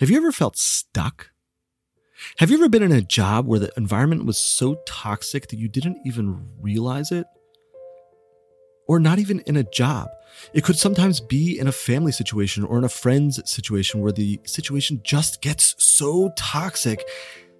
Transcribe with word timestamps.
Have 0.00 0.10
you 0.10 0.16
ever 0.16 0.32
felt 0.32 0.56
stuck? 0.56 1.30
Have 2.38 2.50
you 2.50 2.56
ever 2.56 2.68
been 2.68 2.82
in 2.82 2.90
a 2.90 3.00
job 3.00 3.46
where 3.46 3.60
the 3.60 3.70
environment 3.76 4.26
was 4.26 4.36
so 4.38 4.76
toxic 4.86 5.48
that 5.48 5.58
you 5.58 5.68
didn't 5.68 5.98
even 6.04 6.48
realize 6.60 7.12
it? 7.12 7.26
Or 8.88 8.98
not 8.98 9.20
even 9.20 9.38
in 9.40 9.56
a 9.56 9.62
job. 9.62 10.08
It 10.52 10.64
could 10.64 10.76
sometimes 10.76 11.20
be 11.20 11.60
in 11.60 11.68
a 11.68 11.72
family 11.72 12.10
situation 12.10 12.64
or 12.64 12.76
in 12.76 12.82
a 12.82 12.88
friend's 12.88 13.40
situation 13.48 14.00
where 14.00 14.10
the 14.10 14.40
situation 14.44 15.00
just 15.04 15.40
gets 15.40 15.76
so 15.78 16.32
toxic 16.36 17.04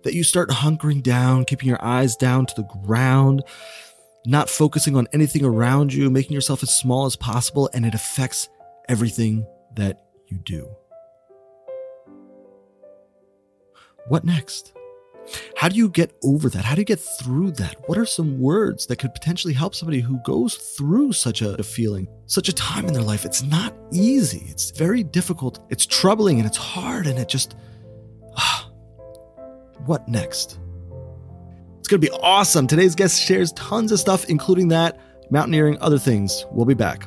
that 0.03 0.15
you 0.15 0.25
start 0.25 0.51
hunkering 0.51 1.05
down, 1.05 1.45
keeping 1.45 1.69
your 1.69 1.83
eyes 1.85 2.17
down 2.17 2.47
to 2.47 2.55
the 2.57 2.69
ground, 2.85 3.45
not 4.27 4.51
focusing 4.51 4.97
on 4.97 5.07
anything 5.13 5.45
around 5.45 5.95
you, 5.95 6.11
making 6.11 6.33
yourself 6.33 6.65
as 6.65 6.75
small 6.75 7.07
as 7.07 7.15
possible, 7.15 7.71
and 7.73 7.87
it 7.87 7.95
affects 7.95 8.49
everything 8.89 9.47
that 9.77 10.03
you 10.27 10.39
do. 10.39 10.69
What 14.09 14.25
next? 14.25 14.75
How 15.57 15.71
do 15.71 15.77
you 15.77 15.89
get 15.89 16.15
over 16.23 16.51
that? 16.51 16.65
How 16.65 16.75
do 16.75 16.83
you 16.83 16.85
get 16.85 17.01
through 17.01 17.53
that? 17.53 17.77
What 17.87 17.97
are 17.97 18.05
some 18.05 18.39
words 18.39 18.87
that 18.87 18.99
could 18.99 19.15
potentially 19.15 19.55
help 19.55 19.75
somebody 19.75 20.01
who 20.01 20.21
goes 20.25 20.55
through 20.55 21.15
such 21.15 21.41
a 21.41 21.63
feeling, 21.63 22.07
such 22.27 22.51
a 22.51 22.53
time 22.53 22.85
in 22.85 22.93
their 22.93 23.03
life? 23.03 23.25
It's 23.25 23.43
not 23.43 23.75
easy. 23.91 24.45
It's 24.51 24.71
very 24.73 25.03
difficult. 25.03 25.61
It's 25.71 25.87
troubling 25.87 26.39
and 26.39 26.47
it's 26.47 26.59
hard 26.59 27.07
and 27.07 27.19
it 27.19 27.29
just. 27.29 27.57
Ah, 28.37 28.69
what 29.87 30.07
next? 30.07 30.59
It's 31.79 31.89
going 31.89 32.03
to 32.03 32.11
be 32.11 32.15
awesome. 32.23 32.67
Today's 32.67 32.95
guest 32.95 33.23
shares 33.23 33.53
tons 33.53 33.93
of 33.93 34.01
stuff, 34.01 34.27
including 34.27 34.69
that, 34.69 34.99
mountaineering, 35.31 35.79
other 35.81 35.99
things. 35.99 36.45
We'll 36.51 36.67
be 36.67 36.75
back. 36.75 37.07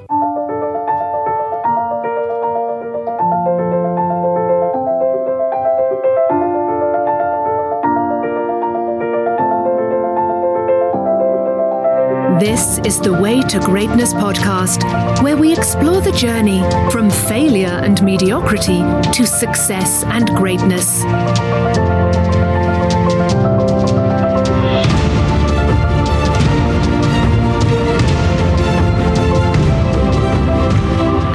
This 12.48 12.80
is 12.86 12.98
the 13.02 13.12
Way 13.12 13.42
to 13.42 13.60
Greatness 13.60 14.14
podcast, 14.14 15.22
where 15.22 15.36
we 15.36 15.52
explore 15.52 16.00
the 16.00 16.14
journey 16.14 16.62
from 16.92 17.10
failure 17.10 17.68
and 17.68 18.02
mediocrity 18.02 18.80
to 19.12 19.28
success 19.28 20.06
and 20.06 20.30
greatness. 20.30 21.04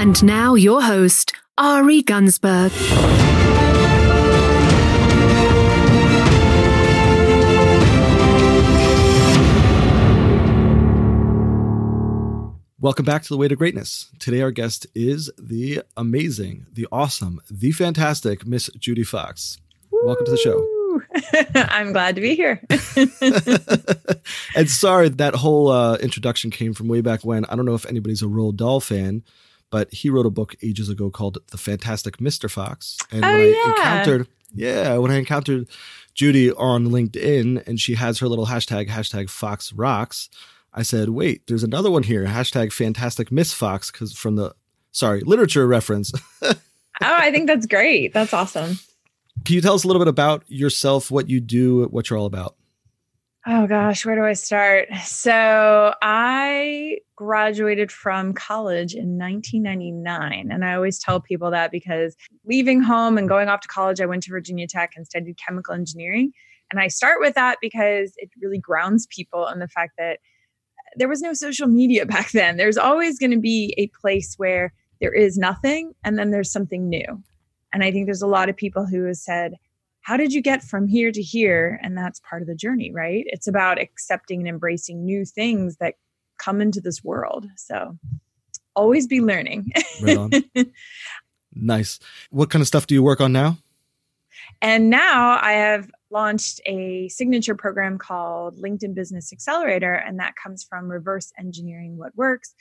And 0.01 0.25
now, 0.25 0.55
your 0.55 0.81
host, 0.81 1.35
Ari 1.59 2.03
Gunzburg. 2.05 3.22
Welcome 12.83 13.05
back 13.05 13.23
to 13.23 13.29
the 13.29 13.37
Way 13.37 13.47
to 13.47 13.55
Greatness. 13.55 14.11
Today, 14.19 14.41
our 14.41 14.51
guest 14.51 14.89
is 14.93 15.31
the 15.39 15.83
amazing, 15.97 16.67
the 16.73 16.89
awesome, 16.91 17.41
the 17.49 17.71
fantastic 17.71 18.45
Miss 18.45 18.69
Judy 18.77 19.05
Fox. 19.05 19.59
Woo! 19.93 20.05
Welcome 20.05 20.25
to 20.25 20.33
the 20.33 20.37
show. 20.37 20.69
I'm 21.71 21.93
glad 21.93 22.17
to 22.17 22.21
be 22.21 22.35
here. 22.35 22.61
and 24.57 24.69
sorry, 24.69 25.11
that 25.11 25.37
whole 25.37 25.69
uh, 25.69 25.95
introduction 25.99 26.51
came 26.51 26.75
from 26.75 26.89
way 26.89 27.03
back 27.03 27.25
when. 27.25 27.45
I 27.45 27.55
don't 27.55 27.67
know 27.67 27.75
if 27.75 27.87
anybody's 27.87 28.21
a 28.21 28.27
Roald 28.27 28.57
Dahl 28.57 28.81
fan, 28.81 29.23
but 29.71 29.95
he 29.95 30.11
wrote 30.11 30.27
a 30.27 30.31
book 30.31 30.57
ages 30.61 30.89
ago 30.89 31.09
called 31.09 31.39
The 31.53 31.59
Fantastic 31.59 32.17
Mr. 32.17 32.51
Fox. 32.51 32.99
And 33.13 33.25
oh, 33.25 33.29
when 33.29 33.41
I 33.41 33.45
yeah. 33.45 33.71
encountered, 33.71 34.29
yeah, 34.53 34.97
when 34.97 35.13
I 35.13 35.19
encountered 35.19 35.69
Judy 36.15 36.51
on 36.51 36.89
LinkedIn 36.89 37.65
and 37.65 37.79
she 37.79 37.95
has 37.95 38.19
her 38.19 38.27
little 38.27 38.47
hashtag, 38.47 38.89
hashtag 38.89 39.31
Fox 39.31 39.73
Rocks, 39.73 40.29
I 40.75 40.83
said, 40.83 41.11
wait, 41.11 41.47
there's 41.47 41.63
another 41.63 41.91
one 41.91 42.03
here. 42.03 42.25
Hashtag 42.25 42.73
fantastic 42.73 43.31
Miss 43.31 43.53
Fox, 43.53 43.91
because 43.91 44.13
from 44.13 44.37
the 44.37 44.55
sorry, 44.91 45.21
literature 45.21 45.67
reference. 45.67 46.13
oh, 46.43 46.55
I 47.01 47.31
think 47.31 47.47
that's 47.47 47.67
great. 47.67 48.13
That's 48.13 48.33
awesome. 48.33 48.79
Can 49.45 49.55
you 49.57 49.61
tell 49.61 49.75
us 49.75 49.85
a 49.85 49.87
little 49.87 50.01
bit 50.01 50.09
about 50.09 50.45
yourself, 50.47 51.11
what 51.11 51.29
you 51.29 51.41
do, 51.41 51.85
what 51.87 52.09
you're 52.09 52.19
all 52.19 52.27
about? 52.27 52.57
Oh 53.45 53.67
gosh, 53.67 54.07
where 54.07 54.15
do 54.15 54.25
I 54.25 54.35
start? 54.35 54.89
So 55.03 55.95
I 56.01 56.99
graduated 57.17 57.91
from 57.91 58.35
college 58.35 58.95
in 58.95 59.19
1999. 59.19 60.53
And 60.53 60.65
I 60.65 60.75
always 60.75 61.01
tell 61.01 61.21
people 61.21 61.51
that 61.51 61.73
because 61.73 62.15
leaving 62.45 62.81
home 62.81 63.19
and 63.19 63.29
going 63.29 63.49
off 63.49 63.61
to 63.63 63.69
college, 63.69 64.01
I 64.01 64.07
went 64.07 64.23
to 64.25 64.31
Virginia 64.31 64.69
Tech 64.69 64.93
and 64.97 65.05
studied 65.07 65.39
chemical 65.45 65.75
engineering. 65.75 66.33
And 66.71 66.81
I 66.81 66.87
start 66.87 67.19
with 67.19 67.35
that 67.35 67.59
because 67.61 68.13
it 68.17 68.31
really 68.41 68.59
grounds 68.59 69.09
people 69.09 69.49
in 69.49 69.59
the 69.59 69.69
fact 69.69 69.95
that 69.99 70.21
there 70.97 71.09
was 71.09 71.21
no 71.21 71.33
social 71.33 71.67
media 71.67 72.07
back 72.15 72.33
then. 72.33 72.57
There's 72.57 72.79
always 72.79 73.19
going 73.19 73.33
to 73.33 73.41
be 73.41 73.75
a 73.79 73.87
place 74.01 74.35
where 74.37 74.73
there 75.01 75.13
is 75.13 75.37
nothing 75.37 75.95
and 76.05 76.19
then 76.19 76.31
there's 76.31 76.53
something 76.53 76.89
new. 76.89 77.23
And 77.73 77.83
I 77.83 77.91
think 77.91 78.07
there's 78.07 78.23
a 78.23 78.27
lot 78.27 78.49
of 78.49 78.57
people 78.57 78.87
who 78.87 79.05
have 79.05 79.17
said, 79.17 79.55
How 80.03 80.17
did 80.17 80.33
you 80.33 80.43
get 80.43 80.63
from 80.63 80.89
here 80.89 81.11
to 81.11 81.23
here? 81.23 81.81
And 81.83 81.97
that's 81.97 82.21
part 82.21 82.43
of 82.43 82.49
the 82.49 82.55
journey, 82.55 82.93
right? 82.93 83.25
It's 83.29 83.49
about 83.49 83.81
accepting 83.81 84.41
and 84.41 84.49
embracing 84.49 85.05
new 85.05 85.25
things 85.25 85.77
that 85.77 85.95
come 86.39 86.61
into 86.61 86.81
this 86.81 87.03
world. 87.03 87.47
So 87.57 87.99
always 88.75 89.07
be 89.07 89.21
learning. 89.21 89.73
right 90.03 90.19
on. 90.19 90.31
nice. 91.55 91.99
What 92.31 92.51
kind 92.51 92.61
of 92.61 92.69
stuff 92.69 92.87
do 92.87 92.95
you 92.95 93.03
work 93.03 93.21
on 93.21 93.33
now? 93.33 93.59
And 94.61 94.91
now 94.91 95.39
I 95.41 95.53
have 95.53 95.91
launched 96.13 96.61
a 96.67 97.09
signature 97.09 97.55
program 97.55 97.99
called 97.99 98.57
LinkedIn 98.59 98.95
Business 98.95 99.33
Accelerator, 99.33 99.95
and 99.95 100.19
that 100.21 100.35
comes 100.43 100.63
from 100.63 100.91
reverse 100.91 101.33
engineering 101.39 101.97
what 101.97 102.15
works, 102.15 102.55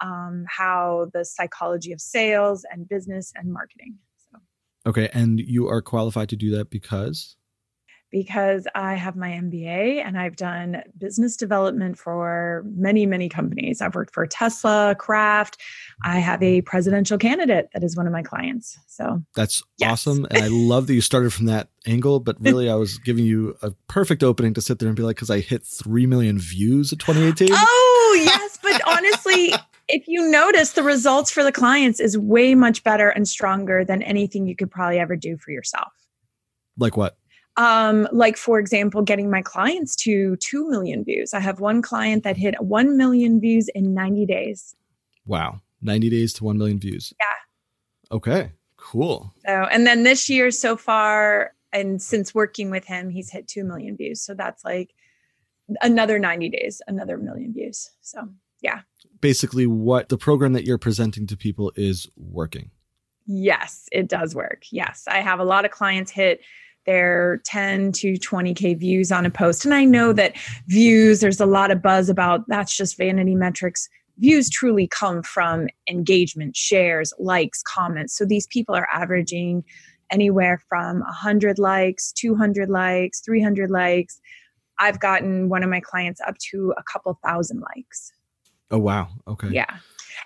um, 0.00 0.44
how 0.48 1.10
the 1.14 1.24
psychology 1.24 1.92
of 1.92 2.00
sales 2.00 2.64
and 2.70 2.88
business 2.88 3.32
and 3.36 3.52
marketing. 3.52 3.96
So. 4.30 4.38
Okay, 4.86 5.08
and 5.12 5.40
you 5.40 5.68
are 5.68 5.80
qualified 5.80 6.28
to 6.30 6.36
do 6.36 6.50
that 6.56 6.70
because 6.70 7.36
because 8.10 8.66
I 8.74 8.94
have 8.94 9.16
my 9.16 9.30
MBA 9.30 10.04
and 10.04 10.18
I've 10.18 10.36
done 10.36 10.82
business 10.96 11.36
development 11.36 11.98
for 11.98 12.64
many, 12.74 13.06
many 13.06 13.28
companies. 13.28 13.80
I've 13.80 13.94
worked 13.94 14.14
for 14.14 14.26
Tesla, 14.26 14.94
Kraft. 14.98 15.60
I 16.04 16.18
have 16.18 16.42
a 16.42 16.62
presidential 16.62 17.18
candidate 17.18 17.68
that 17.72 17.82
is 17.82 17.96
one 17.96 18.06
of 18.06 18.12
my 18.12 18.22
clients. 18.22 18.78
So 18.86 19.22
that's 19.34 19.62
yes. 19.78 19.90
awesome. 19.90 20.26
And 20.30 20.44
I 20.44 20.48
love 20.50 20.86
that 20.86 20.94
you 20.94 21.00
started 21.00 21.32
from 21.32 21.46
that 21.46 21.68
angle, 21.86 22.20
but 22.20 22.36
really 22.40 22.70
I 22.70 22.74
was 22.74 22.98
giving 22.98 23.24
you 23.24 23.56
a 23.62 23.72
perfect 23.88 24.22
opening 24.22 24.54
to 24.54 24.60
sit 24.60 24.78
there 24.78 24.88
and 24.88 24.96
be 24.96 25.02
like, 25.02 25.16
because 25.16 25.30
I 25.30 25.40
hit 25.40 25.64
3 25.64 26.06
million 26.06 26.38
views 26.38 26.92
in 26.92 26.98
2018. 26.98 27.48
Oh, 27.52 28.22
yes. 28.24 28.58
But 28.66 28.80
honestly, 28.88 29.54
if 29.88 30.08
you 30.08 30.28
notice, 30.28 30.72
the 30.72 30.82
results 30.82 31.30
for 31.30 31.44
the 31.44 31.52
clients 31.52 32.00
is 32.00 32.18
way 32.18 32.54
much 32.56 32.82
better 32.82 33.10
and 33.10 33.28
stronger 33.28 33.84
than 33.84 34.02
anything 34.02 34.46
you 34.46 34.56
could 34.56 34.70
probably 34.70 34.98
ever 34.98 35.14
do 35.14 35.36
for 35.36 35.52
yourself. 35.52 35.92
Like 36.76 36.96
what? 36.96 37.16
Um, 37.56 38.06
like 38.12 38.36
for 38.36 38.58
example 38.58 39.02
getting 39.02 39.30
my 39.30 39.42
clients 39.42 39.96
to 39.96 40.36
2 40.36 40.68
million 40.68 41.04
views. 41.04 41.32
I 41.32 41.40
have 41.40 41.60
one 41.60 41.82
client 41.82 42.22
that 42.24 42.36
hit 42.36 42.54
1 42.60 42.96
million 42.96 43.40
views 43.40 43.68
in 43.74 43.94
90 43.94 44.26
days. 44.26 44.74
Wow. 45.24 45.60
90 45.82 46.10
days 46.10 46.32
to 46.34 46.44
1 46.44 46.58
million 46.58 46.78
views. 46.78 47.12
Yeah. 47.18 48.16
Okay. 48.16 48.52
Cool. 48.76 49.32
So 49.46 49.52
and 49.52 49.86
then 49.86 50.02
this 50.02 50.28
year 50.28 50.50
so 50.50 50.76
far 50.76 51.52
and 51.72 52.00
since 52.00 52.34
working 52.34 52.70
with 52.70 52.84
him 52.84 53.10
he's 53.10 53.30
hit 53.30 53.48
2 53.48 53.64
million 53.64 53.96
views. 53.96 54.20
So 54.20 54.34
that's 54.34 54.64
like 54.64 54.94
another 55.80 56.18
90 56.18 56.50
days 56.50 56.82
another 56.86 57.16
million 57.16 57.52
views. 57.54 57.90
So 58.02 58.28
yeah. 58.60 58.80
Basically 59.20 59.66
what 59.66 60.10
the 60.10 60.18
program 60.18 60.52
that 60.52 60.64
you're 60.64 60.78
presenting 60.78 61.26
to 61.28 61.36
people 61.36 61.72
is 61.74 62.06
working. 62.16 62.70
Yes 63.24 63.88
it 63.92 64.08
does 64.08 64.34
work. 64.34 64.64
Yes 64.70 65.04
i 65.08 65.20
have 65.20 65.40
a 65.40 65.44
lot 65.44 65.64
of 65.64 65.70
clients 65.70 66.10
hit 66.10 66.40
their 66.86 67.40
10 67.44 67.92
to 67.92 68.14
20k 68.14 68.78
views 68.78 69.12
on 69.12 69.26
a 69.26 69.30
post. 69.30 69.64
And 69.64 69.74
i 69.74 69.84
know 69.84 70.12
that 70.12 70.36
views 70.66 71.20
there's 71.20 71.40
a 71.40 71.46
lot 71.46 71.70
of 71.70 71.82
buzz 71.82 72.08
about 72.08 72.44
that's 72.48 72.76
just 72.76 72.96
vanity 72.96 73.34
metrics. 73.34 73.88
Views 74.18 74.48
truly 74.48 74.88
come 74.88 75.22
from 75.22 75.66
engagement 75.90 76.56
shares 76.56 77.12
likes 77.18 77.62
comments. 77.62 78.16
So 78.16 78.24
these 78.24 78.46
people 78.46 78.74
are 78.74 78.88
averaging 78.92 79.62
anywhere 80.10 80.62
from 80.68 81.00
100 81.00 81.58
likes 81.58 82.12
200 82.12 82.68
likes 82.70 83.20
300 83.20 83.70
likes. 83.70 84.20
I've 84.78 85.00
gotten 85.00 85.48
one 85.48 85.62
of 85.62 85.70
my 85.70 85.80
clients 85.80 86.20
up 86.26 86.36
to 86.50 86.74
a 86.76 86.82
couple 86.82 87.18
thousand 87.24 87.60
likes. 87.60 88.12
Oh 88.70 88.78
wow. 88.78 89.08
Okay. 89.28 89.48
Yeah 89.48 89.76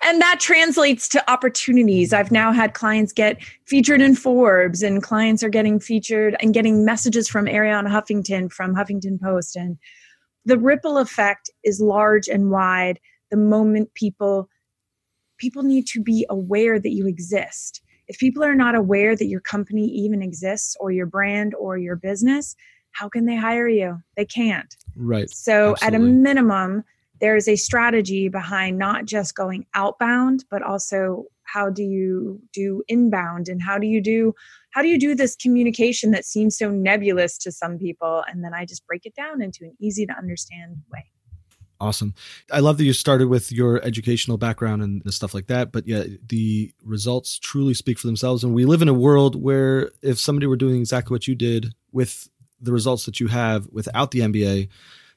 and 0.03 0.21
that 0.21 0.39
translates 0.39 1.07
to 1.09 1.31
opportunities. 1.31 2.09
Mm-hmm. 2.11 2.19
I've 2.19 2.31
now 2.31 2.51
had 2.51 2.73
clients 2.73 3.13
get 3.13 3.41
featured 3.65 4.01
in 4.01 4.15
Forbes, 4.15 4.81
and 4.81 5.03
clients 5.03 5.43
are 5.43 5.49
getting 5.49 5.79
featured 5.79 6.35
and 6.39 6.53
getting 6.53 6.85
messages 6.85 7.27
from 7.27 7.45
Arianna 7.45 7.89
Huffington 7.89 8.51
from 8.51 8.75
Huffington 8.75 9.19
Post. 9.21 9.55
And 9.55 9.77
the 10.45 10.57
ripple 10.57 10.97
effect 10.97 11.49
is 11.63 11.79
large 11.79 12.27
and 12.27 12.49
wide. 12.51 12.99
The 13.29 13.37
moment 13.37 13.93
people 13.93 14.49
people 15.37 15.63
need 15.63 15.87
to 15.87 16.01
be 16.01 16.25
aware 16.29 16.79
that 16.79 16.91
you 16.91 17.07
exist. 17.07 17.81
if 18.11 18.19
people 18.19 18.43
are 18.43 18.55
not 18.55 18.75
aware 18.75 19.15
that 19.15 19.27
your 19.27 19.39
company 19.39 19.85
even 19.85 20.21
exists 20.21 20.75
or 20.81 20.91
your 20.91 21.05
brand 21.05 21.55
or 21.55 21.77
your 21.77 21.95
business, 21.95 22.57
how 22.91 23.07
can 23.07 23.25
they 23.25 23.37
hire 23.37 23.69
you? 23.69 23.97
They 24.17 24.25
can't. 24.25 24.75
Right. 24.97 25.29
So, 25.29 25.71
Absolutely. 25.71 25.87
at 25.87 26.01
a 26.01 26.03
minimum, 26.05 26.83
there 27.21 27.35
is 27.35 27.47
a 27.47 27.55
strategy 27.55 28.27
behind 28.27 28.77
not 28.77 29.05
just 29.05 29.35
going 29.35 29.65
outbound, 29.73 30.43
but 30.49 30.61
also 30.61 31.25
how 31.45 31.69
do 31.69 31.83
you 31.83 32.41
do 32.53 32.83
inbound 32.87 33.47
and 33.47 33.61
how 33.61 33.77
do 33.77 33.87
you 33.87 34.01
do 34.01 34.33
how 34.71 34.81
do 34.81 34.87
you 34.87 34.97
do 34.97 35.13
this 35.13 35.35
communication 35.35 36.11
that 36.11 36.25
seems 36.25 36.57
so 36.57 36.69
nebulous 36.69 37.37
to 37.37 37.51
some 37.51 37.77
people 37.77 38.23
and 38.27 38.43
then 38.43 38.53
i 38.53 38.65
just 38.65 38.85
break 38.87 39.05
it 39.05 39.13
down 39.15 39.41
into 39.41 39.65
an 39.65 39.75
easy 39.79 40.05
to 40.05 40.13
understand 40.13 40.77
way 40.91 41.05
Awesome. 41.81 42.13
I 42.51 42.59
love 42.59 42.77
that 42.77 42.83
you 42.83 42.93
started 42.93 43.27
with 43.27 43.51
your 43.51 43.83
educational 43.83 44.37
background 44.37 44.83
and 44.83 45.11
stuff 45.11 45.33
like 45.33 45.47
that, 45.47 45.71
but 45.71 45.87
yeah, 45.87 46.03
the 46.27 46.71
results 46.83 47.39
truly 47.39 47.73
speak 47.73 47.97
for 47.97 48.05
themselves. 48.05 48.43
And 48.43 48.53
we 48.53 48.65
live 48.65 48.83
in 48.83 48.87
a 48.87 48.93
world 48.93 49.35
where 49.35 49.89
if 50.03 50.19
somebody 50.19 50.45
were 50.45 50.57
doing 50.57 50.75
exactly 50.75 51.15
what 51.15 51.27
you 51.27 51.33
did 51.33 51.73
with 51.91 52.29
the 52.59 52.71
results 52.71 53.07
that 53.07 53.19
you 53.19 53.29
have 53.29 53.67
without 53.71 54.11
the 54.11 54.19
MBA, 54.19 54.69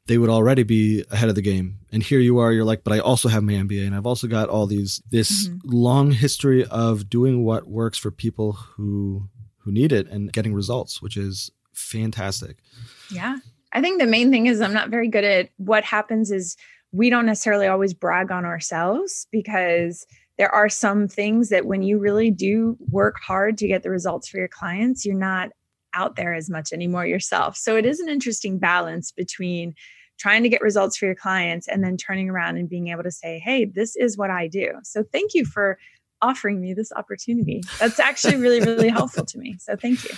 they 0.06 0.18
would 0.18 0.30
already 0.30 0.62
be 0.62 1.04
ahead 1.10 1.28
of 1.28 1.34
the 1.34 1.42
game. 1.42 1.78
And 1.90 2.02
here 2.02 2.20
you 2.20 2.38
are, 2.38 2.52
you're 2.52 2.64
like, 2.64 2.84
but 2.84 2.92
I 2.92 2.98
also 2.98 3.28
have 3.28 3.42
my 3.42 3.54
MBA 3.54 3.86
and 3.86 3.94
I've 3.94 4.06
also 4.06 4.26
got 4.26 4.48
all 4.48 4.66
these 4.66 5.02
this 5.10 5.48
mm-hmm. 5.48 5.58
long 5.64 6.10
history 6.10 6.64
of 6.66 7.08
doing 7.08 7.44
what 7.44 7.66
works 7.66 7.98
for 7.98 8.10
people 8.10 8.52
who 8.52 9.28
who 9.58 9.72
need 9.72 9.92
it 9.92 10.08
and 10.08 10.32
getting 10.32 10.52
results, 10.54 11.00
which 11.00 11.16
is 11.16 11.50
fantastic. 11.72 12.58
Yeah. 13.10 13.38
I 13.72 13.80
think 13.80 14.00
the 14.00 14.06
main 14.06 14.30
thing 14.30 14.46
is 14.46 14.60
I'm 14.60 14.74
not 14.74 14.90
very 14.90 15.08
good 15.08 15.24
at 15.24 15.48
what 15.56 15.84
happens 15.84 16.30
is 16.30 16.56
we 16.92 17.10
don't 17.10 17.26
necessarily 17.26 17.66
always 17.66 17.94
brag 17.94 18.30
on 18.30 18.44
ourselves 18.44 19.26
because 19.32 20.06
there 20.36 20.54
are 20.54 20.68
some 20.68 21.08
things 21.08 21.48
that 21.48 21.66
when 21.66 21.82
you 21.82 21.98
really 21.98 22.30
do 22.30 22.76
work 22.90 23.16
hard 23.24 23.56
to 23.58 23.68
get 23.68 23.82
the 23.82 23.90
results 23.90 24.28
for 24.28 24.38
your 24.38 24.48
clients, 24.48 25.04
you're 25.04 25.16
not 25.16 25.50
out 25.94 26.17
there 26.17 26.35
as 26.35 26.50
much 26.50 26.73
anymore 26.73 27.06
yourself. 27.06 27.56
So 27.56 27.76
it 27.76 27.87
is 27.87 28.00
an 28.00 28.08
interesting 28.08 28.58
balance 28.58 29.12
between 29.12 29.75
trying 30.19 30.43
to 30.43 30.49
get 30.49 30.61
results 30.61 30.96
for 30.96 31.06
your 31.06 31.14
clients 31.14 31.69
and 31.69 31.82
then 31.82 31.96
turning 31.96 32.31
around 32.31 32.56
and 32.56 32.69
being 32.69 32.88
able 32.88 33.02
to 33.02 33.11
say, 33.11 33.38
hey, 33.38 33.64
this 33.64 33.96
is 33.96 34.17
what 34.17 34.31
I 34.31 34.46
do. 34.46 34.73
So 34.82 35.02
thank 35.02 35.35
you 35.35 35.44
for 35.44 35.79
offering 36.23 36.61
me 36.61 36.73
this 36.73 36.93
opportunity. 36.93 37.62
That's 37.79 37.99
actually 38.00 38.37
really, 38.37 38.61
really 38.61 38.88
helpful 38.88 39.25
to 39.26 39.38
me. 39.38 39.56
So 39.58 39.76
thank 39.76 40.05
you. 40.05 40.17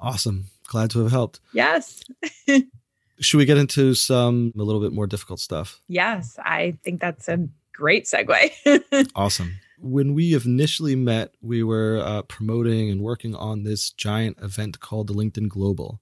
Awesome. 0.00 0.46
Glad 0.66 0.90
to 0.90 1.00
have 1.00 1.10
helped. 1.10 1.40
Yes. 1.52 2.02
Should 3.20 3.38
we 3.38 3.46
get 3.46 3.58
into 3.58 3.94
some 3.94 4.52
a 4.56 4.62
little 4.62 4.80
bit 4.80 4.92
more 4.92 5.06
difficult 5.06 5.40
stuff? 5.40 5.80
Yes, 5.88 6.38
I 6.44 6.76
think 6.84 7.00
that's 7.00 7.28
a 7.28 7.48
great 7.72 8.04
segue. 8.04 9.10
awesome. 9.14 9.54
When 9.80 10.14
we 10.14 10.34
initially 10.34 10.96
met, 10.96 11.34
we 11.40 11.62
were 11.62 12.00
uh, 12.04 12.22
promoting 12.22 12.90
and 12.90 13.00
working 13.00 13.34
on 13.34 13.62
this 13.62 13.90
giant 13.90 14.38
event 14.42 14.80
called 14.80 15.06
the 15.06 15.14
LinkedIn 15.14 15.48
Global. 15.48 16.00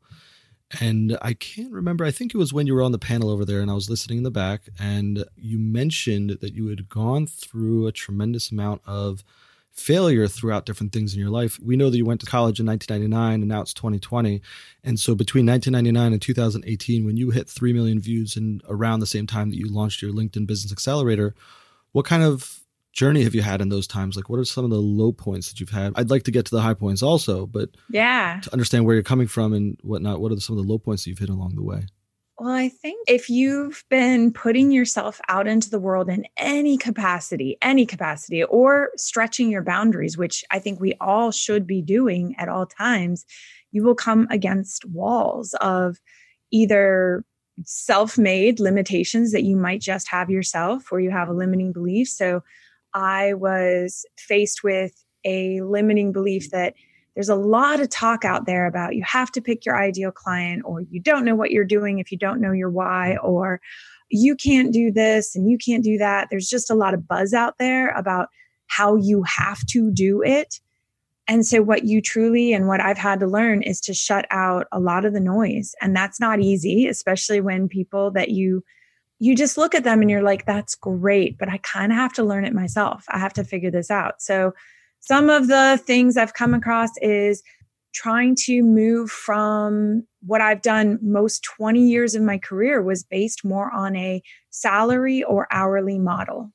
And 0.80 1.16
I 1.22 1.34
can't 1.34 1.72
remember, 1.72 2.04
I 2.04 2.10
think 2.10 2.34
it 2.34 2.38
was 2.38 2.52
when 2.52 2.66
you 2.66 2.74
were 2.74 2.82
on 2.82 2.92
the 2.92 2.98
panel 2.98 3.30
over 3.30 3.44
there 3.44 3.60
and 3.60 3.70
I 3.70 3.74
was 3.74 3.88
listening 3.88 4.18
in 4.18 4.24
the 4.24 4.30
back, 4.30 4.62
and 4.78 5.24
you 5.36 5.58
mentioned 5.58 6.38
that 6.40 6.54
you 6.54 6.66
had 6.68 6.88
gone 6.88 7.26
through 7.26 7.86
a 7.86 7.92
tremendous 7.92 8.50
amount 8.50 8.82
of 8.86 9.22
failure 9.76 10.26
throughout 10.26 10.64
different 10.64 10.92
things 10.92 11.12
in 11.12 11.20
your 11.20 11.30
life. 11.30 11.60
We 11.60 11.76
know 11.76 11.90
that 11.90 11.96
you 11.96 12.06
went 12.06 12.20
to 12.20 12.26
college 12.26 12.58
in 12.58 12.66
1999 12.66 13.42
and 13.42 13.48
now 13.48 13.60
it's 13.60 13.74
2020. 13.74 14.40
And 14.82 14.98
so 14.98 15.14
between 15.14 15.46
1999 15.46 16.12
and 16.14 16.22
2018, 16.22 17.04
when 17.04 17.18
you 17.18 17.30
hit 17.30 17.48
3 17.48 17.74
million 17.74 18.00
views 18.00 18.36
and 18.36 18.62
around 18.68 19.00
the 19.00 19.06
same 19.06 19.26
time 19.26 19.50
that 19.50 19.58
you 19.58 19.68
launched 19.68 20.00
your 20.00 20.12
LinkedIn 20.12 20.46
Business 20.46 20.72
Accelerator, 20.72 21.34
what 21.92 22.06
kind 22.06 22.22
of 22.22 22.60
journey 22.96 23.22
have 23.22 23.34
you 23.34 23.42
had 23.42 23.60
in 23.60 23.68
those 23.68 23.86
times? 23.86 24.16
Like, 24.16 24.28
what 24.28 24.40
are 24.40 24.44
some 24.44 24.64
of 24.64 24.70
the 24.70 24.80
low 24.80 25.12
points 25.12 25.50
that 25.50 25.60
you've 25.60 25.70
had? 25.70 25.92
I'd 25.96 26.10
like 26.10 26.24
to 26.24 26.30
get 26.30 26.46
to 26.46 26.54
the 26.54 26.62
high 26.62 26.74
points 26.74 27.02
also, 27.02 27.46
but 27.46 27.68
yeah, 27.90 28.40
to 28.42 28.52
understand 28.52 28.86
where 28.86 28.94
you're 28.94 29.04
coming 29.04 29.28
from 29.28 29.52
and 29.52 29.78
whatnot, 29.82 30.20
what 30.20 30.32
are 30.32 30.40
some 30.40 30.58
of 30.58 30.64
the 30.64 30.70
low 30.70 30.78
points 30.78 31.04
that 31.04 31.10
you've 31.10 31.18
hit 31.18 31.28
along 31.28 31.54
the 31.54 31.62
way? 31.62 31.86
Well, 32.38 32.52
I 32.52 32.68
think 32.68 33.06
if 33.08 33.30
you've 33.30 33.84
been 33.88 34.30
putting 34.32 34.70
yourself 34.70 35.20
out 35.28 35.46
into 35.46 35.70
the 35.70 35.78
world 35.78 36.10
in 36.10 36.26
any 36.36 36.76
capacity, 36.76 37.56
any 37.62 37.86
capacity, 37.86 38.42
or 38.44 38.90
stretching 38.96 39.50
your 39.50 39.62
boundaries, 39.62 40.18
which 40.18 40.44
I 40.50 40.58
think 40.58 40.78
we 40.78 40.94
all 41.00 41.30
should 41.30 41.66
be 41.66 41.80
doing 41.80 42.34
at 42.38 42.48
all 42.48 42.66
times, 42.66 43.24
you 43.72 43.84
will 43.84 43.94
come 43.94 44.26
against 44.30 44.84
walls 44.84 45.54
of 45.60 45.98
either 46.50 47.24
self 47.64 48.18
made 48.18 48.60
limitations 48.60 49.32
that 49.32 49.44
you 49.44 49.56
might 49.56 49.80
just 49.80 50.08
have 50.10 50.28
yourself, 50.28 50.92
or 50.92 51.00
you 51.00 51.10
have 51.10 51.28
a 51.28 51.34
limiting 51.34 51.72
belief. 51.72 52.08
So 52.08 52.42
I 52.96 53.34
was 53.34 54.06
faced 54.16 54.64
with 54.64 55.04
a 55.22 55.60
limiting 55.60 56.12
belief 56.12 56.50
that 56.50 56.72
there's 57.14 57.28
a 57.28 57.34
lot 57.34 57.80
of 57.80 57.90
talk 57.90 58.24
out 58.24 58.46
there 58.46 58.66
about 58.66 58.94
you 58.94 59.02
have 59.04 59.30
to 59.32 59.42
pick 59.42 59.66
your 59.66 59.78
ideal 59.78 60.10
client 60.10 60.62
or 60.64 60.80
you 60.80 61.00
don't 61.00 61.24
know 61.24 61.34
what 61.34 61.50
you're 61.50 61.64
doing 61.64 61.98
if 61.98 62.10
you 62.10 62.16
don't 62.16 62.40
know 62.40 62.52
your 62.52 62.70
why 62.70 63.18
or 63.22 63.60
you 64.08 64.34
can't 64.34 64.72
do 64.72 64.90
this 64.90 65.36
and 65.36 65.50
you 65.50 65.58
can't 65.58 65.84
do 65.84 65.98
that. 65.98 66.28
There's 66.30 66.48
just 66.48 66.70
a 66.70 66.74
lot 66.74 66.94
of 66.94 67.06
buzz 67.06 67.34
out 67.34 67.58
there 67.58 67.90
about 67.90 68.28
how 68.68 68.96
you 68.96 69.22
have 69.24 69.64
to 69.66 69.90
do 69.90 70.22
it. 70.22 70.58
And 71.28 71.44
so 71.44 71.60
what 71.60 71.84
you 71.84 72.00
truly 72.00 72.54
and 72.54 72.66
what 72.66 72.80
I've 72.80 72.98
had 72.98 73.20
to 73.20 73.26
learn 73.26 73.62
is 73.62 73.80
to 73.82 73.94
shut 73.94 74.26
out 74.30 74.68
a 74.72 74.80
lot 74.80 75.04
of 75.04 75.12
the 75.12 75.20
noise. 75.20 75.74
And 75.82 75.94
that's 75.94 76.18
not 76.18 76.40
easy 76.40 76.86
especially 76.86 77.42
when 77.42 77.68
people 77.68 78.10
that 78.12 78.30
you 78.30 78.62
you 79.18 79.34
just 79.34 79.56
look 79.56 79.74
at 79.74 79.84
them 79.84 80.00
and 80.00 80.10
you're 80.10 80.22
like 80.22 80.46
that's 80.46 80.74
great 80.74 81.38
but 81.38 81.48
I 81.48 81.58
kind 81.58 81.92
of 81.92 81.98
have 81.98 82.12
to 82.14 82.24
learn 82.24 82.44
it 82.44 82.52
myself 82.52 83.04
I 83.08 83.18
have 83.18 83.32
to 83.34 83.44
figure 83.44 83.70
this 83.70 83.90
out 83.90 84.20
so 84.20 84.52
some 85.00 85.30
of 85.30 85.46
the 85.48 85.80
things 85.84 86.16
I've 86.16 86.34
come 86.34 86.54
across 86.54 86.90
is 87.00 87.42
trying 87.94 88.34
to 88.34 88.62
move 88.62 89.10
from 89.10 90.06
what 90.26 90.40
I've 90.40 90.60
done 90.60 90.98
most 91.00 91.42
20 91.44 91.80
years 91.80 92.14
of 92.14 92.22
my 92.22 92.36
career 92.36 92.82
was 92.82 93.02
based 93.02 93.44
more 93.44 93.72
on 93.72 93.96
a 93.96 94.22
salary 94.50 95.22
or 95.22 95.46
hourly 95.50 95.98
model. 95.98 96.52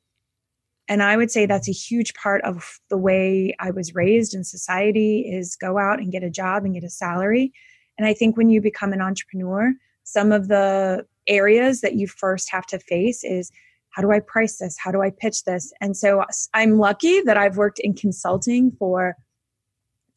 And 0.88 1.02
I 1.02 1.18
would 1.18 1.32
say 1.32 1.46
that's 1.46 1.70
a 1.70 1.74
huge 1.74 2.14
part 2.14 2.44
of 2.44 2.80
the 2.90 2.98
way 2.98 3.56
I 3.60 3.72
was 3.72 3.96
raised 3.96 4.34
in 4.36 4.44
society 4.44 5.22
is 5.22 5.56
go 5.56 5.80
out 5.80 6.00
and 6.00 6.12
get 6.12 6.24
a 6.24 6.30
job 6.30 6.64
and 6.64 6.74
get 6.74 6.84
a 6.84 6.90
salary. 6.90 7.54
And 7.98 8.06
I 8.06 8.14
think 8.14 8.38
when 8.38 8.50
you 8.50 8.62
become 8.62 8.94
an 8.94 9.02
entrepreneur, 9.02 9.74
some 10.04 10.32
of 10.32 10.48
the 10.48 11.08
areas 11.32 11.82
that 11.82 11.96
you 11.96 12.08
first 12.08 12.52
have 12.52 12.66
to 12.68 12.78
face 12.78 13.24
is 13.24 13.52
how 13.90 14.02
do 14.02 14.12
I 14.12 14.20
price 14.20 14.58
this? 14.58 14.78
How 14.78 14.92
do 14.92 15.02
I 15.02 15.10
pitch 15.10 15.44
this? 15.44 15.74
And 15.82 15.96
so 15.98 16.22
uh, 16.22 16.26
I'm 16.54 16.78
lucky 16.78 17.22
that 17.22 17.38
I've 17.38 17.58
worked 17.58 17.80
in 17.80 17.94
consulting 17.94 18.72
for 18.78 19.16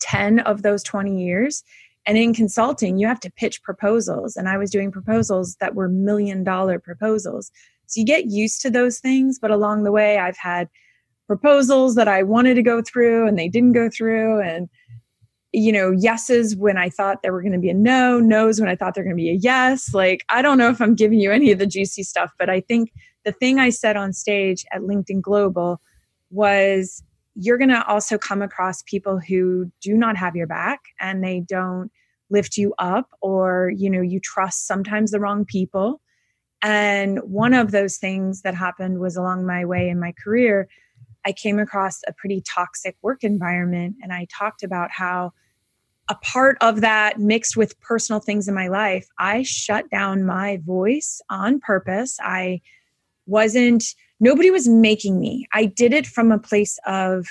10 0.01 0.41
of 0.41 0.63
those 0.63 0.83
20 0.83 1.23
years. 1.23 1.63
And 2.07 2.19
in 2.19 2.35
consulting, 2.35 2.99
you 2.99 3.07
have 3.07 3.21
to 3.21 3.33
pitch 3.33 3.63
proposals. 3.63 4.37
And 4.37 4.49
I 4.49 4.59
was 4.59 4.71
doing 4.71 4.93
proposals 4.93 5.57
that 5.61 5.75
were 5.75 5.89
million 5.89 6.45
dollar 6.45 6.79
proposals. 6.79 7.51
So 7.87 8.01
you 8.01 8.07
get 8.07 8.27
used 8.27 8.61
to 8.63 8.71
those 8.71 8.99
things. 8.99 9.39
But 9.39 9.51
along 9.51 9.85
the 9.85 9.93
way, 9.93 10.19
I've 10.19 10.37
had 10.37 10.69
proposals 11.27 11.95
that 11.95 12.09
I 12.09 12.23
wanted 12.23 12.55
to 12.55 12.63
go 12.63 12.83
through 12.83 13.27
and 13.27 13.39
they 13.39 13.49
didn't 13.49 13.73
go 13.73 13.89
through. 13.89 14.41
And, 14.41 14.69
you 15.55 15.73
know, 15.73 15.93
yeses 15.93 16.57
when 16.57 16.77
I 16.77 16.91
thought 16.91 17.23
there 17.23 17.33
were 17.33 17.43
going 17.43 17.53
to 17.53 17.59
be 17.59 17.71
a 17.71 17.75
no, 17.75 18.19
no's 18.19 18.61
when 18.61 18.69
I 18.69 18.75
thought 18.75 18.95
there 18.95 19.05
were 19.05 19.09
going 19.09 19.17
to 19.17 19.23
be 19.23 19.31
a 19.31 19.35
yes. 19.35 19.95
Like, 19.95 20.25
I 20.29 20.43
don't 20.43 20.59
know 20.59 20.69
if 20.69 20.81
I'm 20.81 20.95
giving 20.95 21.21
you 21.21 21.31
any 21.31 21.53
of 21.53 21.59
the 21.59 21.67
juicy 21.67 22.03
stuff, 22.03 22.33
but 22.39 22.51
I 22.51 22.61
think 22.61 22.93
the 23.25 23.33
thing 23.33 23.59
I 23.59 23.71
said 23.71 23.97
on 23.97 24.13
stage 24.13 24.65
at 24.73 24.83
LinkedIn 24.83 25.23
Global 25.23 25.81
was 26.31 27.03
you're 27.35 27.59
going 27.59 27.71
to 27.71 27.87
also 27.87 28.19
come 28.19 28.43
across 28.43 28.83
people 28.83 29.19
who 29.19 29.71
do 29.81 29.95
not 29.95 30.17
have 30.17 30.37
your 30.37 30.47
back 30.47 30.81
and 31.01 31.23
they 31.23 31.41
don't 31.41 31.91
lift 32.31 32.57
you 32.57 32.75
up 32.79 33.11
or 33.21 33.71
you 33.77 33.91
know 33.91 34.01
you 34.01 34.19
trust 34.19 34.67
sometimes 34.67 35.11
the 35.11 35.21
wrong 35.21 35.45
people 35.45 36.01
and 36.63 37.19
one 37.19 37.53
of 37.53 37.71
those 37.71 37.99
things 37.99 38.43
that 38.43 38.55
happened 38.55 38.99
was 38.99 39.15
along 39.15 39.47
my 39.47 39.65
way 39.65 39.89
in 39.89 40.01
my 40.01 40.13
career 40.13 40.67
i 41.27 41.33
came 41.33 41.59
across 41.59 42.01
a 42.09 42.13
pretty 42.15 42.41
toxic 42.41 42.97
work 43.03 43.23
environment 43.23 43.95
and 44.03 44.13
i 44.13 44.27
talked 44.33 44.63
about 44.63 44.91
how 44.91 45.31
a 46.09 46.15
part 46.17 46.57
of 46.61 46.81
that 46.81 47.19
mixed 47.19 47.57
with 47.57 47.81
personal 47.81 48.21
things 48.21 48.49
in 48.49 48.55
my 48.55 48.69
life 48.69 49.09
i 49.19 49.43
shut 49.43 49.89
down 49.91 50.25
my 50.25 50.59
voice 50.65 51.21
on 51.31 51.61
purpose 51.61 52.19
i 52.23 52.61
wasn't 53.27 53.95
nobody 54.21 54.51
was 54.51 54.69
making 54.69 55.21
me. 55.21 55.47
I 55.53 55.67
did 55.67 55.93
it 55.93 56.07
from 56.07 56.33
a 56.33 56.39
place 56.39 56.79
of 56.87 57.27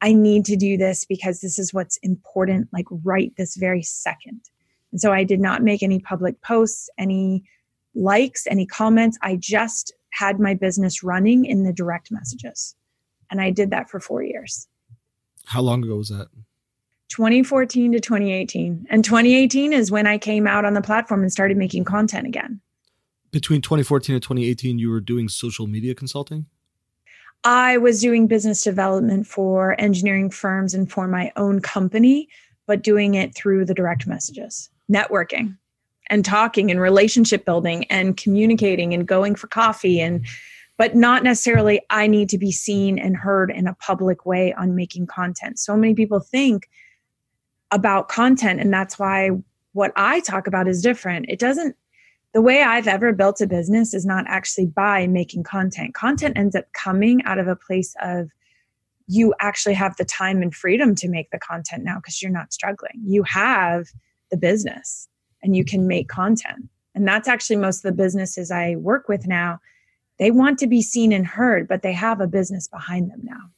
I 0.00 0.12
need 0.12 0.44
to 0.46 0.56
do 0.56 0.76
this 0.76 1.04
because 1.04 1.40
this 1.40 1.58
is 1.58 1.72
what's 1.72 1.96
important 1.98 2.68
like 2.72 2.86
right 2.90 3.32
this 3.36 3.56
very 3.56 3.82
second. 3.82 4.40
And 4.92 5.00
so 5.00 5.12
I 5.12 5.24
did 5.24 5.40
not 5.40 5.62
make 5.62 5.82
any 5.82 5.98
public 5.98 6.40
posts, 6.42 6.88
any 6.98 7.44
likes, 7.94 8.46
any 8.46 8.66
comments. 8.66 9.18
I 9.22 9.36
just 9.36 9.92
had 10.10 10.38
my 10.38 10.54
business 10.54 11.02
running 11.02 11.44
in 11.44 11.64
the 11.64 11.72
direct 11.72 12.10
messages. 12.10 12.74
And 13.30 13.40
I 13.40 13.50
did 13.50 13.70
that 13.70 13.90
for 13.90 13.98
4 13.98 14.22
years. 14.22 14.68
How 15.46 15.62
long 15.62 15.82
ago 15.82 15.96
was 15.96 16.08
that? 16.08 16.28
2014 17.14 17.92
to 17.92 18.00
2018. 18.00 18.86
And 18.90 19.04
2018 19.04 19.72
is 19.72 19.90
when 19.90 20.06
I 20.06 20.18
came 20.18 20.46
out 20.46 20.64
on 20.64 20.74
the 20.74 20.82
platform 20.82 21.22
and 21.22 21.30
started 21.30 21.56
making 21.56 21.84
content 21.84 22.26
again 22.26 22.60
between 23.34 23.60
2014 23.60 24.14
and 24.14 24.22
2018 24.22 24.78
you 24.78 24.88
were 24.88 25.00
doing 25.00 25.28
social 25.28 25.66
media 25.66 25.92
consulting 25.92 26.46
I 27.42 27.76
was 27.76 28.00
doing 28.00 28.28
business 28.28 28.62
development 28.62 29.26
for 29.26 29.78
engineering 29.78 30.30
firms 30.30 30.72
and 30.72 30.90
for 30.90 31.06
my 31.06 31.30
own 31.36 31.60
company, 31.60 32.26
but 32.66 32.82
doing 32.82 33.16
it 33.16 33.34
through 33.34 33.66
the 33.66 33.74
direct 33.74 34.06
messages, 34.06 34.70
networking 34.90 35.58
and 36.08 36.24
talking 36.24 36.70
and 36.70 36.80
relationship 36.80 37.44
building 37.44 37.84
and 37.90 38.16
communicating 38.16 38.94
and 38.94 39.06
going 39.06 39.34
for 39.34 39.48
coffee 39.48 40.00
and 40.00 40.24
but 40.78 40.94
not 40.94 41.22
necessarily 41.22 41.82
I 41.90 42.06
need 42.06 42.30
to 42.30 42.38
be 42.38 42.50
seen 42.50 42.98
and 42.98 43.16
heard 43.16 43.50
in 43.50 43.66
a 43.66 43.74
public 43.74 44.24
way 44.24 44.54
on 44.54 44.74
making 44.74 45.06
content. 45.06 45.58
So 45.58 45.76
many 45.76 45.94
people 45.94 46.20
think 46.20 46.68
about 47.74 48.08
content 48.08 48.60
and 48.60 48.72
that's 48.72 48.98
why 48.98 49.30
what 49.72 49.92
I 49.96 50.20
talk 50.20 50.46
about 50.46 50.68
is 50.68 50.80
different. 50.80 51.26
It 51.28 51.40
doesn't 51.40 51.76
the 52.32 52.40
way 52.40 52.62
I've 52.62 52.88
ever 52.88 53.12
built 53.12 53.40
a 53.40 53.46
business 53.46 53.92
is 53.92 54.06
not 54.06 54.24
actually 54.26 54.66
by 54.66 55.06
making 55.06 55.42
content. 55.42 55.94
Content 55.94 56.36
ends 56.36 56.56
up 56.56 56.64
coming 56.72 57.22
out 57.24 57.38
of 57.38 57.46
a 57.46 57.54
place 57.54 57.94
of 58.02 58.30
you 59.06 59.34
actually 59.40 59.74
have 59.74 59.96
the 59.96 60.04
time 60.04 60.42
and 60.42 60.54
freedom 60.54 60.94
to 60.96 61.08
make 61.08 61.30
the 61.30 61.38
content 61.38 61.84
now 61.84 61.96
because 61.96 62.22
you're 62.22 62.32
not 62.32 62.52
struggling. 62.52 63.00
You 63.04 63.22
have 63.24 63.86
the 64.30 64.36
business 64.36 65.08
and 65.42 65.54
you 65.54 65.64
can 65.64 65.86
make 65.86 66.08
content. 66.08 66.68
And 66.94 67.06
that's 67.06 67.28
actually 67.28 67.56
most 67.56 67.78
of 67.78 67.82
the 67.82 68.02
businesses 68.02 68.50
I 68.50 68.76
work 68.76 69.08
with 69.08 69.26
now. 69.26 69.60
They 70.18 70.30
want 70.30 70.58
to 70.60 70.66
be 70.66 70.80
seen 70.80 71.12
and 71.12 71.26
heard, 71.26 71.68
but 71.68 71.82
they 71.82 71.92
have 71.92 72.20
a 72.20 72.28
business 72.28 72.68
behind 72.68 73.10
them 73.10 73.20
now. 73.22 73.50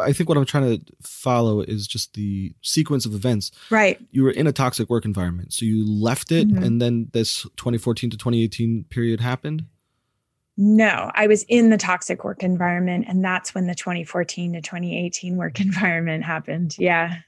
I 0.00 0.12
think 0.12 0.28
what 0.28 0.38
I'm 0.38 0.44
trying 0.44 0.78
to 0.78 0.84
follow 1.02 1.60
is 1.60 1.86
just 1.86 2.14
the 2.14 2.52
sequence 2.62 3.06
of 3.06 3.14
events. 3.14 3.50
Right. 3.70 4.00
You 4.10 4.22
were 4.24 4.30
in 4.30 4.46
a 4.46 4.52
toxic 4.52 4.88
work 4.90 5.04
environment. 5.04 5.52
So 5.52 5.64
you 5.64 5.84
left 5.88 6.32
it 6.32 6.48
Mhm. 6.48 6.64
and 6.64 6.82
then 6.82 7.08
this 7.12 7.42
2014 7.56 8.10
to 8.10 8.16
2018 8.16 8.84
period 8.90 9.20
happened. 9.20 9.64
No, 10.56 11.10
I 11.14 11.26
was 11.26 11.44
in 11.44 11.70
the 11.70 11.78
toxic 11.78 12.22
work 12.22 12.42
environment, 12.42 13.06
and 13.08 13.24
that's 13.24 13.54
when 13.54 13.66
the 13.66 13.74
2014 13.74 14.52
to 14.54 14.60
2018 14.60 15.36
work 15.36 15.58
environment 15.60 16.24
happened. 16.24 16.76
Yeah. 16.78 17.18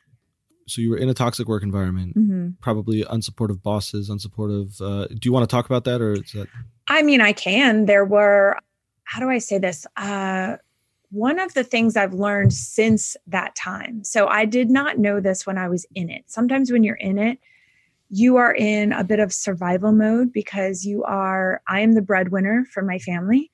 So 0.67 0.81
you 0.83 0.91
were 0.91 0.99
in 0.99 1.09
a 1.09 1.15
toxic 1.15 1.49
work 1.49 1.63
environment, 1.63 2.13
hmm 2.15 2.51
probably 2.61 3.03
unsupportive 3.05 3.63
bosses, 3.63 4.09
unsupportive. 4.11 4.81
Uh, 4.81 5.07
do 5.09 5.21
you 5.25 5.33
want 5.33 5.49
to 5.49 5.53
talk 5.55 5.67
about 5.67 5.85
that 5.85 6.01
or 6.01 6.13
is 6.13 6.33
that? 6.33 6.47
I 6.89 7.03
mean, 7.03 7.21
I 7.21 7.33
can. 7.33 7.87
There 7.87 8.05
were, 8.05 8.57
how 9.05 9.21
do 9.21 9.29
I 9.31 9.39
say 9.39 9.59
this? 9.59 9.87
Uh, 9.97 10.57
one 11.13 11.39
of 11.39 11.53
the 11.53 11.63
things 11.63 11.95
I've 11.95 12.15
learned 12.15 12.55
since 12.55 13.19
that 13.27 13.55
time. 13.55 14.03
So 14.03 14.29
I 14.29 14.47
did 14.47 14.71
not 14.71 14.99
know 14.99 15.21
this 15.21 15.47
when 15.47 15.59
I 15.59 15.69
was 15.69 15.85
in 15.95 16.09
it. 16.09 16.25
Sometimes 16.27 16.73
when 16.73 16.83
you're 16.83 16.97
in 16.97 17.19
it, 17.19 17.39
you 18.09 18.39
are 18.39 18.55
in 18.55 18.93
a 18.93 19.05
bit 19.05 19.21
of 19.21 19.33
survival 19.33 19.93
mode 19.93 20.33
because 20.33 20.87
you 20.87 21.05
are, 21.05 21.61
I 21.69 21.81
am 21.81 21.93
the 21.93 22.01
breadwinner 22.01 22.65
for 22.73 22.83
my 22.83 22.99
family. 22.99 23.51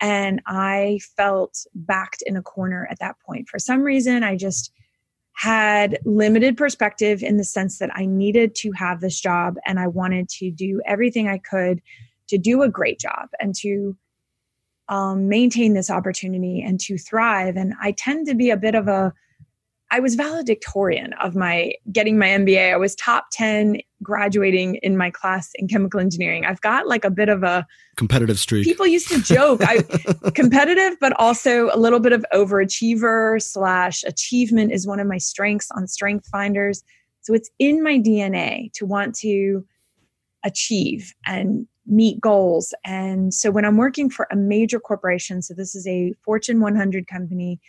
And 0.00 0.42
I 0.46 1.00
felt 1.16 1.66
backed 1.74 2.22
in 2.26 2.36
a 2.36 2.42
corner 2.42 2.86
at 2.90 2.98
that 3.00 3.16
point. 3.26 3.48
For 3.48 3.58
some 3.58 3.80
reason, 3.80 4.22
I 4.22 4.36
just 4.36 4.70
had 5.32 5.98
limited 6.04 6.58
perspective 6.58 7.22
in 7.22 7.38
the 7.38 7.44
sense 7.44 7.78
that 7.78 7.90
I 7.94 8.04
needed 8.04 8.54
to 8.56 8.72
have 8.72 9.00
this 9.00 9.18
job 9.18 9.54
and 9.64 9.80
I 9.80 9.86
wanted 9.86 10.28
to 10.30 10.50
do 10.50 10.82
everything 10.84 11.26
I 11.26 11.38
could 11.38 11.80
to 12.28 12.36
do 12.36 12.62
a 12.62 12.68
great 12.68 12.98
job 12.98 13.28
and 13.40 13.54
to 13.56 13.96
um, 14.88 15.28
maintain 15.28 15.74
this 15.74 15.90
opportunity 15.90 16.62
and 16.62 16.80
to 16.80 16.96
thrive. 16.98 17.56
And 17.56 17.74
I 17.80 17.92
tend 17.92 18.26
to 18.26 18.34
be 18.34 18.50
a 18.50 18.56
bit 18.56 18.74
of 18.74 18.88
a, 18.88 19.12
I 19.90 20.00
was 20.00 20.14
valedictorian 20.14 21.14
of 21.14 21.34
my 21.34 21.72
getting 21.90 22.18
my 22.18 22.26
MBA. 22.26 22.72
I 22.72 22.76
was 22.76 22.94
top 22.94 23.26
10 23.32 23.78
graduating 24.02 24.76
in 24.76 24.96
my 24.96 25.10
class 25.10 25.50
in 25.54 25.66
chemical 25.66 25.98
engineering. 25.98 26.44
I've 26.44 26.60
got 26.60 26.86
like 26.86 27.04
a 27.04 27.10
bit 27.10 27.28
of 27.28 27.42
a, 27.42 27.66
Competitive 27.96 28.38
streak. 28.38 28.64
people 28.64 28.86
used 28.86 29.08
to 29.08 29.20
joke, 29.22 29.60
I 29.62 29.82
competitive, 30.34 30.98
but 31.00 31.18
also 31.18 31.70
a 31.72 31.78
little 31.78 32.00
bit 32.00 32.12
of 32.12 32.24
overachiever 32.32 33.42
slash 33.42 34.04
achievement 34.04 34.72
is 34.72 34.86
one 34.86 35.00
of 35.00 35.06
my 35.06 35.18
strengths 35.18 35.70
on 35.70 35.86
Strength 35.86 36.26
Finders. 36.26 36.82
So 37.22 37.34
it's 37.34 37.50
in 37.58 37.82
my 37.82 37.98
DNA 37.98 38.72
to 38.74 38.86
want 38.86 39.14
to 39.16 39.64
achieve 40.44 41.14
and 41.26 41.66
meet 41.88 42.20
goals. 42.20 42.74
And 42.84 43.32
so 43.32 43.50
when 43.50 43.64
I'm 43.64 43.76
working 43.76 44.10
for 44.10 44.28
a 44.30 44.36
major 44.36 44.78
corporation, 44.78 45.42
so 45.42 45.54
this 45.54 45.74
is 45.74 45.86
a 45.86 46.12
Fortune 46.24 46.60
100 46.60 47.06
company, 47.06 47.60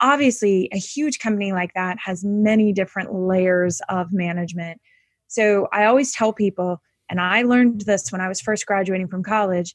obviously 0.00 0.68
a 0.72 0.78
huge 0.78 1.18
company 1.18 1.52
like 1.52 1.74
that 1.74 1.98
has 1.98 2.24
many 2.24 2.72
different 2.72 3.12
layers 3.12 3.80
of 3.88 4.12
management. 4.12 4.80
So 5.28 5.68
I 5.72 5.84
always 5.84 6.14
tell 6.14 6.32
people, 6.32 6.80
and 7.10 7.20
I 7.20 7.42
learned 7.42 7.82
this 7.82 8.10
when 8.10 8.20
I 8.20 8.28
was 8.28 8.40
first 8.40 8.66
graduating 8.66 9.08
from 9.08 9.22
college 9.22 9.74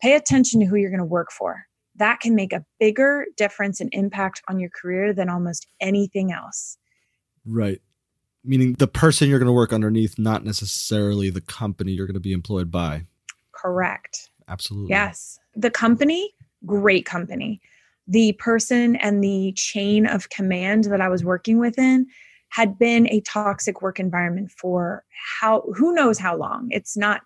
pay 0.00 0.16
attention 0.16 0.58
to 0.58 0.66
who 0.66 0.74
you're 0.76 0.90
going 0.90 0.98
to 0.98 1.04
work 1.04 1.30
for. 1.30 1.64
That 1.94 2.18
can 2.20 2.34
make 2.34 2.52
a 2.52 2.64
bigger 2.80 3.26
difference 3.36 3.80
and 3.80 3.88
impact 3.92 4.42
on 4.48 4.58
your 4.58 4.70
career 4.70 5.12
than 5.12 5.28
almost 5.28 5.66
anything 5.80 6.32
else. 6.32 6.76
Right. 7.46 7.80
Meaning 8.44 8.74
the 8.74 8.88
person 8.88 9.28
you're 9.28 9.38
going 9.38 9.46
to 9.46 9.52
work 9.52 9.72
underneath, 9.72 10.18
not 10.18 10.44
necessarily 10.44 11.30
the 11.30 11.40
company 11.40 11.92
you're 11.92 12.06
going 12.06 12.14
to 12.14 12.20
be 12.20 12.32
employed 12.32 12.70
by. 12.70 13.06
Correct. 13.62 14.30
Absolutely. 14.48 14.90
Yes. 14.90 15.38
The 15.54 15.70
company, 15.70 16.34
great 16.66 17.06
company. 17.06 17.60
The 18.08 18.32
person 18.32 18.96
and 18.96 19.22
the 19.22 19.52
chain 19.56 20.06
of 20.06 20.30
command 20.30 20.84
that 20.84 21.00
I 21.00 21.08
was 21.08 21.24
working 21.24 21.58
within 21.58 22.06
had 22.48 22.76
been 22.78 23.08
a 23.08 23.20
toxic 23.20 23.80
work 23.80 24.00
environment 24.00 24.50
for 24.50 25.04
how 25.40 25.62
who 25.76 25.94
knows 25.94 26.18
how 26.18 26.36
long. 26.36 26.68
It's 26.70 26.96
not 26.96 27.22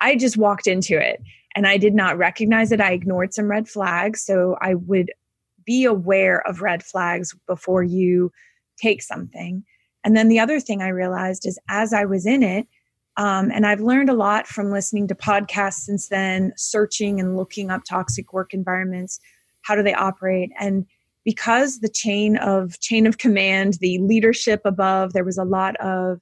I 0.00 0.16
just 0.16 0.36
walked 0.36 0.66
into 0.66 0.98
it 0.98 1.22
and 1.56 1.66
I 1.66 1.78
did 1.78 1.94
not 1.94 2.18
recognize 2.18 2.70
it. 2.70 2.80
I 2.80 2.92
ignored 2.92 3.32
some 3.32 3.50
red 3.50 3.68
flags, 3.68 4.20
so 4.20 4.56
I 4.60 4.74
would 4.74 5.12
be 5.64 5.84
aware 5.84 6.46
of 6.46 6.60
red 6.60 6.82
flags 6.82 7.34
before 7.46 7.82
you 7.82 8.30
take 8.76 9.02
something. 9.02 9.64
And 10.04 10.16
then 10.16 10.28
the 10.28 10.40
other 10.40 10.60
thing 10.60 10.82
I 10.82 10.88
realized 10.88 11.46
is 11.46 11.58
as 11.68 11.94
I 11.94 12.04
was 12.04 12.26
in 12.26 12.42
it, 12.42 12.66
um, 13.16 13.50
and 13.52 13.66
I've 13.66 13.80
learned 13.80 14.08
a 14.10 14.14
lot 14.14 14.46
from 14.46 14.70
listening 14.70 15.06
to 15.08 15.14
podcasts 15.14 15.84
since 15.84 16.08
then, 16.08 16.52
searching 16.56 17.20
and 17.20 17.36
looking 17.36 17.70
up 17.70 17.82
toxic 17.88 18.32
work 18.32 18.52
environments. 18.52 19.20
How 19.62 19.76
do 19.76 19.82
they 19.82 19.94
operate? 19.94 20.50
And 20.58 20.86
because 21.24 21.78
the 21.78 21.88
chain 21.88 22.36
of 22.36 22.78
chain 22.80 23.06
of 23.06 23.18
command, 23.18 23.74
the 23.80 23.98
leadership 23.98 24.60
above, 24.64 25.12
there 25.12 25.24
was 25.24 25.38
a 25.38 25.44
lot 25.44 25.76
of 25.76 26.20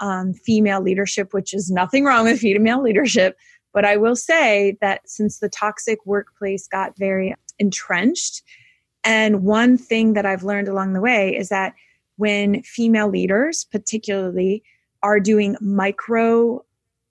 um, 0.00 0.32
female 0.32 0.80
leadership, 0.80 1.34
which 1.34 1.52
is 1.52 1.70
nothing 1.70 2.04
wrong 2.04 2.24
with 2.24 2.40
female 2.40 2.82
leadership. 2.82 3.36
But 3.74 3.84
I 3.84 3.96
will 3.96 4.16
say 4.16 4.76
that 4.80 5.08
since 5.08 5.38
the 5.38 5.48
toxic 5.48 5.98
workplace 6.06 6.66
got 6.68 6.96
very 6.96 7.34
entrenched, 7.58 8.42
and 9.04 9.42
one 9.42 9.76
thing 9.76 10.14
that 10.14 10.24
I've 10.24 10.44
learned 10.44 10.68
along 10.68 10.92
the 10.92 11.00
way 11.00 11.36
is 11.36 11.48
that 11.48 11.74
when 12.16 12.62
female 12.62 13.08
leaders, 13.08 13.66
particularly, 13.70 14.62
are 15.02 15.20
doing 15.20 15.56
micro 15.60 16.64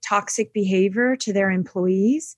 toxic 0.06 0.52
behavior 0.52 1.16
to 1.16 1.32
their 1.32 1.50
employees, 1.50 2.36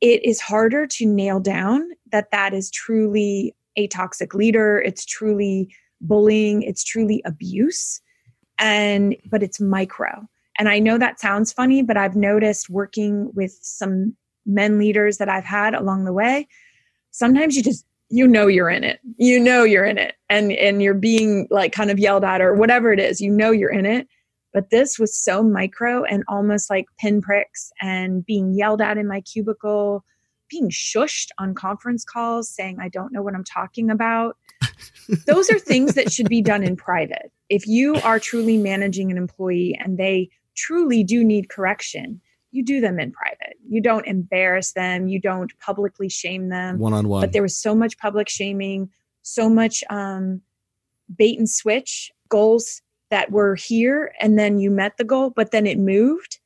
it 0.00 0.24
is 0.24 0.40
harder 0.40 0.86
to 0.86 1.06
nail 1.06 1.40
down 1.40 1.90
that 2.12 2.30
that 2.30 2.54
is 2.54 2.70
truly 2.70 3.54
a 3.76 3.86
toxic 3.88 4.34
leader. 4.34 4.80
It's 4.80 5.04
truly 5.04 5.74
bullying. 6.00 6.62
It's 6.62 6.84
truly 6.84 7.22
abuse. 7.24 8.00
And, 8.58 9.16
but 9.30 9.42
it's 9.42 9.60
micro. 9.60 10.28
And 10.58 10.68
I 10.68 10.78
know 10.78 10.98
that 10.98 11.20
sounds 11.20 11.52
funny, 11.52 11.82
but 11.82 11.96
I've 11.96 12.16
noticed 12.16 12.68
working 12.68 13.30
with 13.34 13.58
some 13.62 14.14
men 14.44 14.78
leaders 14.78 15.18
that 15.18 15.28
I've 15.28 15.44
had 15.44 15.74
along 15.74 16.04
the 16.04 16.12
way, 16.12 16.48
sometimes 17.10 17.56
you 17.56 17.62
just, 17.62 17.86
you 18.10 18.26
know 18.26 18.46
you're 18.46 18.68
in 18.68 18.84
it. 18.84 19.00
You 19.16 19.38
know 19.38 19.62
you're 19.62 19.84
in 19.84 19.96
it. 19.96 20.16
And 20.28 20.52
and 20.52 20.82
you're 20.82 20.94
being 20.94 21.46
like 21.50 21.72
kind 21.72 21.90
of 21.90 21.98
yelled 21.98 22.24
at 22.24 22.40
or 22.40 22.54
whatever 22.54 22.92
it 22.92 22.98
is. 22.98 23.20
You 23.20 23.30
know 23.30 23.52
you're 23.52 23.70
in 23.70 23.86
it. 23.86 24.08
But 24.52 24.70
this 24.70 24.98
was 24.98 25.16
so 25.16 25.42
micro 25.42 26.02
and 26.04 26.24
almost 26.28 26.70
like 26.70 26.86
pinpricks 26.98 27.70
and 27.80 28.24
being 28.24 28.52
yelled 28.54 28.80
at 28.80 28.98
in 28.98 29.06
my 29.06 29.20
cubicle, 29.20 30.04
being 30.48 30.70
shushed 30.70 31.28
on 31.38 31.54
conference 31.54 32.04
calls 32.04 32.50
saying 32.50 32.78
I 32.80 32.88
don't 32.88 33.12
know 33.12 33.22
what 33.22 33.34
I'm 33.34 33.44
talking 33.44 33.90
about. 33.90 34.36
Those 35.26 35.50
are 35.50 35.58
things 35.58 35.94
that 35.94 36.12
should 36.12 36.28
be 36.28 36.42
done 36.42 36.64
in 36.64 36.76
private. 36.76 37.30
If 37.48 37.66
you 37.66 37.96
are 37.96 38.18
truly 38.18 38.58
managing 38.58 39.10
an 39.10 39.16
employee 39.16 39.78
and 39.82 39.98
they 39.98 40.30
truly 40.56 41.04
do 41.04 41.24
need 41.24 41.48
correction, 41.48 42.20
you 42.50 42.64
do 42.64 42.80
them 42.80 42.98
in 42.98 43.12
private. 43.12 43.56
You 43.68 43.80
don't 43.80 44.06
embarrass 44.06 44.72
them, 44.72 45.06
you 45.06 45.20
don't 45.20 45.52
publicly 45.60 46.08
shame 46.08 46.48
them. 46.48 46.78
One 46.78 46.92
on 46.92 47.08
one. 47.08 47.20
But 47.20 47.32
there 47.32 47.42
was 47.42 47.56
so 47.56 47.74
much 47.74 47.96
public 47.98 48.28
shaming, 48.28 48.90
so 49.22 49.48
much 49.48 49.84
um, 49.90 50.42
bait 51.16 51.38
and 51.38 51.48
switch 51.48 52.10
goals 52.28 52.82
that 53.10 53.30
were 53.30 53.54
here, 53.54 54.12
and 54.20 54.38
then 54.38 54.58
you 54.58 54.70
met 54.70 54.96
the 54.96 55.04
goal, 55.04 55.30
but 55.34 55.50
then 55.50 55.66
it 55.66 55.78
moved. 55.78 56.38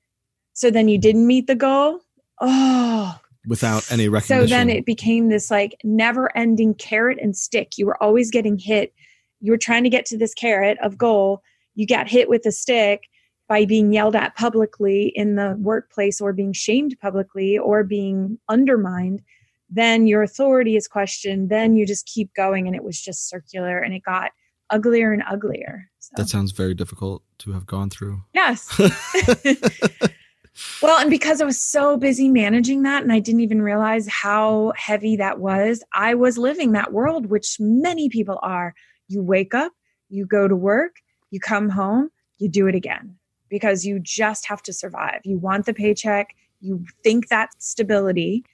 So 0.52 0.70
then 0.70 0.88
you 0.88 0.98
didn't 0.98 1.26
meet 1.26 1.46
the 1.46 1.54
goal. 1.54 2.00
Oh, 2.40 3.18
Without 3.46 3.90
any 3.92 4.08
recognition. 4.08 4.48
so 4.48 4.54
then 4.54 4.70
it 4.70 4.86
became 4.86 5.28
this 5.28 5.50
like 5.50 5.76
never 5.84 6.34
ending 6.36 6.74
carrot 6.74 7.18
and 7.20 7.36
stick. 7.36 7.76
You 7.76 7.86
were 7.86 8.02
always 8.02 8.30
getting 8.30 8.58
hit. 8.58 8.94
You 9.40 9.52
were 9.52 9.58
trying 9.58 9.84
to 9.84 9.90
get 9.90 10.06
to 10.06 10.16
this 10.18 10.32
carrot 10.32 10.78
of 10.82 10.96
goal. 10.96 11.42
You 11.74 11.86
got 11.86 12.08
hit 12.08 12.28
with 12.28 12.46
a 12.46 12.52
stick 12.52 13.02
by 13.46 13.66
being 13.66 13.92
yelled 13.92 14.16
at 14.16 14.34
publicly 14.36 15.12
in 15.14 15.34
the 15.34 15.56
workplace 15.58 16.20
or 16.20 16.32
being 16.32 16.54
shamed 16.54 16.96
publicly 17.02 17.58
or 17.58 17.84
being 17.84 18.38
undermined. 18.48 19.20
then 19.68 20.06
your 20.06 20.22
authority 20.22 20.76
is 20.76 20.86
questioned, 20.86 21.50
then 21.50 21.74
you 21.74 21.84
just 21.86 22.06
keep 22.06 22.32
going. 22.34 22.66
And 22.66 22.76
it 22.76 22.84
was 22.84 23.00
just 23.00 23.28
circular 23.28 23.78
and 23.78 23.92
it 23.92 24.02
got 24.04 24.30
uglier 24.70 25.12
and 25.12 25.22
uglier. 25.28 25.90
That 26.16 26.28
sounds 26.28 26.52
very 26.52 26.74
difficult 26.74 27.22
to 27.38 27.52
have 27.52 27.66
gone 27.66 27.90
through. 27.90 28.22
Yes. 28.32 28.78
well, 30.82 31.00
and 31.00 31.10
because 31.10 31.40
I 31.40 31.44
was 31.44 31.58
so 31.58 31.96
busy 31.96 32.28
managing 32.28 32.82
that 32.82 33.02
and 33.02 33.12
I 33.12 33.18
didn't 33.18 33.40
even 33.40 33.62
realize 33.62 34.08
how 34.08 34.72
heavy 34.76 35.16
that 35.16 35.38
was, 35.38 35.82
I 35.92 36.14
was 36.14 36.38
living 36.38 36.72
that 36.72 36.92
world, 36.92 37.26
which 37.26 37.56
many 37.58 38.08
people 38.08 38.38
are. 38.42 38.74
You 39.08 39.22
wake 39.22 39.54
up, 39.54 39.72
you 40.08 40.26
go 40.26 40.48
to 40.48 40.56
work, 40.56 40.96
you 41.30 41.40
come 41.40 41.68
home, 41.68 42.10
you 42.38 42.48
do 42.48 42.66
it 42.66 42.74
again 42.74 43.16
because 43.48 43.84
you 43.84 44.00
just 44.00 44.46
have 44.46 44.62
to 44.62 44.72
survive. 44.72 45.20
You 45.24 45.38
want 45.38 45.66
the 45.66 45.74
paycheck, 45.74 46.34
you 46.60 46.84
think 47.02 47.28
that 47.28 47.50
stability, 47.62 48.44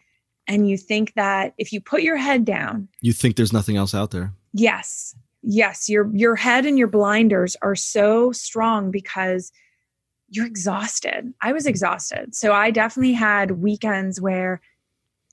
and 0.46 0.68
you 0.68 0.76
think 0.76 1.14
that 1.14 1.54
if 1.58 1.72
you 1.72 1.80
put 1.80 2.02
your 2.02 2.16
head 2.16 2.44
down, 2.44 2.88
you 3.00 3.12
think 3.12 3.36
there's 3.36 3.52
nothing 3.52 3.76
else 3.76 3.94
out 3.94 4.10
there. 4.10 4.32
Yes. 4.52 5.14
Yes, 5.42 5.88
your 5.88 6.10
your 6.14 6.36
head 6.36 6.66
and 6.66 6.78
your 6.78 6.88
blinders 6.88 7.56
are 7.62 7.76
so 7.76 8.30
strong 8.32 8.90
because 8.90 9.52
you're 10.28 10.46
exhausted. 10.46 11.32
I 11.42 11.52
was 11.52 11.66
exhausted. 11.66 12.34
So 12.34 12.52
I 12.52 12.70
definitely 12.70 13.14
had 13.14 13.62
weekends 13.62 14.20
where 14.20 14.60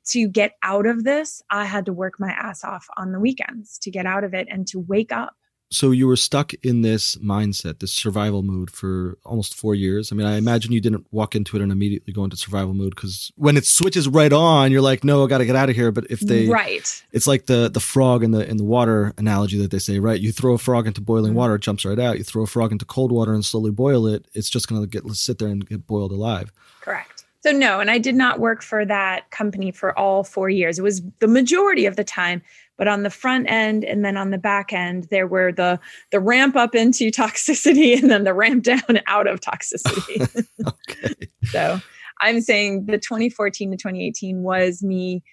to 0.08 0.28
get 0.28 0.54
out 0.64 0.86
of 0.86 1.04
this, 1.04 1.42
I 1.52 1.66
had 1.66 1.86
to 1.86 1.94
work 1.94 2.20
my 2.20 2.32
ass 2.32 2.64
off 2.64 2.88
on 2.98 3.12
the 3.12 3.20
weekends 3.20 3.78
to 3.80 3.92
get 3.92 4.06
out 4.06 4.24
of 4.24 4.34
it 4.34 4.48
and 4.50 4.66
to 4.68 4.80
wake 4.80 5.12
up 5.12 5.36
so 5.70 5.92
you 5.92 6.08
were 6.08 6.16
stuck 6.16 6.54
in 6.64 6.82
this 6.82 7.16
mindset, 7.18 7.80
this 7.80 7.92
survival 7.92 8.42
mood 8.42 8.72
for 8.72 9.18
almost 9.26 9.54
four 9.54 9.76
years. 9.76 10.12
I 10.12 10.16
mean, 10.16 10.26
I 10.26 10.38
imagine 10.38 10.72
you 10.72 10.80
didn't 10.80 11.06
walk 11.12 11.36
into 11.36 11.58
it 11.58 11.62
and 11.62 11.72
immediately 11.72 12.14
go 12.14 12.24
into 12.24 12.38
survival 12.38 12.74
mood 12.74 12.96
because 12.96 13.32
when 13.36 13.58
it 13.58 13.66
switches 13.66 14.08
right 14.08 14.32
on, 14.32 14.72
you're 14.72 14.82
like, 14.82 15.04
no, 15.04 15.24
I 15.24 15.28
got 15.28 15.40
to 15.40 15.46
get 15.46 15.58
out 15.58 15.70
of 15.70 15.76
here. 15.76 15.92
But 15.92 16.06
if 16.10 16.22
they, 16.22 16.48
right, 16.48 17.04
it's 17.12 17.28
like 17.28 17.48
the 17.48 17.70
the 17.70 17.82
frog 17.82 18.24
in 18.24 18.32
the 18.32 18.48
in 18.50 18.58
the 18.58 18.64
water 18.64 19.14
analogy 19.18 19.58
that 19.60 19.72
they 19.72 19.80
say, 19.80 20.00
right? 20.00 20.20
You 20.20 20.32
throw 20.32 20.54
a 20.54 20.58
frog 20.58 20.88
into 20.88 21.02
boiling 21.02 21.32
mm-hmm. 21.32 21.40
water, 21.40 21.56
it 21.56 21.62
jumps 21.62 21.84
right 21.84 22.00
out. 22.00 22.18
You 22.18 22.24
throw 22.24 22.44
a 22.44 22.48
frog 22.48 22.72
into 22.72 22.86
cold 22.86 23.12
water 23.12 23.34
and 23.34 23.44
slowly 23.44 23.72
boil 23.72 24.08
it, 24.08 24.26
it's 24.34 24.50
just 24.50 24.70
going 24.70 24.82
to 24.82 24.88
get 24.88 25.08
sit 25.16 25.40
there 25.40 25.50
and 25.50 25.68
get 25.68 25.86
boiled 25.86 26.12
alive. 26.12 26.52
Correct. 26.82 27.26
So 27.42 27.52
no, 27.52 27.80
and 27.80 27.92
I 27.92 27.98
did 27.98 28.16
not 28.16 28.40
work 28.40 28.62
for 28.62 28.84
that 28.86 29.30
company 29.32 29.72
for 29.72 29.98
all 29.98 30.24
four 30.24 30.50
years. 30.50 30.80
It 30.80 30.82
was 30.82 31.02
the 31.20 31.28
majority 31.28 31.86
of 31.86 31.96
the 31.96 32.04
time 32.04 32.42
but 32.78 32.88
on 32.88 33.04
the 33.04 33.10
front 33.10 33.50
end 33.50 33.84
and 33.84 34.06
then 34.06 34.18
on 34.18 34.32
the 34.32 34.38
back 34.38 34.72
end 34.72 35.08
there 35.12 35.28
were 35.28 35.52
the 35.52 35.80
the 36.12 36.20
ramp 36.20 36.56
up 36.56 36.76
into 36.76 37.12
toxicity 37.12 37.98
and 38.00 38.10
then 38.10 38.24
the 38.24 38.34
ramp 38.34 38.64
down 38.64 38.82
out 39.08 39.28
of 39.28 39.40
toxicity 39.40 40.46
okay. 40.68 41.28
so 41.46 41.80
i'm 42.22 42.42
saying 42.42 42.86
the 42.86 42.98
2014 42.98 43.72
to 43.72 43.78
2018 43.78 44.44
was 44.44 44.84
me 44.84 45.24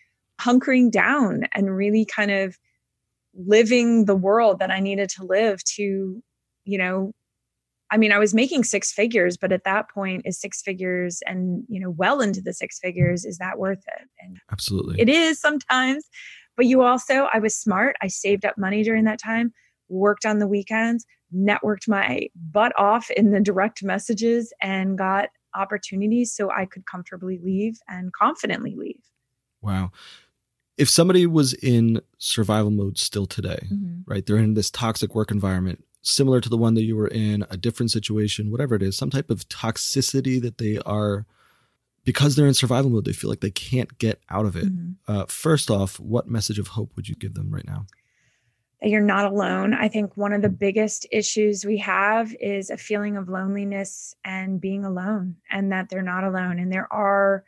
hunkering 0.41 0.91
down 0.91 1.45
and 1.53 1.77
really 1.77 2.05
kind 2.05 2.31
of 2.31 2.59
living 3.35 4.05
the 4.05 4.17
world 4.17 4.59
that 4.59 4.71
i 4.71 4.81
needed 4.81 5.09
to 5.09 5.25
live 5.25 5.63
to 5.65 6.23
you 6.65 6.79
know 6.79 7.13
I 7.91 7.97
mean, 7.97 8.11
I 8.11 8.19
was 8.19 8.35
making 8.35 8.65
six 8.65 8.93
figures, 8.93 9.37
but 9.37 9.53
at 9.53 9.63
that 9.65 9.89
point, 9.89 10.23
is 10.25 10.41
six 10.41 10.61
figures 10.63 11.21
and, 11.27 11.63
you 11.69 11.79
know, 11.79 11.91
well 11.91 12.21
into 12.21 12.41
the 12.41 12.53
six 12.53 12.81
figures, 12.81 13.25
is 13.25 13.39
that 13.39 13.57
worth 13.57 13.85
it? 13.87 14.09
And 14.21 14.39
absolutely. 14.51 15.01
It 15.01 15.09
is 15.09 15.41
sometimes, 15.41 16.05
but 16.57 16.67
you 16.67 16.83
also, 16.83 17.29
I 17.33 17.39
was 17.39 17.57
smart. 17.57 17.97
I 18.03 18.09
saved 18.09 18.45
up 18.45 18.57
money 18.57 18.83
during 18.83 19.05
that 19.05 19.21
time, 19.23 19.53
worked 19.89 20.25
on 20.25 20.39
the 20.39 20.47
weekends, 20.47 21.05
networked 21.35 21.89
my 21.89 22.29
butt 22.53 22.73
off 22.79 23.11
in 23.11 23.33
the 23.33 23.41
direct 23.41 23.83
messages, 23.83 24.53
and 24.63 24.97
got 24.97 25.29
opportunities 25.55 26.35
so 26.35 26.51
I 26.51 26.67
could 26.67 26.87
comfortably 26.87 27.39
leave 27.43 27.79
and 27.89 28.13
confidently 28.13 28.75
leave. 28.77 29.03
Wow. 29.63 29.93
If 30.77 30.89
somebody 30.89 31.27
was 31.27 31.55
in 31.55 32.01
survival 32.19 32.71
mode 32.71 32.99
still 32.99 33.27
today, 33.27 33.61
mm-hmm. 33.73 34.01
right? 34.07 34.27
They're 34.27 34.37
in 34.37 34.55
this 34.55 34.71
toxic 34.71 35.15
work 35.15 35.31
environment, 35.31 35.85
similar 36.03 36.41
to 36.41 36.49
the 36.49 36.57
one 36.57 36.75
that 36.75 36.83
you 36.83 36.97
were 36.97 37.09
in, 37.09 37.47
a 37.51 37.57
different 37.57 37.93
situation, 37.93 38.51
whatever 38.51 38.75
it 38.75 38.83
is, 38.83 38.97
some 38.97 39.11
type 39.11 39.31
of 39.31 39.49
toxicity 39.49 40.43
that 40.43 40.59
they 40.59 40.79
are 40.79 41.27
because 42.05 42.37
they're 42.37 42.47
in 42.47 42.55
survival 42.55 42.91
mode, 42.91 43.05
they 43.05 43.13
feel 43.13 43.31
like 43.31 43.41
they 43.41 43.51
can't 43.51 43.99
get 43.99 44.21
out 44.31 44.47
of 44.47 44.57
it. 44.57 44.67
Mm-hmm. 44.67 44.93
Uh, 45.13 45.25
first 45.27 45.71
off, 45.71 45.99
what 45.99 46.29
message 46.29 46.59
of 46.59 46.69
hope 46.69 46.95
would 46.97 47.09
you 47.09 47.15
give 47.15 47.35
them 47.35 47.51
right 47.51 47.67
now? 47.67 47.87
That 48.83 48.91
you're 48.91 49.01
not 49.01 49.25
alone. 49.25 49.73
I 49.73 49.89
think 49.89 50.17
one 50.17 50.35
of 50.35 50.43
the 50.43 50.51
biggest 50.51 51.07
issues 51.11 51.65
we 51.65 51.79
have 51.79 52.35
is 52.39 52.69
a 52.69 52.77
feeling 52.77 53.17
of 53.17 53.29
loneliness 53.29 54.15
and 54.25 54.61
being 54.61 54.85
alone, 54.85 55.37
and 55.51 55.73
that 55.73 55.89
they're 55.89 56.03
not 56.03 56.25
alone. 56.25 56.59
And 56.59 56.71
there 56.71 56.93
are 56.93 57.45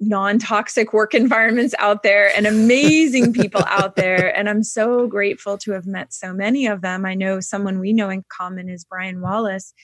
non 0.00 0.38
toxic 0.38 0.94
work 0.94 1.14
environments 1.14 1.74
out 1.78 2.02
there 2.02 2.34
and 2.34 2.46
amazing 2.46 3.34
people 3.34 3.62
out 3.66 3.96
there. 3.96 4.34
And 4.34 4.48
I'm 4.48 4.62
so 4.62 5.06
grateful 5.06 5.58
to 5.58 5.72
have 5.72 5.86
met 5.86 6.14
so 6.14 6.32
many 6.32 6.66
of 6.66 6.80
them. 6.80 7.04
I 7.04 7.14
know 7.14 7.40
someone 7.40 7.80
we 7.80 7.92
know 7.92 8.08
in 8.08 8.24
common 8.28 8.70
is 8.70 8.84
Brian 8.84 9.20
Wallace 9.20 9.74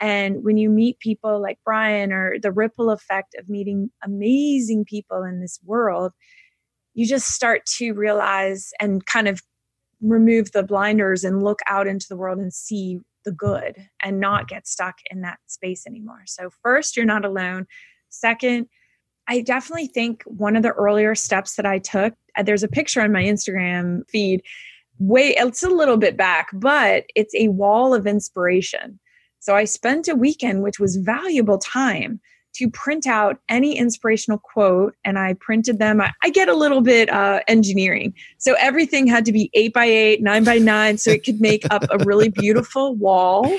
and 0.00 0.42
when 0.42 0.56
you 0.56 0.68
meet 0.70 0.98
people 0.98 1.40
like 1.40 1.58
Brian 1.64 2.12
or 2.12 2.38
the 2.40 2.52
ripple 2.52 2.90
effect 2.90 3.34
of 3.38 3.48
meeting 3.48 3.90
amazing 4.04 4.84
people 4.84 5.22
in 5.22 5.40
this 5.40 5.58
world, 5.64 6.12
you 6.94 7.06
just 7.06 7.28
start 7.28 7.66
to 7.78 7.92
realize 7.92 8.70
and 8.80 9.04
kind 9.06 9.28
of 9.28 9.40
remove 10.00 10.52
the 10.52 10.62
blinders 10.62 11.24
and 11.24 11.42
look 11.42 11.60
out 11.66 11.86
into 11.86 12.06
the 12.08 12.16
world 12.16 12.38
and 12.38 12.52
see 12.52 13.00
the 13.24 13.32
good 13.32 13.76
and 14.02 14.20
not 14.20 14.48
get 14.48 14.66
stuck 14.66 14.96
in 15.10 15.22
that 15.22 15.38
space 15.46 15.86
anymore. 15.86 16.22
So, 16.26 16.50
first, 16.62 16.96
you're 16.96 17.06
not 17.06 17.24
alone. 17.24 17.66
Second, 18.10 18.68
I 19.26 19.40
definitely 19.40 19.86
think 19.86 20.22
one 20.24 20.56
of 20.56 20.62
the 20.62 20.72
earlier 20.72 21.14
steps 21.14 21.56
that 21.56 21.66
I 21.66 21.78
took, 21.78 22.14
uh, 22.36 22.42
there's 22.42 22.62
a 22.62 22.68
picture 22.68 23.00
on 23.00 23.12
my 23.12 23.22
Instagram 23.22 24.08
feed. 24.10 24.42
Wait, 24.98 25.36
it's 25.38 25.62
a 25.62 25.68
little 25.68 25.96
bit 25.96 26.16
back, 26.16 26.50
but 26.52 27.04
it's 27.16 27.34
a 27.34 27.48
wall 27.48 27.94
of 27.94 28.06
inspiration. 28.06 29.00
So 29.44 29.54
I 29.54 29.64
spent 29.64 30.08
a 30.08 30.14
weekend, 30.14 30.62
which 30.62 30.80
was 30.80 30.96
valuable 30.96 31.58
time 31.58 32.18
to 32.54 32.70
print 32.70 33.06
out 33.06 33.36
any 33.50 33.76
inspirational 33.76 34.38
quote 34.38 34.94
and 35.04 35.18
I 35.18 35.34
printed 35.34 35.78
them. 35.78 36.00
I, 36.00 36.12
I 36.22 36.30
get 36.30 36.48
a 36.48 36.56
little 36.56 36.80
bit 36.80 37.10
uh, 37.10 37.40
engineering. 37.46 38.14
So 38.38 38.54
everything 38.58 39.06
had 39.06 39.26
to 39.26 39.32
be 39.32 39.50
eight 39.52 39.74
by 39.74 39.84
eight, 39.84 40.22
nine 40.22 40.44
by 40.44 40.56
nine, 40.56 40.96
so 40.96 41.10
it 41.10 41.24
could 41.24 41.42
make 41.42 41.70
up 41.70 41.84
a 41.90 42.02
really 42.06 42.30
beautiful 42.30 42.94
wall. 42.94 43.58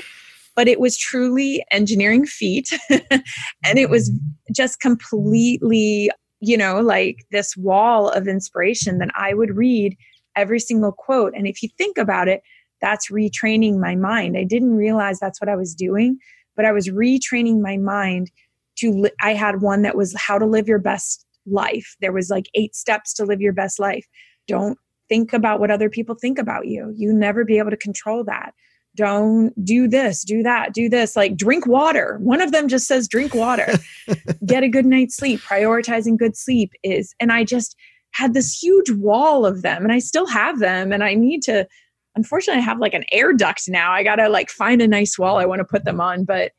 But 0.56 0.66
it 0.66 0.80
was 0.80 0.98
truly 0.98 1.64
engineering 1.70 2.26
feat. 2.26 2.76
and 2.90 3.78
it 3.78 3.88
was 3.88 4.10
just 4.52 4.80
completely, 4.80 6.10
you 6.40 6.56
know, 6.56 6.80
like 6.80 7.26
this 7.30 7.56
wall 7.56 8.08
of 8.08 8.26
inspiration 8.26 8.98
that 8.98 9.10
I 9.14 9.34
would 9.34 9.56
read 9.56 9.96
every 10.34 10.58
single 10.58 10.90
quote. 10.90 11.32
And 11.36 11.46
if 11.46 11.62
you 11.62 11.68
think 11.78 11.96
about 11.96 12.26
it, 12.26 12.42
that's 12.80 13.10
retraining 13.10 13.78
my 13.78 13.94
mind. 13.94 14.36
I 14.36 14.44
didn't 14.44 14.76
realize 14.76 15.18
that's 15.18 15.40
what 15.40 15.48
I 15.48 15.56
was 15.56 15.74
doing, 15.74 16.18
but 16.54 16.64
I 16.64 16.72
was 16.72 16.88
retraining 16.88 17.60
my 17.60 17.76
mind 17.76 18.30
to, 18.76 18.92
li- 18.92 19.10
I 19.20 19.34
had 19.34 19.62
one 19.62 19.82
that 19.82 19.96
was 19.96 20.14
how 20.16 20.38
to 20.38 20.46
live 20.46 20.68
your 20.68 20.78
best 20.78 21.24
life. 21.46 21.96
There 22.00 22.12
was 22.12 22.30
like 22.30 22.46
eight 22.54 22.74
steps 22.74 23.14
to 23.14 23.24
live 23.24 23.40
your 23.40 23.52
best 23.52 23.78
life. 23.78 24.06
Don't 24.46 24.78
think 25.08 25.32
about 25.32 25.60
what 25.60 25.70
other 25.70 25.88
people 25.88 26.14
think 26.14 26.38
about 26.38 26.66
you. 26.66 26.92
You 26.96 27.12
never 27.12 27.44
be 27.44 27.58
able 27.58 27.70
to 27.70 27.76
control 27.76 28.24
that. 28.24 28.52
Don't 28.96 29.52
do 29.62 29.86
this, 29.86 30.24
do 30.24 30.42
that, 30.42 30.72
do 30.72 30.88
this. 30.88 31.16
Like 31.16 31.36
drink 31.36 31.66
water. 31.66 32.18
One 32.22 32.40
of 32.40 32.50
them 32.50 32.66
just 32.66 32.86
says 32.86 33.06
drink 33.06 33.34
water. 33.34 33.74
Get 34.46 34.62
a 34.62 34.68
good 34.68 34.86
night's 34.86 35.16
sleep. 35.16 35.40
Prioritizing 35.40 36.16
good 36.16 36.36
sleep 36.36 36.72
is, 36.82 37.14
and 37.20 37.30
I 37.30 37.44
just 37.44 37.76
had 38.12 38.32
this 38.32 38.56
huge 38.62 38.90
wall 38.92 39.44
of 39.44 39.60
them 39.60 39.84
and 39.84 39.92
I 39.92 39.98
still 39.98 40.26
have 40.26 40.58
them 40.58 40.90
and 40.90 41.04
I 41.04 41.12
need 41.12 41.42
to 41.42 41.68
unfortunately 42.16 42.60
I 42.60 42.64
have 42.64 42.78
like 42.78 42.94
an 42.94 43.04
air 43.12 43.32
duct 43.32 43.68
now. 43.68 43.92
I 43.92 44.02
got 44.02 44.16
to 44.16 44.28
like 44.28 44.50
find 44.50 44.82
a 44.82 44.88
nice 44.88 45.18
wall 45.18 45.36
I 45.36 45.44
want 45.44 45.60
to 45.60 45.64
put 45.64 45.84
them 45.84 46.00
on, 46.00 46.24
but 46.24 46.52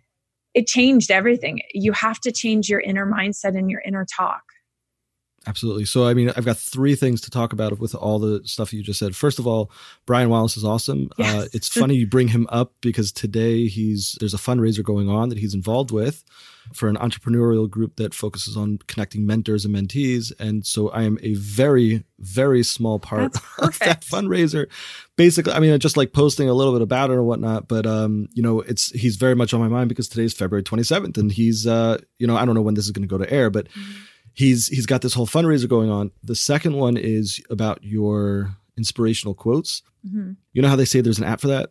it 0.53 0.67
changed 0.67 1.11
everything. 1.11 1.61
You 1.73 1.91
have 1.91 2.19
to 2.21 2.31
change 2.31 2.69
your 2.69 2.79
inner 2.79 3.05
mindset 3.05 3.57
and 3.57 3.69
your 3.69 3.81
inner 3.85 4.05
talk. 4.05 4.43
Absolutely. 5.47 5.85
So, 5.85 6.05
I 6.05 6.13
mean, 6.13 6.29
I've 6.35 6.45
got 6.45 6.57
three 6.57 6.93
things 6.95 7.21
to 7.21 7.31
talk 7.31 7.53
about 7.53 7.79
with 7.79 7.95
all 7.95 8.19
the 8.19 8.41
stuff 8.45 8.73
you 8.73 8.83
just 8.83 8.99
said. 8.99 9.15
First 9.15 9.39
of 9.39 9.47
all, 9.47 9.71
Brian 10.05 10.29
Wallace 10.29 10.57
is 10.57 10.65
awesome. 10.65 11.09
Uh, 11.11 11.23
yes. 11.23 11.35
Uh, 11.35 11.47
it's 11.53 11.69
funny 11.69 11.95
you 11.95 12.05
bring 12.05 12.27
him 12.27 12.47
up 12.49 12.73
because 12.81 13.11
today 13.13 13.67
he's 13.67 14.17
there's 14.19 14.33
a 14.33 14.37
fundraiser 14.37 14.83
going 14.83 15.09
on 15.09 15.29
that 15.29 15.37
he's 15.37 15.53
involved 15.53 15.91
with 15.91 16.23
for 16.73 16.89
an 16.89 16.97
entrepreneurial 16.97 17.69
group 17.69 17.95
that 17.95 18.13
focuses 18.13 18.57
on 18.57 18.77
connecting 18.87 19.25
mentors 19.25 19.63
and 19.63 19.73
mentees. 19.73 20.33
And 20.37 20.65
so 20.65 20.89
I 20.89 21.03
am 21.03 21.17
a 21.23 21.33
very, 21.35 22.03
very 22.19 22.61
small 22.61 22.99
part 22.99 23.37
of 23.59 23.79
that 23.79 24.01
fundraiser. 24.01 24.67
Basically, 25.15 25.53
I 25.53 25.61
mean, 25.61 25.71
I 25.71 25.77
just 25.77 25.95
like 25.95 26.11
posting 26.11 26.49
a 26.49 26.53
little 26.53 26.73
bit 26.73 26.81
about 26.81 27.09
it 27.09 27.13
or 27.13 27.23
whatnot, 27.23 27.69
but 27.69 27.85
um, 27.85 28.27
you 28.33 28.43
know, 28.43 28.59
it's 28.61 28.91
he's 28.91 29.15
very 29.15 29.33
much 29.33 29.53
on 29.53 29.61
my 29.61 29.69
mind 29.69 29.87
because 29.87 30.09
today's 30.09 30.33
February 30.33 30.63
27th, 30.63 31.17
and 31.17 31.31
he's 31.31 31.65
uh, 31.65 31.99
you 32.17 32.27
know, 32.27 32.35
I 32.35 32.43
don't 32.43 32.55
know 32.55 32.61
when 32.61 32.73
this 32.73 32.85
is 32.85 32.91
going 32.91 33.07
to 33.07 33.17
go 33.17 33.23
to 33.23 33.31
air, 33.31 33.49
but. 33.49 33.69
Mm-hmm 33.69 34.03
he's 34.37 34.67
he's 34.67 34.85
got 34.85 35.01
this 35.01 35.13
whole 35.13 35.27
fundraiser 35.27 35.67
going 35.67 35.89
on. 35.89 36.11
The 36.23 36.35
second 36.35 36.75
one 36.75 36.95
is 36.95 37.41
about 37.49 37.83
your 37.83 38.55
inspirational 38.77 39.33
quotes. 39.33 39.81
Mm-hmm. 40.07 40.33
You 40.53 40.61
know 40.61 40.69
how 40.69 40.75
they 40.75 40.85
say 40.85 41.01
there's 41.01 41.17
an 41.17 41.25
app 41.25 41.41
for 41.41 41.47
that? 41.47 41.69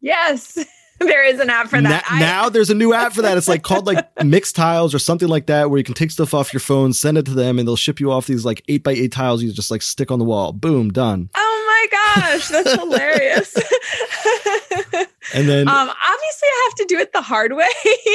Yes. 0.00 0.64
there 1.00 1.24
is 1.24 1.40
an 1.40 1.50
app 1.50 1.68
for 1.68 1.80
that. 1.80 2.04
Na- 2.10 2.18
now 2.18 2.48
there's 2.48 2.70
a 2.70 2.74
new 2.74 2.94
app 2.94 3.12
for 3.12 3.22
that. 3.22 3.36
It's 3.36 3.48
like 3.48 3.62
called 3.62 3.86
like 3.86 4.14
Mixtiles 4.20 4.94
or 4.94 4.98
something 4.98 5.28
like 5.28 5.46
that, 5.46 5.68
where 5.68 5.78
you 5.78 5.84
can 5.84 5.94
take 5.94 6.12
stuff 6.12 6.32
off 6.32 6.52
your 6.52 6.60
phone, 6.60 6.92
send 6.92 7.18
it 7.18 7.26
to 7.26 7.32
them, 7.32 7.58
and 7.58 7.66
they'll 7.66 7.76
ship 7.76 7.98
you 8.00 8.12
off 8.12 8.26
these 8.26 8.44
like 8.44 8.62
eight 8.68 8.84
by 8.84 8.92
eight 8.92 9.12
tiles. 9.12 9.42
You 9.42 9.52
just 9.52 9.70
like 9.70 9.82
stick 9.82 10.10
on 10.10 10.18
the 10.20 10.24
wall. 10.24 10.52
Boom, 10.52 10.90
done. 10.90 11.28
Oh 11.36 11.88
my 11.90 12.22
gosh, 12.22 12.48
that's 12.48 12.72
hilarious. 12.80 13.56
and 15.34 15.48
then, 15.48 15.68
um, 15.68 15.88
obviously, 15.88 16.48
I 16.48 16.68
have 16.68 16.74
to 16.76 16.86
do 16.88 16.98
it 16.98 17.12
the 17.12 17.22
hard 17.22 17.54
way. 17.54 17.66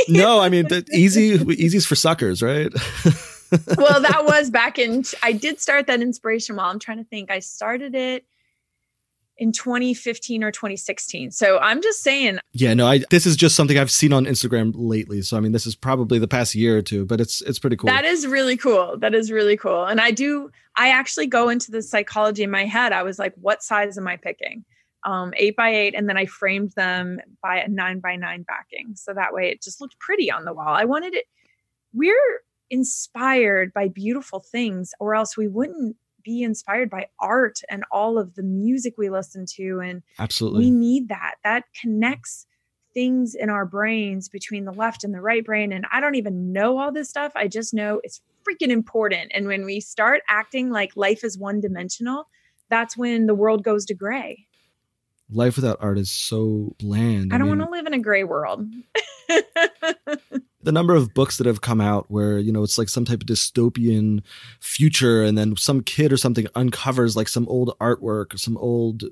no, 0.08 0.40
I 0.40 0.48
mean, 0.48 0.68
easy, 0.94 1.38
easy's 1.54 1.86
for 1.86 1.96
suckers, 1.96 2.42
right? 2.42 2.72
Well, 3.78 4.02
that 4.02 4.24
was 4.26 4.50
back 4.50 4.80
in. 4.80 5.04
I 5.24 5.32
did 5.32 5.60
start 5.60 5.88
that 5.88 6.02
inspiration 6.02 6.56
while 6.56 6.70
I'm 6.70 6.80
trying 6.80 6.98
to 6.98 7.04
think. 7.04 7.32
I 7.32 7.40
started 7.40 7.96
it 7.96 8.26
in 9.40 9.54
2015 9.54 10.44
or 10.44 10.52
2016. 10.52 11.32
So 11.32 11.58
I'm 11.60 11.82
just 11.82 12.04
saying. 12.04 12.40
Yeah, 12.52 12.74
no, 12.74 12.86
I 12.86 13.00
this 13.10 13.26
is 13.26 13.36
just 13.36 13.56
something 13.56 13.78
I've 13.78 13.90
seen 13.90 14.14
on 14.14 14.26
Instagram 14.26 14.74
lately. 14.76 15.22
So 15.22 15.38
I 15.38 15.40
mean, 15.40 15.54
this 15.54 15.66
is 15.66 15.76
probably 15.76 16.20
the 16.20 16.28
past 16.28 16.54
year 16.54 16.78
or 16.78 16.82
two, 16.82 17.06
but 17.06 17.20
it's 17.20 17.42
it's 17.42 17.58
pretty 17.58 17.78
cool. 17.78 17.88
That 17.88 18.06
is 18.06 18.28
really 18.28 18.58
cool. 18.58 18.98
That 18.98 19.16
is 19.16 19.32
really 19.32 19.58
cool. 19.58 19.86
And 19.86 20.00
I 20.00 20.12
do 20.12 20.52
I 20.76 20.90
actually 20.90 21.28
go 21.28 21.50
into 21.50 21.72
the 21.72 21.82
psychology 21.82 22.44
in 22.44 22.52
my 22.52 22.66
head. 22.66 22.92
I 22.92 23.04
was 23.04 23.18
like, 23.18 23.34
what 23.36 23.64
size 23.64 23.98
am 23.98 24.08
I 24.08 24.18
picking? 24.18 24.66
Um, 25.06 25.34
eight 25.38 25.56
by 25.56 25.70
eight, 25.70 25.96
and 25.96 26.10
then 26.10 26.18
I 26.18 26.26
framed 26.26 26.74
them 26.74 27.20
by 27.42 27.60
a 27.60 27.70
nine 27.70 28.02
by 28.02 28.18
nine 28.18 28.44
backing. 28.44 28.96
So 28.96 29.14
that 29.14 29.34
way 29.34 29.50
it 29.50 29.62
just 29.62 29.80
looked 29.80 29.98
pretty 30.00 30.30
on 30.30 30.44
the 30.44 30.54
wall. 30.54 30.68
I 30.68 30.84
wanted 30.84 31.14
it. 31.14 31.26
We're 31.94 32.42
inspired 32.69 33.73
by 33.73 33.88
beautiful 33.88 34.39
things, 34.39 34.91
or 34.99 35.15
else 35.15 35.38
we 35.38 35.47
wouldn't 35.47 35.95
be 36.23 36.43
inspired 36.43 36.89
by 36.89 37.08
art 37.19 37.60
and 37.69 37.84
all 37.91 38.17
of 38.17 38.36
the 38.36 38.43
music 38.43 38.95
we 38.97 39.10
listen 39.10 39.45
to 39.45 39.79
and 39.79 40.03
absolutely. 40.19 40.65
we 40.65 40.71
need 40.71 41.08
that. 41.08 41.36
That 41.43 41.63
connects 41.79 42.45
things 42.93 43.36
in 43.36 43.49
our 43.49 43.65
brains 43.65 44.29
between 44.29 44.65
the 44.65 44.71
left 44.71 45.03
and 45.03 45.13
the 45.13 45.21
right 45.21 45.45
brain 45.45 45.71
and 45.71 45.86
i 45.91 45.99
don't 45.99 46.15
even 46.15 46.51
know 46.51 46.79
all 46.79 46.91
this 46.91 47.08
stuff 47.08 47.32
i 47.36 47.47
just 47.47 47.73
know 47.73 48.01
it's 48.03 48.19
freaking 48.47 48.69
important 48.69 49.32
and 49.34 49.47
when 49.47 49.63
we 49.63 49.79
start 49.79 50.21
acting 50.27 50.71
like 50.71 50.91
life 50.95 51.23
is 51.23 51.38
one 51.38 51.62
dimensional 51.62 52.27
that's 52.69 52.97
when 52.97 53.25
the 53.25 53.34
world 53.34 53.63
goes 53.63 53.86
to 53.86 53.95
gray. 53.95 54.45
Life 55.32 55.55
without 55.55 55.77
art 55.82 55.97
is 55.97 56.10
so 56.12 56.75
bland 56.79 57.32
i, 57.32 57.36
I 57.36 57.38
don't 57.39 57.47
want 57.47 57.62
to 57.62 57.69
live 57.69 57.86
in 57.86 57.93
a 57.93 57.99
gray 57.99 58.23
world 58.23 58.67
the 60.62 60.72
number 60.72 60.95
of 60.95 61.13
books 61.13 61.38
that 61.38 61.48
have 61.48 61.62
come 61.62 61.80
out 61.80 62.06
where 62.10 62.38
you 62.38 62.52
know 62.52 62.63
it's 62.63 62.78
like 62.78 62.89
some 62.89 63.06
type 63.06 63.22
of 63.22 63.28
dystopian 63.28 64.22
future 64.60 65.24
and 65.24 65.38
then 65.38 65.56
some 65.56 65.82
kid 65.82 66.12
or 66.12 66.17
something 66.17 66.48
uncovers 66.56 67.15
like 67.15 67.28
some 67.28 67.48
old 67.48 67.78
artwork 67.80 68.34
or 68.34 68.38
some 68.38 68.58
old 68.58 69.04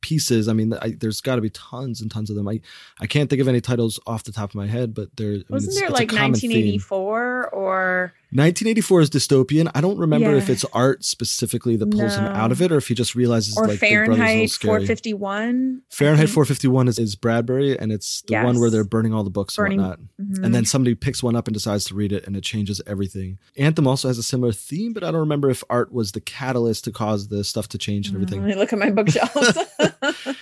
pieces. 0.00 0.48
I 0.48 0.52
mean, 0.52 0.72
I, 0.74 0.96
there's 0.98 1.20
got 1.20 1.36
to 1.36 1.42
be 1.42 1.50
tons 1.50 2.00
and 2.00 2.10
tons 2.10 2.30
of 2.30 2.36
them. 2.36 2.48
I 2.48 2.60
I 3.00 3.06
can't 3.06 3.30
think 3.30 3.40
of 3.40 3.48
any 3.48 3.60
titles 3.60 4.00
off 4.06 4.24
the 4.24 4.32
top 4.32 4.50
of 4.50 4.54
my 4.54 4.66
head, 4.66 4.94
but 4.94 5.16
there 5.16 5.38
wasn't 5.48 5.72
I 5.72 5.74
mean, 5.74 5.80
there 5.80 5.90
like 5.90 6.12
1984 6.12 7.50
theme. 7.52 7.60
or 7.60 8.14
1984 8.32 9.00
is 9.00 9.10
dystopian. 9.10 9.70
I 9.74 9.80
don't 9.80 9.98
remember 9.98 10.30
yeah. 10.30 10.36
if 10.36 10.48
it's 10.48 10.64
art 10.72 11.04
specifically 11.04 11.74
that 11.76 11.90
pulls 11.90 12.16
no. 12.16 12.22
him 12.22 12.26
out 12.26 12.52
of 12.52 12.62
it, 12.62 12.70
or 12.70 12.76
if 12.76 12.86
he 12.86 12.94
just 12.94 13.16
realizes 13.16 13.56
or 13.56 13.66
like 13.66 13.80
Fahrenheit 13.80 14.50
451. 14.52 15.82
Fahrenheit 15.90 16.28
451 16.28 16.88
is, 16.88 16.98
is 17.00 17.16
Bradbury, 17.16 17.76
and 17.76 17.90
it's 17.90 18.22
the 18.22 18.34
yes. 18.34 18.44
one 18.44 18.60
where 18.60 18.70
they're 18.70 18.84
burning 18.84 19.12
all 19.12 19.24
the 19.24 19.30
books 19.30 19.56
burning, 19.56 19.80
and 19.80 19.88
whatnot. 19.88 20.06
Mm-hmm. 20.20 20.44
And 20.44 20.54
then 20.54 20.64
somebody 20.64 20.94
picks 20.94 21.22
one 21.22 21.34
up 21.34 21.48
and 21.48 21.54
decides 21.54 21.84
to 21.86 21.94
read 21.94 22.12
it, 22.12 22.24
and 22.26 22.36
it 22.36 22.42
changes 22.44 22.80
everything. 22.86 23.38
Anthem 23.56 23.88
also 23.88 24.06
has 24.06 24.16
a 24.18 24.22
similar 24.22 24.52
theme, 24.52 24.92
but 24.92 25.02
I 25.02 25.10
don't 25.10 25.20
remember 25.20 25.50
if 25.50 25.64
art 25.68 25.92
was 25.92 26.12
the 26.12 26.20
catalyst 26.20 26.84
to 26.84 26.92
cause 26.92 27.28
the 27.28 27.42
stuff 27.42 27.66
to 27.68 27.78
change 27.78 28.06
and 28.06 28.14
everything. 28.14 28.42
Mm, 28.42 28.56
look 28.56 28.72
at 28.72 28.78
my 28.78 28.90
bookshelves. 28.90 29.58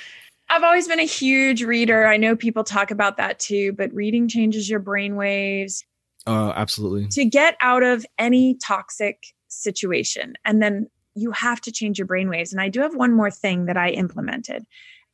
I've 0.50 0.62
always 0.62 0.88
been 0.88 1.00
a 1.00 1.04
huge 1.04 1.62
reader. 1.62 2.06
I 2.06 2.16
know 2.16 2.34
people 2.34 2.64
talk 2.64 2.90
about 2.90 3.18
that 3.18 3.38
too, 3.38 3.72
but 3.72 3.92
reading 3.94 4.28
changes 4.28 4.68
your 4.68 4.80
brain 4.80 5.16
waves. 5.16 5.84
Uh, 6.28 6.52
absolutely. 6.54 7.08
To 7.08 7.24
get 7.24 7.56
out 7.62 7.82
of 7.82 8.04
any 8.18 8.54
toxic 8.56 9.28
situation. 9.48 10.34
And 10.44 10.62
then 10.62 10.88
you 11.14 11.30
have 11.32 11.60
to 11.62 11.72
change 11.72 11.98
your 11.98 12.06
brainwaves. 12.06 12.52
And 12.52 12.60
I 12.60 12.68
do 12.68 12.80
have 12.82 12.94
one 12.94 13.14
more 13.14 13.30
thing 13.30 13.64
that 13.64 13.78
I 13.78 13.90
implemented. 13.90 14.64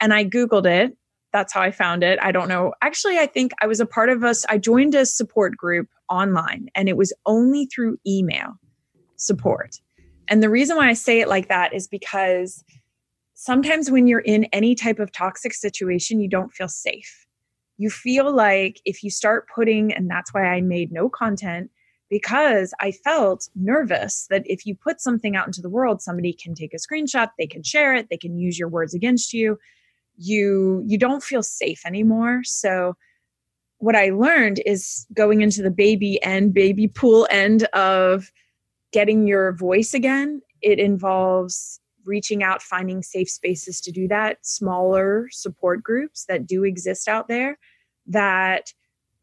And 0.00 0.12
I 0.12 0.24
Googled 0.24 0.66
it. 0.66 0.96
That's 1.33 1.53
how 1.53 1.62
I 1.62 1.70
found 1.70 2.03
it. 2.03 2.18
I 2.20 2.33
don't 2.33 2.48
know. 2.48 2.74
Actually, 2.83 3.18
I 3.18 3.27
think 3.27 3.53
I 3.61 3.68
was 3.68 3.79
a 3.79 3.87
part 3.87 4.09
of 4.09 4.24
us. 4.24 4.44
I 4.48 4.59
joined 4.59 4.96
a 4.96 5.07
support 5.07 5.57
group 5.57 5.88
online 6.11 6.68
and 6.74 6.88
it 6.88 6.96
was 6.96 7.12
only 7.27 7.66
through 7.66 7.98
email 8.05 8.55
support. 9.16 9.77
And 10.29 10.42
the 10.42 10.50
reason 10.50 10.77
why 10.77 10.88
I 10.88 10.94
say 10.94 11.20
it 11.20 11.29
like 11.29 11.48
that 11.48 11.72
is 11.72 11.87
because 11.87 12.64
sometimes 13.35 13.88
when 13.88 14.09
you're 14.09 14.18
in 14.20 14.44
any 14.46 14.74
type 14.74 14.98
of 14.98 15.12
toxic 15.12 15.55
situation, 15.55 16.20
you 16.20 16.29
don't 16.29 16.53
feel 16.53 16.68
safe 16.68 17.23
you 17.76 17.90
feel 17.90 18.34
like 18.34 18.80
if 18.84 19.02
you 19.02 19.10
start 19.10 19.48
putting, 19.54 19.92
and 19.92 20.08
that's 20.08 20.32
why 20.32 20.44
I 20.44 20.60
made 20.60 20.92
no 20.92 21.08
content 21.08 21.70
because 22.10 22.72
I 22.80 22.92
felt 22.92 23.48
nervous 23.56 24.26
that 24.30 24.42
if 24.46 24.66
you 24.66 24.76
put 24.76 25.00
something 25.00 25.34
out 25.34 25.46
into 25.46 25.62
the 25.62 25.68
world, 25.68 26.02
somebody 26.02 26.32
can 26.32 26.54
take 26.54 26.72
a 26.72 26.76
screenshot, 26.76 27.30
they 27.38 27.46
can 27.46 27.62
share 27.62 27.94
it, 27.94 28.08
they 28.10 28.16
can 28.16 28.38
use 28.38 28.58
your 28.58 28.68
words 28.68 28.94
against 28.94 29.32
you. 29.32 29.58
You 30.16 30.84
you 30.87 30.96
don't 30.96 31.24
feel 31.24 31.42
safe 31.42 31.80
anymore. 31.84 32.42
So 32.44 32.94
what 33.78 33.96
I 33.96 34.10
learned 34.10 34.60
is 34.64 35.06
going 35.12 35.40
into 35.40 35.62
the 35.62 35.70
baby 35.70 36.22
end, 36.22 36.54
baby 36.54 36.87
pool 36.87 37.26
end 37.30 37.64
of 37.72 38.30
getting 38.92 39.26
your 39.26 39.52
voice 39.52 39.92
again. 39.92 40.40
It 40.62 40.78
involves 40.78 41.80
reaching 42.04 42.42
out, 42.42 42.62
finding 42.62 43.02
safe 43.02 43.28
spaces 43.30 43.80
to 43.82 43.92
do 43.92 44.08
that, 44.08 44.38
smaller 44.42 45.28
support 45.30 45.82
groups 45.82 46.24
that 46.26 46.46
do 46.46 46.64
exist 46.64 47.08
out 47.08 47.28
there 47.28 47.58
that 48.06 48.72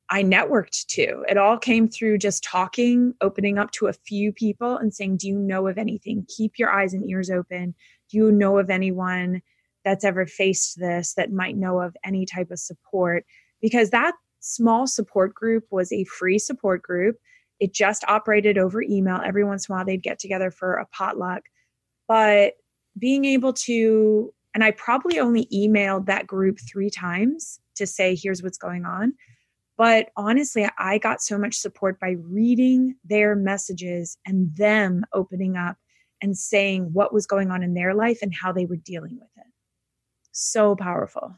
I 0.09 0.23
networked 0.23 0.87
to. 0.87 1.23
It 1.29 1.37
all 1.37 1.57
came 1.57 1.87
through 1.87 2.17
just 2.17 2.43
talking, 2.43 3.13
opening 3.21 3.57
up 3.57 3.71
to 3.71 3.87
a 3.87 3.93
few 3.93 4.33
people 4.33 4.75
and 4.75 4.93
saying, 4.93 5.17
Do 5.17 5.29
you 5.29 5.39
know 5.39 5.67
of 5.67 5.77
anything? 5.77 6.25
Keep 6.35 6.59
your 6.59 6.69
eyes 6.69 6.93
and 6.93 7.09
ears 7.09 7.29
open. 7.29 7.73
Do 8.09 8.17
you 8.17 8.31
know 8.31 8.57
of 8.57 8.69
anyone 8.69 9.41
that's 9.85 10.03
ever 10.03 10.25
faced 10.27 10.77
this 10.77 11.13
that 11.13 11.31
might 11.31 11.55
know 11.55 11.79
of 11.79 11.95
any 12.03 12.25
type 12.25 12.51
of 12.51 12.59
support? 12.59 13.25
Because 13.61 13.91
that 13.91 14.13
small 14.41 14.85
support 14.85 15.33
group 15.33 15.63
was 15.71 15.93
a 15.93 16.03
free 16.03 16.39
support 16.39 16.81
group. 16.81 17.15
It 17.61 17.73
just 17.73 18.03
operated 18.09 18.57
over 18.57 18.81
email. 18.81 19.21
Every 19.23 19.45
once 19.45 19.69
in 19.69 19.73
a 19.73 19.77
while, 19.77 19.85
they'd 19.85 20.03
get 20.03 20.19
together 20.19 20.51
for 20.51 20.73
a 20.73 20.87
potluck. 20.87 21.43
But 22.09 22.55
being 22.97 23.25
able 23.25 23.53
to, 23.53 24.33
and 24.53 24.63
I 24.63 24.71
probably 24.71 25.19
only 25.19 25.47
emailed 25.53 26.05
that 26.07 26.27
group 26.27 26.59
three 26.71 26.89
times 26.89 27.59
to 27.75 27.87
say, 27.87 28.15
here's 28.15 28.43
what's 28.43 28.57
going 28.57 28.85
on. 28.85 29.13
But 29.77 30.09
honestly, 30.15 30.69
I 30.77 30.97
got 30.99 31.21
so 31.21 31.37
much 31.37 31.55
support 31.55 31.99
by 31.99 32.17
reading 32.21 32.95
their 33.03 33.35
messages 33.35 34.17
and 34.25 34.55
them 34.55 35.05
opening 35.13 35.57
up 35.57 35.77
and 36.21 36.37
saying 36.37 36.89
what 36.93 37.13
was 37.13 37.25
going 37.25 37.49
on 37.49 37.63
in 37.63 37.73
their 37.73 37.95
life 37.95 38.19
and 38.21 38.31
how 38.33 38.51
they 38.51 38.65
were 38.65 38.75
dealing 38.75 39.17
with 39.19 39.29
it. 39.37 39.51
So 40.33 40.75
powerful. 40.75 41.35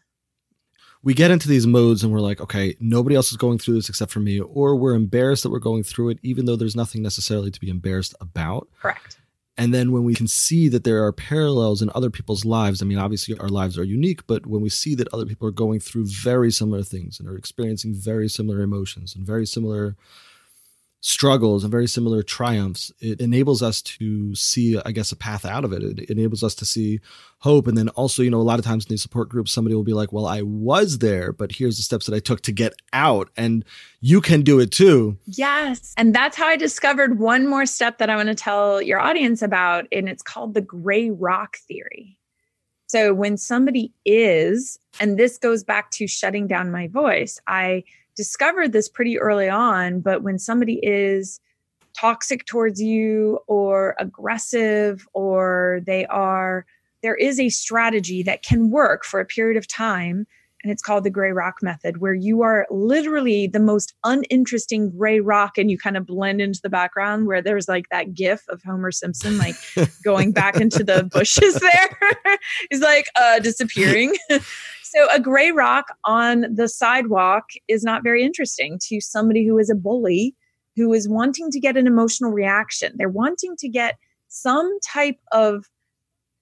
We 1.03 1.13
get 1.13 1.31
into 1.31 1.47
these 1.47 1.67
modes 1.67 2.03
and 2.03 2.11
we're 2.11 2.19
like, 2.19 2.41
okay, 2.41 2.75
nobody 2.79 3.15
else 3.15 3.31
is 3.31 3.37
going 3.37 3.59
through 3.59 3.75
this 3.75 3.89
except 3.89 4.11
for 4.11 4.19
me, 4.19 4.39
or 4.39 4.75
we're 4.75 4.95
embarrassed 4.95 5.43
that 5.43 5.49
we're 5.49 5.59
going 5.59 5.83
through 5.83 6.09
it, 6.09 6.19
even 6.23 6.45
though 6.45 6.55
there's 6.55 6.75
nothing 6.75 7.01
necessarily 7.01 7.51
to 7.51 7.59
be 7.59 7.69
embarrassed 7.69 8.15
about. 8.19 8.67
Correct. 8.81 9.19
And 9.55 9.73
then 9.73 9.91
when 9.91 10.03
we 10.03 10.15
can 10.15 10.27
see 10.27 10.67
that 10.69 10.83
there 10.83 11.03
are 11.05 11.11
parallels 11.11 11.81
in 11.81 11.91
other 11.93 12.09
people's 12.09 12.43
lives, 12.43 12.81
I 12.81 12.85
mean, 12.85 12.97
obviously 12.97 13.37
our 13.37 13.49
lives 13.49 13.77
are 13.77 13.83
unique, 13.83 14.25
but 14.25 14.47
when 14.47 14.61
we 14.61 14.69
see 14.69 14.95
that 14.95 15.13
other 15.13 15.27
people 15.27 15.47
are 15.47 15.51
going 15.51 15.79
through 15.79 16.07
very 16.07 16.51
similar 16.51 16.81
things 16.81 17.19
and 17.19 17.29
are 17.29 17.37
experiencing 17.37 17.93
very 17.93 18.27
similar 18.27 18.61
emotions 18.61 19.15
and 19.15 19.25
very 19.25 19.45
similar 19.45 19.95
struggles 21.05 21.65
and 21.65 21.71
very 21.71 21.85
similar 21.85 22.23
triumphs, 22.23 22.89
it 23.01 23.19
enables 23.19 23.61
us 23.61 23.81
to 23.81 24.33
see, 24.35 24.79
I 24.85 24.93
guess, 24.93 25.11
a 25.11 25.17
path 25.17 25.43
out 25.43 25.65
of 25.65 25.73
it. 25.73 25.83
It 25.83 26.09
enables 26.09 26.43
us 26.43 26.55
to 26.55 26.65
see 26.65 27.01
hope. 27.39 27.67
And 27.67 27.77
then 27.77 27.89
also, 27.89 28.23
you 28.23 28.29
know, 28.29 28.39
a 28.39 28.41
lot 28.41 28.57
of 28.57 28.63
times 28.63 28.85
in 28.85 28.89
these 28.89 29.01
support 29.01 29.27
groups, 29.27 29.51
somebody 29.51 29.75
will 29.75 29.83
be 29.83 29.93
like, 29.93 30.13
well, 30.13 30.25
I 30.25 30.43
was 30.43 30.99
there, 30.99 31.33
but 31.33 31.51
here's 31.51 31.75
the 31.75 31.83
steps 31.83 32.05
that 32.05 32.15
I 32.15 32.19
took 32.19 32.39
to 32.43 32.53
get 32.53 32.73
out. 32.93 33.29
And 33.35 33.65
you 33.99 34.21
can 34.21 34.43
do 34.43 34.61
it 34.61 34.71
too. 34.71 35.17
Yes. 35.25 35.93
And 35.97 36.15
that's 36.15 36.37
how 36.37 36.47
I 36.47 36.55
discovered 36.55 37.19
one 37.19 37.49
more 37.49 37.65
step 37.65 37.97
that 37.97 38.09
I 38.09 38.15
want 38.15 38.29
to 38.29 38.35
tell 38.35 38.81
your 38.81 39.01
audience 39.01 39.41
about. 39.41 39.85
And 39.91 40.07
it's 40.07 40.23
called 40.23 40.53
the 40.53 40.61
gray 40.61 41.09
rock 41.09 41.57
theory. 41.67 42.17
So 42.87 43.13
when 43.13 43.35
somebody 43.35 43.91
is, 44.05 44.79
and 45.01 45.19
this 45.19 45.37
goes 45.37 45.65
back 45.65 45.91
to 45.91 46.07
shutting 46.07 46.47
down 46.47 46.71
my 46.71 46.87
voice, 46.87 47.41
I 47.45 47.83
discovered 48.15 48.71
this 48.71 48.89
pretty 48.89 49.19
early 49.19 49.49
on, 49.49 50.01
but 50.01 50.23
when 50.23 50.39
somebody 50.39 50.79
is 50.83 51.39
toxic 51.97 52.45
towards 52.45 52.81
you 52.81 53.39
or 53.47 53.95
aggressive 53.99 55.05
or 55.13 55.81
they 55.85 56.05
are 56.07 56.65
there 57.01 57.15
is 57.15 57.39
a 57.39 57.49
strategy 57.49 58.23
that 58.23 58.43
can 58.43 58.71
work 58.71 59.03
for 59.03 59.19
a 59.19 59.25
period 59.25 59.57
of 59.57 59.67
time 59.67 60.25
and 60.63 60.71
it's 60.71 60.81
called 60.81 61.03
the 61.03 61.09
gray 61.09 61.31
rock 61.31 61.55
method 61.61 61.97
where 61.97 62.13
you 62.13 62.41
are 62.41 62.65
literally 62.71 63.47
the 63.47 63.59
most 63.59 63.93
uninteresting 64.05 64.89
gray 64.89 65.19
rock 65.19 65.57
and 65.57 65.69
you 65.69 65.77
kind 65.77 65.97
of 65.97 66.05
blend 66.05 66.41
into 66.41 66.61
the 66.63 66.69
background 66.69 67.27
where 67.27 67.41
there's 67.41 67.67
like 67.67 67.85
that 67.89 68.13
gif 68.13 68.41
of 68.47 68.61
homer 68.63 68.91
simpson 68.91 69.37
like 69.37 69.55
going 70.03 70.31
back 70.31 70.55
into 70.55 70.83
the 70.83 71.03
bushes 71.03 71.55
there. 71.55 72.37
He's 72.71 72.81
like 72.81 73.07
uh 73.15 73.39
disappearing 73.39 74.15
So 74.95 75.07
a 75.11 75.19
gray 75.19 75.49
rock 75.49 75.87
on 76.05 76.45
the 76.53 76.67
sidewalk 76.67 77.45
is 77.67 77.83
not 77.83 78.03
very 78.03 78.23
interesting 78.23 78.77
to 78.89 79.01
somebody 79.01 79.43
who 79.43 79.57
is 79.57 79.71
a 79.71 79.75
bully 79.75 80.35
who 80.75 80.93
is 80.93 81.09
wanting 81.09 81.49
to 81.49 81.59
get 81.59 81.77
an 81.77 81.87
emotional 81.87 82.31
reaction. 82.31 82.93
They're 82.95 83.09
wanting 83.09 83.55
to 83.57 83.69
get 83.69 83.97
some 84.27 84.79
type 84.81 85.17
of 85.31 85.65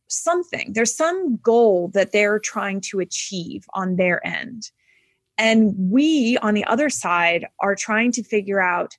something. 0.09 0.73
There's 0.73 0.95
some 0.95 1.37
goal 1.37 1.91
that 1.93 2.11
they're 2.11 2.39
trying 2.39 2.81
to 2.81 2.99
achieve 2.99 3.63
on 3.73 3.95
their 3.95 4.25
end. 4.25 4.69
And 5.37 5.73
we 5.77 6.37
on 6.41 6.53
the 6.53 6.65
other 6.65 6.89
side 6.89 7.47
are 7.61 7.75
trying 7.75 8.11
to 8.13 8.23
figure 8.23 8.61
out 8.61 8.97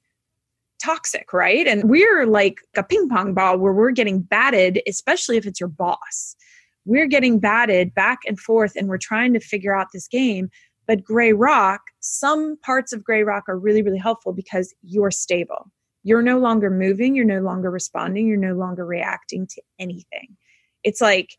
toxic, 0.82 1.32
right? 1.34 1.66
And 1.66 1.84
we're 1.84 2.26
like 2.26 2.56
a 2.76 2.82
ping 2.82 3.08
pong 3.10 3.34
ball 3.34 3.58
where 3.58 3.74
we're 3.74 3.90
getting 3.90 4.20
batted, 4.20 4.80
especially 4.88 5.36
if 5.36 5.46
it's 5.46 5.60
your 5.60 5.68
boss. 5.68 6.36
We're 6.84 7.06
getting 7.06 7.38
batted 7.38 7.94
back 7.94 8.20
and 8.26 8.38
forth 8.38 8.72
and 8.76 8.88
we're 8.88 8.98
trying 8.98 9.32
to 9.34 9.40
figure 9.40 9.74
out 9.74 9.88
this 9.92 10.08
game. 10.08 10.50
But 10.86 11.04
Gray 11.04 11.32
Rock, 11.32 11.80
some 12.00 12.56
parts 12.58 12.92
of 12.92 13.04
Gray 13.04 13.22
Rock 13.22 13.44
are 13.48 13.58
really, 13.58 13.82
really 13.82 13.98
helpful 13.98 14.32
because 14.32 14.74
you're 14.82 15.12
stable. 15.12 15.70
You're 16.02 16.22
no 16.22 16.38
longer 16.38 16.70
moving, 16.70 17.14
you're 17.14 17.24
no 17.24 17.40
longer 17.40 17.70
responding, 17.70 18.26
you're 18.26 18.36
no 18.36 18.54
longer 18.54 18.84
reacting 18.84 19.46
to 19.46 19.62
anything. 19.78 20.36
It's 20.82 21.00
like 21.00 21.38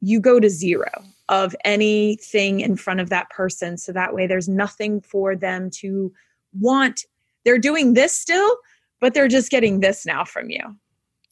you 0.00 0.20
go 0.20 0.40
to 0.40 0.50
zero 0.50 0.90
of 1.28 1.54
anything 1.64 2.60
in 2.60 2.76
front 2.76 3.00
of 3.00 3.08
that 3.10 3.30
person. 3.30 3.78
So 3.78 3.92
that 3.92 4.12
way 4.12 4.26
there's 4.26 4.48
nothing 4.48 5.00
for 5.00 5.36
them 5.36 5.70
to 5.78 6.12
want. 6.58 7.04
They're 7.44 7.58
doing 7.58 7.94
this 7.94 8.16
still, 8.16 8.56
but 9.00 9.14
they're 9.14 9.28
just 9.28 9.50
getting 9.50 9.80
this 9.80 10.04
now 10.04 10.24
from 10.24 10.50
you. 10.50 10.76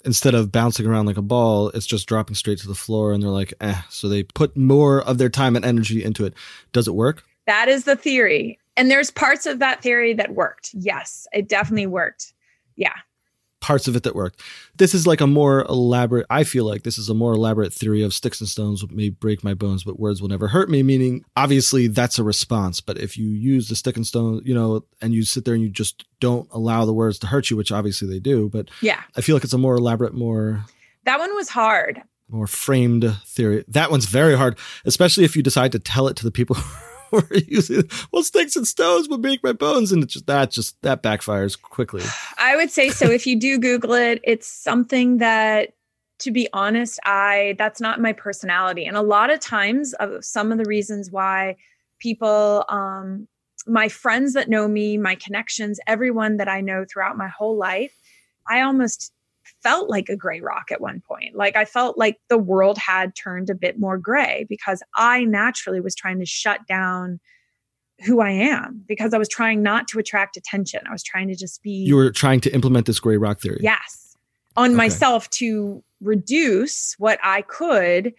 Instead 0.05 0.35
of 0.35 0.51
bouncing 0.51 0.87
around 0.87 1.07
like 1.07 1.19
a 1.19 1.23
ball, 1.23 1.69
it's 1.71 1.87
just 1.87 2.09
dropping 2.09 2.35
straight 2.35 2.59
to 2.59 2.69
the 2.69 2.75
floor 2.75 3.13
and 3.13 3.23
they're 3.23 3.31
like, 3.31 3.53
eh. 3.61 3.83
So 3.91 4.09
they 4.09 4.23
put 4.23 4.57
more 4.57 5.03
of 5.03 5.19
their 5.19 5.29
time 5.29 5.57
and 5.57 5.65
energy 5.65 6.03
into 6.03 6.25
it. 6.25 6.35
Does 6.73 6.89
it 6.89 6.95
work? 6.95 7.23
That 7.47 7.69
is 7.69 7.85
the 7.85 7.97
theory. 7.97 8.59
And 8.77 8.91
there's 8.91 9.11
parts 9.11 9.45
of 9.47 9.59
that 9.59 9.83
theory 9.83 10.15
that 10.15 10.35
worked. 10.35 10.71
Yes, 10.73 11.27
it 11.33 11.49
definitely 11.49 11.87
worked. 11.87 12.33
Yeah 12.77 12.95
parts 13.61 13.87
of 13.87 13.94
it 13.94 14.03
that 14.03 14.14
worked. 14.14 14.40
This 14.77 14.94
is 14.94 15.07
like 15.07 15.20
a 15.20 15.27
more 15.27 15.62
elaborate, 15.68 16.27
I 16.31 16.44
feel 16.44 16.64
like 16.64 16.83
this 16.83 16.99
is 16.99 17.09
a 17.09 17.14
more 17.14 17.35
elaborate 17.35 17.73
theory 17.73 18.03
of 18.03 18.14
sticks 18.14 18.40
and 18.40 18.49
stones 18.49 18.85
may 18.90 19.11
break 19.11 19.44
my 19.44 19.55
bones, 19.55 19.85
but 19.85 20.01
words 20.01 20.20
will 20.20 20.29
never 20.29 20.49
hurt 20.49 20.70
me, 20.70 20.83
meaning 20.83 21.25
obviously 21.37 21.87
that's 21.87 22.18
a 22.18 22.25
response. 22.25 22.81
But 22.81 22.99
if 22.99 23.16
you 23.16 23.29
use 23.29 23.68
the 23.68 23.77
stick 23.77 23.96
and 23.96 24.07
stone, 24.07 24.42
you 24.44 24.55
know, 24.55 24.85
and 25.01 25.14
you 25.14 25.23
sit 25.25 25.44
there 25.44 25.55
and 25.55 25.62
you 25.62 25.68
just 25.68 26.05
don't 26.20 26.49
allow 26.53 26.85
the 26.85 26.92
words 26.92 27.18
to 27.20 27.27
hurt 27.27 27.51
you, 27.51 27.57
which 27.57 27.73
obviously 27.73 28.09
they 28.09 28.20
do, 28.20 28.49
but 28.49 28.68
yeah, 28.81 29.03
I 29.16 29.20
feel 29.20 29.37
like 29.37 29.44
it's 29.44 29.53
a 29.53 29.59
more 29.59 29.77
elaborate, 29.77 30.14
more. 30.14 30.64
That 31.05 31.18
one 31.18 31.35
was 31.35 31.49
hard. 31.49 32.03
More 32.29 32.46
framed 32.46 33.16
theory. 33.27 33.64
That 33.68 33.90
one's 33.90 34.07
very 34.07 34.37
hard, 34.37 34.59
especially 34.85 35.25
if 35.25 35.35
you 35.37 35.42
decide 35.42 35.73
to 35.73 35.79
tell 35.79 36.09
it 36.09 36.16
to 36.16 36.25
the 36.25 36.31
people 36.31 36.57
or 37.12 37.27
using 37.46 37.88
well 38.12 38.23
sticks 38.23 38.57
and 38.57 38.66
stones 38.66 39.09
would 39.09 39.23
break 39.23 39.42
my 39.42 39.53
bones. 39.53 39.92
And 39.92 40.07
just 40.09 40.27
that 40.27 40.51
just 40.51 40.81
that 40.83 41.03
backfires 41.03 41.61
quickly. 41.61 42.03
I 42.38 42.57
would 42.57 42.70
say 42.70 42.90
so. 42.90 43.11
If 43.11 43.27
you 43.27 43.38
do 43.38 43.59
google 43.59 43.94
it 43.94 44.20
it's 44.25 44.46
something 44.46 45.18
that 45.18 45.75
to 46.20 46.31
be 46.31 46.49
honest 46.53 47.01
i 47.05 47.55
that's 47.59 47.81
not 47.81 48.01
my 48.01 48.12
personality. 48.12 48.85
And 48.85 48.96
a 48.96 49.03
lot 49.03 49.31
of 49.31 49.40
times 49.40 49.92
of 49.94 50.25
some 50.25 50.53
of 50.53 50.59
the 50.59 50.64
reasons 50.64 51.11
why 51.11 51.57
people 51.99 52.64
um 52.68 53.29
my 53.66 53.88
friends 53.88 54.33
that 54.35 54.49
know 54.49 54.66
me 54.66 54.96
my 54.96 55.14
connections 55.14 55.79
everyone 55.87 56.38
that 56.38 56.49
i 56.49 56.61
know 56.61 56.85
throughout 56.90 57.18
my 57.18 57.29
whole 57.29 57.59
life 57.59 57.94
i 58.49 58.62
almost 58.62 59.12
felt 59.63 59.89
like 59.89 60.09
a 60.09 60.17
gray 60.17 60.41
rock 60.41 60.71
at 60.71 60.81
one 60.81 61.01
point. 61.01 61.35
Like 61.35 61.57
I 61.57 61.65
felt 61.65 61.99
like 61.99 62.19
the 62.29 62.39
world 62.39 62.79
had 62.79 63.15
turned 63.15 63.51
a 63.51 63.55
bit 63.55 63.79
more 63.79 63.99
gray 63.99 64.47
because 64.49 64.83
I 64.97 65.25
naturally 65.25 65.81
was 65.81 65.95
trying 65.95 66.19
to 66.19 66.27
shut 66.27 66.67
down 66.67 67.21
who 68.05 68.21
I 68.21 68.31
am 68.31 68.85
because 68.89 69.13
I 69.13 69.19
was 69.19 69.29
trying 69.29 69.63
not 69.63 69.89
to 69.89 69.99
attract 69.99 70.37
attention. 70.37 70.81
I 70.89 70.93
was 70.93 71.03
trying 71.03 71.29
to 71.29 71.37
just 71.37 71.63
be. 71.63 71.71
You 71.71 71.97
were 71.97 72.11
trying 72.11 72.41
to 72.41 72.55
implement 72.55 72.87
this 72.87 73.01
gray 73.01 73.17
rock 73.17 73.41
theory. 73.41 73.61
Yes. 73.63 74.17
On 74.57 74.71
okay. 74.71 74.77
myself 74.77 75.29
to 75.31 75.83
reduce 76.01 76.95
what 76.99 77.19
I 77.23 77.43
could 77.43 78.15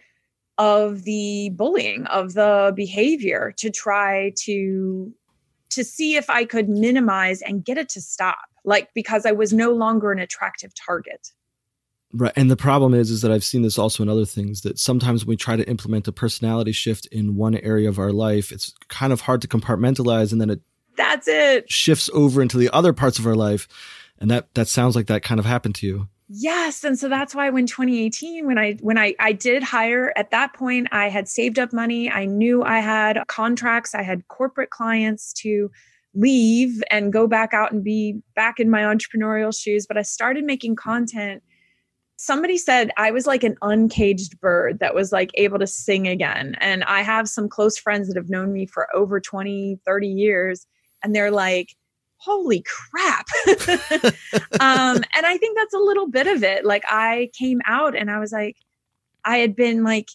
of 0.58 1.02
the 1.02 1.50
bullying, 1.50 2.06
of 2.06 2.34
the 2.34 2.72
behavior 2.76 3.52
to 3.56 3.70
try 3.70 4.32
to 4.44 5.12
to 5.70 5.84
see 5.84 6.16
if 6.16 6.28
I 6.28 6.44
could 6.44 6.68
minimize 6.68 7.40
and 7.40 7.64
get 7.64 7.78
it 7.78 7.88
to 7.90 8.00
stop 8.00 8.51
like 8.64 8.90
because 8.94 9.26
I 9.26 9.32
was 9.32 9.52
no 9.52 9.72
longer 9.72 10.12
an 10.12 10.18
attractive 10.18 10.72
target. 10.74 11.32
Right. 12.14 12.32
And 12.36 12.50
the 12.50 12.56
problem 12.56 12.92
is, 12.92 13.10
is 13.10 13.22
that 13.22 13.30
I've 13.30 13.44
seen 13.44 13.62
this 13.62 13.78
also 13.78 14.02
in 14.02 14.08
other 14.08 14.26
things 14.26 14.60
that 14.62 14.78
sometimes 14.78 15.24
when 15.24 15.30
we 15.30 15.36
try 15.36 15.56
to 15.56 15.66
implement 15.68 16.06
a 16.08 16.12
personality 16.12 16.72
shift 16.72 17.06
in 17.06 17.36
one 17.36 17.56
area 17.56 17.88
of 17.88 17.98
our 17.98 18.12
life, 18.12 18.52
it's 18.52 18.74
kind 18.88 19.12
of 19.12 19.22
hard 19.22 19.40
to 19.42 19.48
compartmentalize 19.48 20.30
and 20.30 20.40
then 20.40 20.50
it 20.50 20.60
that's 20.94 21.26
it 21.26 21.70
shifts 21.70 22.10
over 22.12 22.42
into 22.42 22.58
the 22.58 22.68
other 22.70 22.92
parts 22.92 23.18
of 23.18 23.26
our 23.26 23.34
life. 23.34 23.66
And 24.18 24.30
that 24.30 24.54
that 24.54 24.68
sounds 24.68 24.94
like 24.94 25.06
that 25.06 25.22
kind 25.22 25.40
of 25.40 25.46
happened 25.46 25.74
to 25.76 25.86
you. 25.86 26.08
Yes. 26.28 26.84
And 26.84 26.98
so 26.98 27.08
that's 27.08 27.34
why 27.34 27.50
when 27.50 27.66
2018, 27.66 28.46
when 28.46 28.58
I 28.58 28.74
when 28.80 28.98
I 28.98 29.14
I 29.18 29.32
did 29.32 29.62
hire 29.62 30.12
at 30.16 30.30
that 30.30 30.54
point, 30.54 30.88
I 30.92 31.08
had 31.08 31.28
saved 31.28 31.58
up 31.58 31.72
money. 31.72 32.10
I 32.10 32.26
knew 32.26 32.62
I 32.62 32.80
had 32.80 33.22
contracts, 33.26 33.94
I 33.94 34.02
had 34.02 34.28
corporate 34.28 34.70
clients 34.70 35.32
to 35.34 35.70
leave 36.14 36.82
and 36.90 37.12
go 37.12 37.26
back 37.26 37.54
out 37.54 37.72
and 37.72 37.82
be 37.82 38.20
back 38.34 38.58
in 38.58 38.70
my 38.70 38.82
entrepreneurial 38.82 39.58
shoes. 39.58 39.86
But 39.86 39.96
I 39.96 40.02
started 40.02 40.44
making 40.44 40.76
content. 40.76 41.42
Somebody 42.16 42.58
said 42.58 42.90
I 42.96 43.10
was 43.10 43.26
like 43.26 43.42
an 43.42 43.56
uncaged 43.62 44.40
bird 44.40 44.78
that 44.78 44.94
was 44.94 45.12
like 45.12 45.30
able 45.34 45.58
to 45.58 45.66
sing 45.66 46.06
again. 46.06 46.56
And 46.60 46.84
I 46.84 47.02
have 47.02 47.28
some 47.28 47.48
close 47.48 47.78
friends 47.78 48.08
that 48.08 48.16
have 48.16 48.30
known 48.30 48.52
me 48.52 48.66
for 48.66 48.94
over 48.94 49.20
20, 49.20 49.80
30 49.84 50.08
years. 50.08 50.66
And 51.02 51.14
they're 51.14 51.32
like, 51.32 51.74
holy 52.16 52.64
crap. 52.64 53.26
um, 54.60 55.02
and 55.16 55.26
I 55.26 55.36
think 55.38 55.56
that's 55.56 55.74
a 55.74 55.78
little 55.78 56.08
bit 56.08 56.28
of 56.28 56.44
it. 56.44 56.64
Like 56.64 56.84
I 56.88 57.30
came 57.36 57.60
out 57.66 57.96
and 57.96 58.10
I 58.10 58.20
was 58.20 58.30
like, 58.30 58.56
I 59.24 59.38
had 59.38 59.56
been 59.56 59.82
like 59.82 60.08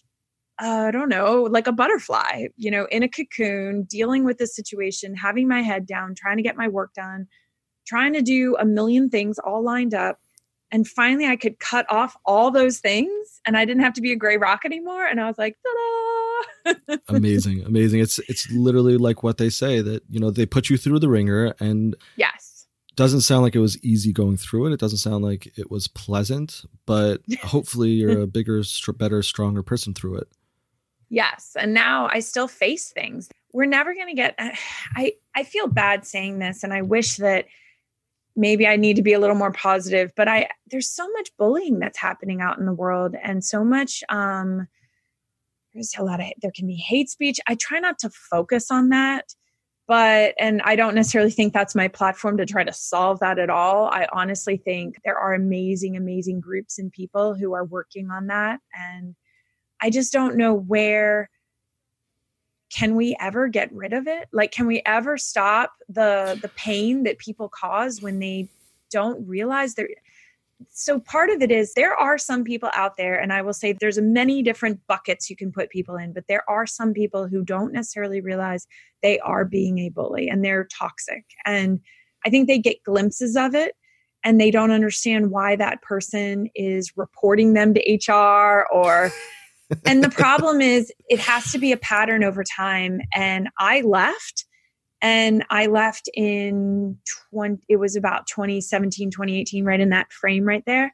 I 0.60 0.90
don't 0.90 1.08
know, 1.08 1.42
like 1.44 1.66
a 1.66 1.72
butterfly, 1.72 2.48
you 2.56 2.70
know, 2.70 2.86
in 2.90 3.02
a 3.02 3.08
cocoon, 3.08 3.84
dealing 3.84 4.24
with 4.24 4.38
this 4.38 4.54
situation, 4.56 5.14
having 5.14 5.46
my 5.46 5.62
head 5.62 5.86
down, 5.86 6.14
trying 6.14 6.36
to 6.36 6.42
get 6.42 6.56
my 6.56 6.68
work 6.68 6.92
done, 6.94 7.28
trying 7.86 8.12
to 8.14 8.22
do 8.22 8.56
a 8.58 8.64
million 8.64 9.08
things 9.08 9.38
all 9.38 9.62
lined 9.62 9.94
up. 9.94 10.18
And 10.70 10.86
finally, 10.86 11.26
I 11.26 11.36
could 11.36 11.60
cut 11.60 11.86
off 11.90 12.16
all 12.26 12.50
those 12.50 12.78
things 12.78 13.40
and 13.46 13.56
I 13.56 13.64
didn't 13.64 13.82
have 13.82 13.94
to 13.94 14.02
be 14.02 14.12
a 14.12 14.16
gray 14.16 14.36
rock 14.36 14.64
anymore. 14.64 15.06
And 15.06 15.20
I 15.20 15.26
was 15.26 15.38
like, 15.38 15.56
ta-da! 15.62 16.96
amazing, 17.08 17.64
amazing. 17.64 18.00
It's 18.00 18.18
it's 18.28 18.50
literally 18.50 18.96
like 18.96 19.22
what 19.22 19.38
they 19.38 19.50
say 19.50 19.80
that 19.80 20.02
you 20.10 20.20
know 20.20 20.30
they 20.30 20.46
put 20.46 20.68
you 20.68 20.76
through 20.76 20.98
the 20.98 21.08
ringer, 21.08 21.54
and 21.60 21.96
yes, 22.16 22.66
doesn't 22.98 23.20
sound 23.20 23.42
like 23.42 23.54
it 23.54 23.60
was 23.60 23.82
easy 23.84 24.12
going 24.12 24.36
through 24.36 24.66
it. 24.66 24.72
It 24.72 24.80
doesn't 24.80 24.98
sound 24.98 25.24
like 25.24 25.52
it 25.56 25.70
was 25.70 25.86
pleasant, 25.86 26.64
but 26.84 27.20
hopefully 27.42 27.90
you're 27.90 28.22
a 28.22 28.26
bigger, 28.26 28.62
better, 28.94 29.22
stronger 29.22 29.62
person 29.62 29.94
through 29.94 30.16
it. 30.16 30.28
Yes. 31.10 31.56
And 31.58 31.72
now 31.72 32.08
I 32.10 32.20
still 32.20 32.48
face 32.48 32.90
things. 32.90 33.28
We're 33.52 33.66
never 33.66 33.94
going 33.94 34.08
to 34.08 34.14
get 34.14 34.34
I 34.38 35.14
I 35.34 35.42
feel 35.42 35.66
bad 35.66 36.06
saying 36.06 36.38
this 36.38 36.62
and 36.62 36.72
I 36.72 36.82
wish 36.82 37.16
that 37.16 37.46
maybe 38.36 38.66
I 38.66 38.76
need 38.76 38.96
to 38.96 39.02
be 39.02 39.14
a 39.14 39.18
little 39.18 39.36
more 39.36 39.52
positive, 39.52 40.12
but 40.16 40.28
I 40.28 40.48
there's 40.70 40.90
so 40.90 41.08
much 41.12 41.30
bullying 41.38 41.78
that's 41.78 41.98
happening 41.98 42.40
out 42.40 42.58
in 42.58 42.66
the 42.66 42.74
world 42.74 43.14
and 43.22 43.42
so 43.44 43.64
much 43.64 44.02
um 44.10 44.68
there's 45.74 45.94
a 45.98 46.04
lot 46.04 46.20
of 46.20 46.26
there 46.42 46.52
can 46.54 46.66
be 46.66 46.76
hate 46.76 47.08
speech. 47.08 47.38
I 47.46 47.56
try 47.58 47.78
not 47.78 47.98
to 48.00 48.10
focus 48.10 48.70
on 48.70 48.90
that, 48.90 49.34
but 49.86 50.34
and 50.38 50.60
I 50.62 50.76
don't 50.76 50.94
necessarily 50.94 51.30
think 51.30 51.54
that's 51.54 51.74
my 51.74 51.88
platform 51.88 52.36
to 52.36 52.46
try 52.46 52.64
to 52.64 52.72
solve 52.72 53.20
that 53.20 53.38
at 53.38 53.48
all. 53.48 53.86
I 53.86 54.06
honestly 54.12 54.58
think 54.58 54.96
there 55.04 55.18
are 55.18 55.32
amazing 55.32 55.96
amazing 55.96 56.40
groups 56.40 56.78
and 56.78 56.92
people 56.92 57.34
who 57.34 57.54
are 57.54 57.64
working 57.64 58.10
on 58.10 58.26
that 58.26 58.60
and 58.78 59.14
I 59.80 59.90
just 59.90 60.12
don't 60.12 60.36
know 60.36 60.54
where 60.54 61.30
can 62.70 62.96
we 62.96 63.16
ever 63.20 63.48
get 63.48 63.72
rid 63.72 63.92
of 63.92 64.06
it? 64.06 64.28
Like 64.32 64.52
can 64.52 64.66
we 64.66 64.82
ever 64.84 65.16
stop 65.16 65.72
the 65.88 66.38
the 66.40 66.50
pain 66.50 67.04
that 67.04 67.18
people 67.18 67.48
cause 67.48 68.02
when 68.02 68.18
they 68.18 68.48
don't 68.90 69.26
realize 69.26 69.74
they're 69.74 69.88
so 70.70 70.98
part 70.98 71.30
of 71.30 71.40
it 71.40 71.50
is 71.50 71.72
there 71.74 71.94
are 71.94 72.18
some 72.18 72.42
people 72.42 72.70
out 72.74 72.96
there 72.96 73.18
and 73.18 73.32
i 73.32 73.40
will 73.40 73.52
say 73.52 73.72
there's 73.72 74.00
many 74.00 74.42
different 74.42 74.80
buckets 74.88 75.30
you 75.30 75.36
can 75.36 75.52
put 75.52 75.70
people 75.70 75.96
in 75.96 76.12
but 76.12 76.24
there 76.28 76.48
are 76.48 76.66
some 76.66 76.92
people 76.92 77.28
who 77.28 77.44
don't 77.44 77.72
necessarily 77.72 78.20
realize 78.20 78.66
they 79.02 79.18
are 79.20 79.44
being 79.44 79.78
a 79.78 79.88
bully 79.90 80.28
and 80.28 80.44
they're 80.44 80.64
toxic 80.64 81.24
and 81.46 81.80
i 82.26 82.30
think 82.30 82.48
they 82.48 82.58
get 82.58 82.82
glimpses 82.82 83.36
of 83.36 83.54
it 83.54 83.76
and 84.24 84.40
they 84.40 84.50
don't 84.50 84.72
understand 84.72 85.30
why 85.30 85.54
that 85.54 85.80
person 85.82 86.48
is 86.56 86.96
reporting 86.96 87.54
them 87.54 87.72
to 87.72 88.12
hr 88.12 88.66
or 88.72 89.12
and 89.84 90.02
the 90.02 90.10
problem 90.10 90.60
is 90.60 90.92
it 91.08 91.18
has 91.18 91.52
to 91.52 91.58
be 91.58 91.72
a 91.72 91.76
pattern 91.76 92.24
over 92.24 92.44
time 92.44 93.00
and 93.14 93.48
i 93.58 93.80
left 93.82 94.44
and 95.00 95.44
i 95.50 95.66
left 95.66 96.08
in 96.14 96.96
20 97.32 97.62
it 97.68 97.76
was 97.76 97.96
about 97.96 98.26
2017 98.26 99.10
2018 99.10 99.64
right 99.64 99.80
in 99.80 99.90
that 99.90 100.12
frame 100.12 100.44
right 100.44 100.64
there 100.66 100.92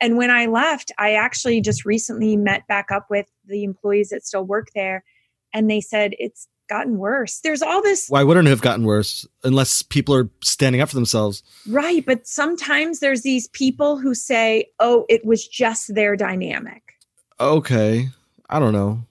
and 0.00 0.16
when 0.16 0.30
i 0.30 0.46
left 0.46 0.92
i 0.98 1.14
actually 1.14 1.60
just 1.60 1.84
recently 1.84 2.36
met 2.36 2.66
back 2.66 2.90
up 2.90 3.06
with 3.10 3.26
the 3.46 3.64
employees 3.64 4.10
that 4.10 4.24
still 4.24 4.44
work 4.44 4.68
there 4.74 5.04
and 5.52 5.70
they 5.70 5.80
said 5.80 6.14
it's 6.18 6.48
gotten 6.70 6.96
worse. 6.96 7.40
There's 7.40 7.60
all 7.60 7.82
this. 7.82 8.08
Why 8.08 8.22
wouldn't 8.22 8.46
it 8.46 8.50
have 8.50 8.62
gotten 8.62 8.84
worse 8.84 9.26
unless 9.44 9.82
people 9.82 10.14
are 10.14 10.30
standing 10.42 10.80
up 10.80 10.88
for 10.88 10.94
themselves? 10.94 11.42
Right. 11.68 12.06
But 12.06 12.26
sometimes 12.26 13.00
there's 13.00 13.22
these 13.22 13.48
people 13.48 13.98
who 13.98 14.14
say, 14.14 14.66
oh, 14.78 15.04
it 15.10 15.26
was 15.26 15.46
just 15.46 15.94
their 15.94 16.16
dynamic. 16.16 16.89
Okay. 17.40 18.08
I 18.48 18.58
don't 18.58 18.72
know. 18.72 19.04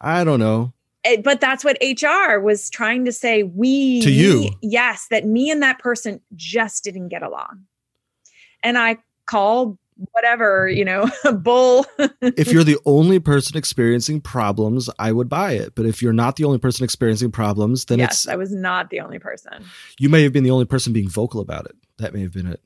I 0.00 0.24
don't 0.24 0.40
know. 0.40 0.72
It, 1.04 1.22
but 1.22 1.40
that's 1.40 1.64
what 1.64 1.76
HR 1.82 2.38
was 2.38 2.70
trying 2.70 3.04
to 3.04 3.12
say. 3.12 3.42
We, 3.42 4.00
to 4.00 4.10
you, 4.10 4.50
yes, 4.62 5.06
that 5.10 5.26
me 5.26 5.50
and 5.50 5.62
that 5.62 5.78
person 5.78 6.20
just 6.34 6.82
didn't 6.82 7.08
get 7.08 7.22
along. 7.22 7.66
And 8.62 8.78
I 8.78 8.96
called 9.26 9.76
whatever, 10.12 10.68
you 10.68 10.84
know, 10.84 11.10
bull. 11.40 11.84
if 12.22 12.50
you're 12.50 12.64
the 12.64 12.78
only 12.86 13.18
person 13.18 13.58
experiencing 13.58 14.22
problems, 14.22 14.88
I 14.98 15.12
would 15.12 15.28
buy 15.28 15.52
it. 15.52 15.74
But 15.74 15.84
if 15.84 16.00
you're 16.00 16.14
not 16.14 16.36
the 16.36 16.44
only 16.44 16.58
person 16.58 16.84
experiencing 16.84 17.30
problems, 17.32 17.84
then 17.84 17.98
yes, 17.98 18.24
it's. 18.24 18.28
I 18.28 18.36
was 18.36 18.52
not 18.52 18.88
the 18.88 19.00
only 19.00 19.18
person. 19.18 19.64
You 19.98 20.08
may 20.08 20.22
have 20.22 20.32
been 20.32 20.44
the 20.44 20.50
only 20.50 20.64
person 20.64 20.94
being 20.94 21.08
vocal 21.08 21.40
about 21.40 21.66
it. 21.66 21.76
That 21.98 22.14
may 22.14 22.22
have 22.22 22.32
been 22.32 22.46
it. 22.46 22.60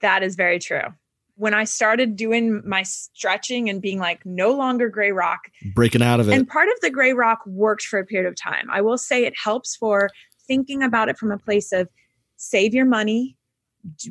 That 0.00 0.22
is 0.22 0.36
very 0.36 0.58
true. 0.58 0.94
When 1.36 1.52
I 1.54 1.64
started 1.64 2.16
doing 2.16 2.62
my 2.64 2.84
stretching 2.84 3.68
and 3.68 3.82
being 3.82 3.98
like, 3.98 4.24
no 4.24 4.52
longer 4.52 4.88
gray 4.88 5.10
rock, 5.10 5.40
breaking 5.74 6.02
out 6.02 6.20
of 6.20 6.28
it. 6.28 6.34
And 6.34 6.46
part 6.46 6.68
of 6.68 6.80
the 6.80 6.90
gray 6.90 7.12
rock 7.12 7.40
worked 7.46 7.82
for 7.82 7.98
a 7.98 8.04
period 8.06 8.28
of 8.28 8.36
time. 8.36 8.68
I 8.70 8.80
will 8.82 8.98
say 8.98 9.24
it 9.24 9.34
helps 9.42 9.74
for 9.74 10.10
thinking 10.46 10.82
about 10.82 11.08
it 11.08 11.18
from 11.18 11.32
a 11.32 11.38
place 11.38 11.72
of 11.72 11.88
save 12.36 12.72
your 12.72 12.84
money, 12.84 13.36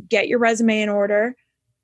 get 0.09 0.27
your 0.27 0.39
resume 0.39 0.81
in 0.81 0.89
order, 0.89 1.35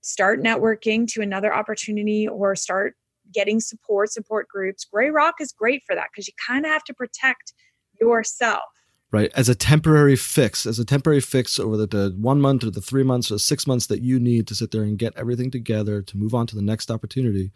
start 0.01 0.41
networking 0.41 1.07
to 1.07 1.21
another 1.21 1.53
opportunity 1.53 2.27
or 2.27 2.55
start 2.55 2.95
getting 3.33 3.59
support, 3.59 4.11
support 4.11 4.47
groups. 4.47 4.85
Gray 4.85 5.09
Rock 5.09 5.35
is 5.39 5.51
great 5.51 5.83
for 5.85 5.95
that 5.95 6.07
because 6.11 6.27
you 6.27 6.33
kind 6.45 6.65
of 6.65 6.71
have 6.71 6.83
to 6.85 6.93
protect 6.93 7.53
yourself. 8.01 8.63
Right. 9.11 9.31
As 9.35 9.49
a 9.49 9.55
temporary 9.55 10.15
fix, 10.15 10.67
as 10.67 10.77
a 10.77 10.85
temporary 10.85 11.19
fix 11.19 11.57
over 11.57 11.77
the, 11.77 11.87
the, 11.87 12.15
one 12.15 12.39
month 12.39 12.63
or 12.63 12.69
the 12.69 12.81
three 12.81 13.01
months 13.01 13.31
or 13.31 13.35
the 13.35 13.39
six 13.39 13.65
months 13.65 13.87
that 13.87 14.01
you 14.01 14.19
need 14.19 14.45
to 14.47 14.55
sit 14.55 14.69
there 14.69 14.83
and 14.83 14.99
get 14.99 15.17
everything 15.17 15.49
together 15.49 16.03
to 16.03 16.17
move 16.17 16.35
on 16.35 16.45
to 16.45 16.55
the 16.55 16.61
next 16.61 16.91
opportunity. 16.91 17.51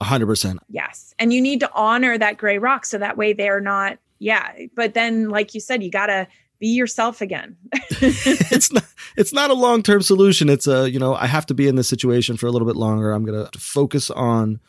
A 0.00 0.04
hundred 0.04 0.26
percent. 0.26 0.60
Yes. 0.68 1.14
And 1.18 1.32
you 1.32 1.40
need 1.40 1.60
to 1.60 1.70
honor 1.74 2.16
that 2.16 2.38
gray 2.38 2.58
rock 2.58 2.86
so 2.86 2.98
that 2.98 3.16
way 3.16 3.34
they're 3.34 3.60
not, 3.60 3.98
yeah. 4.18 4.52
But 4.74 4.94
then, 4.94 5.28
like 5.28 5.54
you 5.54 5.60
said, 5.60 5.82
you 5.82 5.90
got 5.90 6.06
to 6.06 6.26
be 6.58 6.68
yourself 6.68 7.20
again. 7.20 7.56
it's 7.90 8.72
not 8.72 8.84
it's 9.16 9.32
not 9.32 9.50
a 9.50 9.54
long-term 9.54 10.02
solution. 10.02 10.48
It's 10.48 10.66
a, 10.66 10.90
you 10.90 10.98
know, 10.98 11.14
I 11.14 11.26
have 11.26 11.46
to 11.46 11.54
be 11.54 11.68
in 11.68 11.76
this 11.76 11.88
situation 11.88 12.36
for 12.36 12.46
a 12.46 12.50
little 12.50 12.66
bit 12.66 12.76
longer. 12.76 13.12
I'm 13.12 13.24
going 13.24 13.46
to 13.46 13.58
focus 13.58 14.10
on 14.10 14.60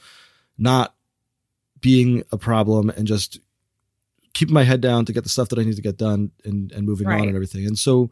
not 0.57 0.95
being 1.79 2.23
a 2.31 2.37
problem 2.37 2.89
and 2.89 3.05
just 3.05 3.39
keeping 4.37 4.53
my 4.53 4.63
head 4.63 4.81
down 4.81 5.03
to 5.03 5.13
get 5.13 5.23
the 5.23 5.29
stuff 5.29 5.49
that 5.49 5.57
I 5.57 5.63
need 5.63 5.77
to 5.77 5.81
get 5.81 5.97
done 5.97 6.29
and 6.45 6.71
and 6.71 6.85
moving 6.85 7.07
right. 7.07 7.19
on 7.19 7.27
and 7.27 7.35
everything. 7.35 7.65
And 7.65 7.77
so 7.77 8.11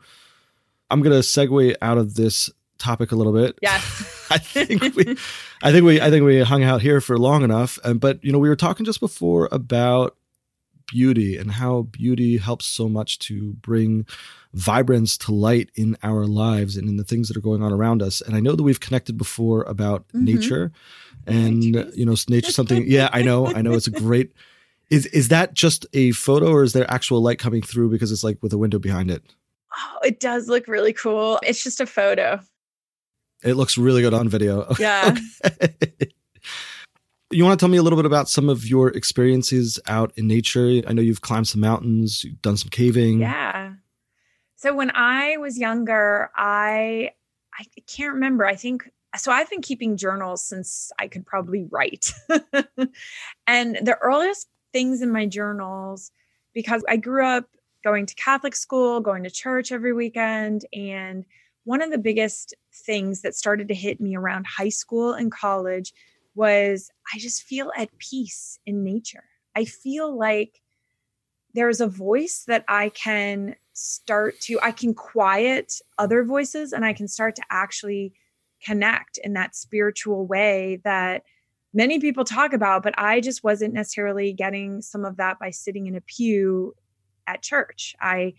I'm 0.90 1.02
going 1.02 1.14
to 1.14 1.20
segue 1.20 1.76
out 1.84 2.00
of 2.00 2.16
this 2.16 2.50
topic 2.80 3.12
a 3.12 3.16
little 3.16 3.32
bit. 3.32 3.60
Yeah. 3.62 3.76
I 4.32 4.40
think 4.40 4.82
we 4.96 5.16
I 5.62 5.72
think 5.72 5.86
we 5.86 6.02
I 6.02 6.10
think 6.10 6.26
we 6.26 6.40
hung 6.42 6.64
out 6.64 6.82
here 6.82 7.00
for 7.00 7.20
long 7.20 7.44
enough. 7.44 7.78
And 7.84 8.00
but 8.00 8.24
you 8.24 8.32
know, 8.32 8.40
we 8.40 8.50
were 8.50 8.56
talking 8.56 8.88
just 8.88 9.00
before 9.00 9.48
about 9.52 10.18
beauty 10.88 11.38
and 11.38 11.52
how 11.52 11.84
beauty 11.84 12.38
helps 12.38 12.66
so 12.66 12.90
much 12.90 13.20
to 13.20 13.54
bring 13.54 14.08
vibrance 14.54 15.18
to 15.18 15.32
light 15.32 15.70
in 15.76 15.96
our 16.02 16.26
lives 16.26 16.76
and 16.76 16.90
in 16.90 16.98
the 16.98 17.04
things 17.04 17.28
that 17.28 17.38
are 17.38 17.42
going 17.42 17.62
on 17.62 17.72
around 17.72 18.02
us. 18.02 18.20
And 18.22 18.36
I 18.36 18.40
know 18.40 18.56
that 18.56 18.64
we've 18.64 18.80
connected 18.80 19.16
before 19.16 19.62
about 19.64 20.08
mm-hmm. 20.08 20.26
nature 20.26 20.72
and 21.28 21.64
you 21.64 22.06
know 22.06 22.16
nature 22.28 22.52
something 22.52 22.86
yeah, 22.88 23.10
I 23.14 23.22
know. 23.22 23.46
I 23.46 23.62
know 23.62 23.74
it's 23.74 23.88
a 23.88 23.92
great 24.06 24.32
is 24.90 25.06
is 25.08 25.30
that 25.30 25.54
just 25.54 25.86
a 25.94 26.12
photo 26.12 26.52
or 26.52 26.64
is 26.64 26.74
there 26.74 26.90
actual 26.92 27.22
light 27.22 27.40
coming 27.40 27.62
through 27.62 27.90
because 27.90 28.12
it's 28.12 28.24
like 28.24 28.38
with 28.42 28.54
a 28.54 28.58
window 28.58 28.80
behind 28.80 29.10
it? 29.10 29.24
Oh, 29.78 30.00
it 30.04 30.20
does 30.20 30.48
look 30.48 30.68
really 30.68 30.94
cool. 30.94 31.40
It's 31.44 31.64
just 31.64 31.82
a 31.82 31.86
photo. 31.86 32.40
It 33.44 33.56
looks 33.56 33.78
really 33.78 34.02
good 34.02 34.14
on 34.14 34.30
video. 34.30 34.68
Yeah. 34.80 35.16
Okay. 35.46 35.76
You 37.32 37.44
want 37.44 37.60
to 37.60 37.64
tell 37.64 37.72
me 37.72 37.78
a 37.78 37.84
little 37.84 37.98
bit 37.98 38.06
about 38.06 38.30
some 38.30 38.50
of 38.50 38.66
your 38.66 38.90
experiences 38.90 39.80
out 39.88 40.14
in 40.16 40.28
nature? 40.28 40.82
I 40.88 40.94
know 40.94 41.02
you've 41.02 41.22
climbed 41.22 41.48
some 41.48 41.60
mountains, 41.60 42.24
you've 42.24 42.42
done 42.42 42.56
some 42.56 42.70
caving. 42.70 43.20
Yeah. 43.20 43.74
So 44.56 44.74
when 44.74 44.92
I 44.96 45.38
was 45.38 45.58
younger, 45.58 46.30
I 46.36 47.12
I 47.58 47.66
can't 47.88 48.14
remember. 48.14 48.46
I 48.46 48.56
think 48.56 48.90
so 49.18 49.32
I've 49.32 49.50
been 49.50 49.62
keeping 49.62 49.98
journals 49.98 50.44
since 50.44 50.92
I 51.00 51.08
could 51.08 51.26
probably 51.26 51.66
write. 51.70 52.12
and 53.48 53.76
the 53.82 53.98
earliest 54.02 54.48
things 54.76 55.02
in 55.02 55.10
my 55.10 55.26
journals 55.26 56.12
because 56.54 56.84
I 56.90 56.98
grew 56.98 57.26
up 57.26 57.46
going 57.82 58.06
to 58.08 58.16
Catholic 58.16 58.54
school, 58.54 59.00
going 59.00 59.24
to 59.24 59.30
church 59.30 59.72
every 59.72 59.94
weekend 59.94 60.66
and 60.74 61.24
one 61.64 61.82
of 61.82 61.92
the 61.92 61.98
biggest 61.98 62.54
things 62.86 63.22
that 63.22 63.36
started 63.36 63.70
to 63.70 63.74
hit 63.74 64.02
me 64.02 64.18
around 64.18 64.46
high 64.46 64.68
school 64.68 65.14
and 65.14 65.32
college 65.32 65.94
was 66.36 66.92
I 67.14 67.20
just 67.20 67.44
feel 67.44 67.72
at 67.78 67.98
peace 68.00 68.60
in 68.66 68.84
nature. 68.84 69.24
I 69.56 69.64
feel 69.64 70.14
like 70.14 70.62
there's 71.54 71.80
a 71.80 71.88
voice 71.88 72.44
that 72.48 72.66
I 72.68 72.90
can 72.90 73.56
start 73.72 74.42
to, 74.42 74.60
I 74.62 74.72
can 74.72 74.94
quiet 74.94 75.76
other 75.98 76.26
voices 76.26 76.74
and 76.74 76.84
I 76.84 76.92
can 76.92 77.08
start 77.08 77.38
to 77.38 77.44
actually 77.50 78.12
connect 78.62 79.20
in 79.24 79.32
that 79.36 79.56
spiritual 79.56 80.26
way 80.28 80.82
that 80.84 81.24
many 81.76 82.00
people 82.00 82.24
talk 82.24 82.54
about, 82.54 82.82
but 82.82 82.96
I 82.98 83.22
just 83.22 83.44
wasn't 83.44 83.74
necessarily 83.76 84.34
getting 84.34 84.82
some 84.82 85.06
of 85.06 85.18
that 85.18 85.38
by 85.38 85.52
sitting 85.52 85.86
in 85.86 85.96
a 85.96 86.02
pew 86.02 86.74
at 87.28 87.44
church. 87.44 87.96
I 88.02 88.34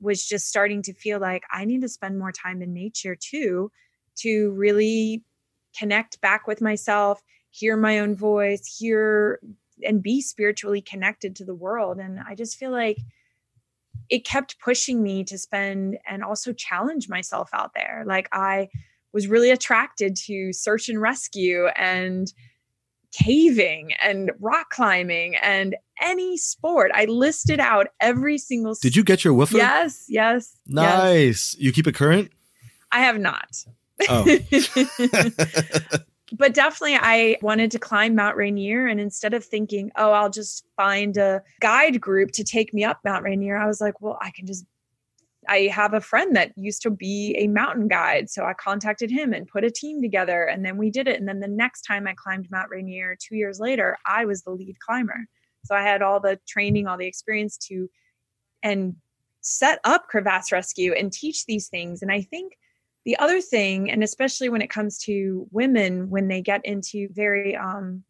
was 0.00 0.26
just 0.26 0.48
starting 0.48 0.82
to 0.82 0.92
feel 0.92 1.20
like 1.20 1.44
I 1.52 1.64
need 1.64 1.82
to 1.82 1.88
spend 1.88 2.18
more 2.18 2.32
time 2.32 2.62
in 2.62 2.72
nature 2.72 3.16
too 3.16 3.70
to 4.16 4.50
really 4.52 5.22
connect 5.76 6.20
back 6.20 6.48
with 6.48 6.60
myself 6.60 7.22
hear 7.50 7.76
my 7.76 7.98
own 7.98 8.14
voice, 8.14 8.76
hear 8.78 9.40
and 9.84 10.02
be 10.02 10.20
spiritually 10.20 10.80
connected 10.80 11.36
to 11.36 11.44
the 11.44 11.54
world. 11.54 11.98
And 11.98 12.20
I 12.20 12.34
just 12.34 12.56
feel 12.56 12.70
like 12.70 12.98
it 14.08 14.24
kept 14.24 14.58
pushing 14.60 15.02
me 15.02 15.22
to 15.24 15.38
spend 15.38 15.98
and 16.06 16.24
also 16.24 16.52
challenge 16.52 17.08
myself 17.08 17.50
out 17.52 17.72
there. 17.74 18.04
Like 18.06 18.28
I 18.32 18.68
was 19.12 19.28
really 19.28 19.50
attracted 19.50 20.16
to 20.16 20.52
search 20.52 20.88
and 20.88 21.00
rescue 21.00 21.66
and 21.68 22.32
caving 23.12 23.92
and 24.00 24.30
rock 24.40 24.70
climbing 24.70 25.36
and 25.36 25.76
any 26.00 26.36
sport. 26.36 26.90
I 26.94 27.06
listed 27.06 27.60
out 27.60 27.88
every 28.00 28.38
single. 28.38 28.74
Did 28.80 28.96
you 28.96 29.04
get 29.04 29.24
your 29.24 29.34
woofer? 29.34 29.56
Yes, 29.56 30.06
yes. 30.08 30.56
Nice. 30.66 31.54
Yes. 31.54 31.56
You 31.58 31.72
keep 31.72 31.86
it 31.86 31.94
current? 31.94 32.30
I 32.92 33.00
have 33.00 33.18
not. 33.18 33.64
Oh. 34.08 34.24
but 36.32 36.54
definitely 36.54 36.96
I 36.96 37.36
wanted 37.42 37.70
to 37.72 37.78
climb 37.78 38.14
Mount 38.14 38.36
Rainier. 38.36 38.86
And 38.86 39.00
instead 39.00 39.34
of 39.34 39.44
thinking, 39.44 39.90
oh, 39.96 40.12
I'll 40.12 40.30
just 40.30 40.64
find 40.76 41.16
a 41.16 41.42
guide 41.60 42.00
group 42.00 42.32
to 42.32 42.44
take 42.44 42.72
me 42.72 42.84
up 42.84 43.00
Mount 43.04 43.24
Rainier, 43.24 43.56
I 43.56 43.66
was 43.66 43.80
like, 43.80 44.00
well, 44.00 44.18
I 44.20 44.30
can 44.30 44.46
just, 44.46 44.64
I 45.48 45.70
have 45.72 45.94
a 45.94 46.00
friend 46.00 46.36
that 46.36 46.52
used 46.56 46.82
to 46.82 46.90
be 46.90 47.34
a 47.38 47.48
mountain 47.48 47.88
guide. 47.88 48.28
So 48.28 48.44
I 48.44 48.52
contacted 48.52 49.10
him 49.10 49.32
and 49.32 49.48
put 49.48 49.64
a 49.64 49.70
team 49.70 50.02
together. 50.02 50.44
And 50.44 50.64
then 50.64 50.76
we 50.76 50.90
did 50.90 51.08
it. 51.08 51.18
And 51.18 51.26
then 51.26 51.40
the 51.40 51.48
next 51.48 51.82
time 51.82 52.06
I 52.06 52.14
climbed 52.14 52.48
Mount 52.50 52.70
Rainier 52.70 53.16
two 53.18 53.34
years 53.34 53.58
later, 53.58 53.96
I 54.06 54.26
was 54.26 54.42
the 54.42 54.50
lead 54.50 54.76
climber. 54.80 55.26
So 55.64 55.74
I 55.74 55.82
had 55.82 56.02
all 56.02 56.20
the 56.20 56.38
training, 56.46 56.86
all 56.86 56.98
the 56.98 57.06
experience 57.06 57.56
to, 57.68 57.88
and 58.62 58.96
set 59.40 59.80
up 59.84 60.06
crevasse 60.08 60.52
rescue 60.52 60.92
and 60.92 61.12
teach 61.12 61.46
these 61.46 61.68
things. 61.68 62.02
And 62.02 62.12
I 62.12 62.22
think 62.22 62.52
the 63.04 63.16
other 63.18 63.40
thing, 63.40 63.90
and 63.90 64.04
especially 64.04 64.50
when 64.50 64.60
it 64.60 64.70
comes 64.70 64.98
to 65.04 65.46
women, 65.50 66.10
when 66.10 66.28
they 66.28 66.42
get 66.42 66.64
into 66.64 67.08
very 67.12 67.56
um, 67.56 68.04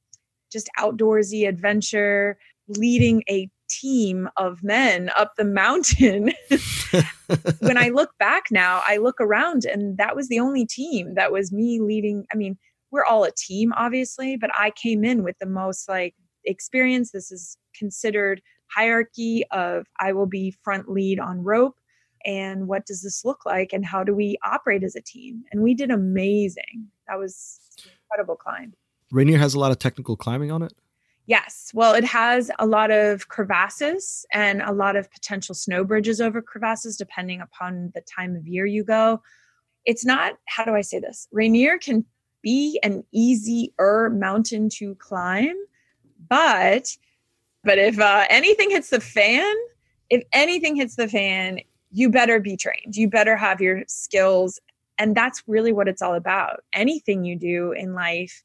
just 0.50 0.68
outdoorsy 0.78 1.48
adventure, 1.48 2.38
leading 2.68 3.22
a 3.28 3.48
team 3.68 4.28
of 4.36 4.62
men 4.62 5.10
up 5.16 5.34
the 5.36 5.44
mountain. 5.44 6.32
when 7.60 7.76
I 7.76 7.88
look 7.88 8.16
back 8.18 8.44
now, 8.50 8.82
I 8.86 8.96
look 8.96 9.20
around 9.20 9.64
and 9.64 9.96
that 9.98 10.16
was 10.16 10.28
the 10.28 10.40
only 10.40 10.66
team 10.66 11.14
that 11.14 11.32
was 11.32 11.52
me 11.52 11.80
leading. 11.80 12.24
I 12.32 12.36
mean, 12.36 12.58
we're 12.90 13.04
all 13.04 13.24
a 13.24 13.32
team, 13.32 13.72
obviously, 13.76 14.36
but 14.36 14.50
I 14.58 14.70
came 14.70 15.04
in 15.04 15.22
with 15.22 15.38
the 15.38 15.46
most 15.46 15.88
like 15.88 16.14
experience. 16.44 17.12
This 17.12 17.30
is 17.30 17.58
considered 17.74 18.42
hierarchy 18.70 19.44
of 19.50 19.86
I 20.00 20.12
will 20.12 20.26
be 20.26 20.54
front 20.62 20.88
lead 20.88 21.18
on 21.18 21.42
rope 21.42 21.76
and 22.24 22.68
what 22.68 22.86
does 22.86 23.02
this 23.02 23.24
look 23.24 23.46
like 23.46 23.72
and 23.72 23.84
how 23.84 24.04
do 24.04 24.14
we 24.14 24.36
operate 24.44 24.82
as 24.82 24.96
a 24.96 25.00
team 25.00 25.44
and 25.52 25.62
we 25.62 25.74
did 25.74 25.90
amazing 25.90 26.88
that 27.06 27.18
was 27.18 27.60
incredible 28.10 28.36
climb 28.36 28.74
rainier 29.10 29.38
has 29.38 29.54
a 29.54 29.58
lot 29.58 29.70
of 29.70 29.78
technical 29.78 30.16
climbing 30.16 30.50
on 30.50 30.62
it 30.62 30.72
yes 31.28 31.70
well 31.74 31.94
it 31.94 32.04
has 32.04 32.50
a 32.58 32.66
lot 32.66 32.90
of 32.90 33.28
crevasses 33.28 34.26
and 34.32 34.60
a 34.62 34.72
lot 34.72 34.96
of 34.96 35.08
potential 35.12 35.54
snow 35.54 35.84
bridges 35.84 36.20
over 36.20 36.42
crevasses 36.42 36.96
depending 36.96 37.40
upon 37.40 37.92
the 37.94 38.00
time 38.00 38.34
of 38.34 38.48
year 38.48 38.66
you 38.66 38.82
go 38.82 39.22
it's 39.84 40.04
not 40.04 40.34
how 40.46 40.64
do 40.64 40.74
i 40.74 40.80
say 40.80 40.98
this 40.98 41.28
rainier 41.30 41.78
can 41.78 42.04
be 42.42 42.80
an 42.82 43.04
easier 43.12 44.10
mountain 44.10 44.68
to 44.68 44.96
climb 44.96 45.54
but 46.28 46.96
But 47.64 47.78
if 47.78 48.00
uh, 48.00 48.24
anything 48.30 48.70
hits 48.70 48.90
the 48.90 49.00
fan, 49.00 49.54
if 50.10 50.24
anything 50.32 50.76
hits 50.76 50.96
the 50.96 51.08
fan, 51.08 51.60
you 51.90 52.10
better 52.10 52.40
be 52.40 52.56
trained. 52.56 52.96
You 52.96 53.08
better 53.10 53.36
have 53.36 53.60
your 53.60 53.84
skills. 53.88 54.60
And 54.98 55.14
that's 55.16 55.42
really 55.46 55.72
what 55.72 55.88
it's 55.88 56.02
all 56.02 56.14
about. 56.14 56.64
Anything 56.72 57.24
you 57.24 57.36
do 57.36 57.72
in 57.72 57.94
life, 57.94 58.42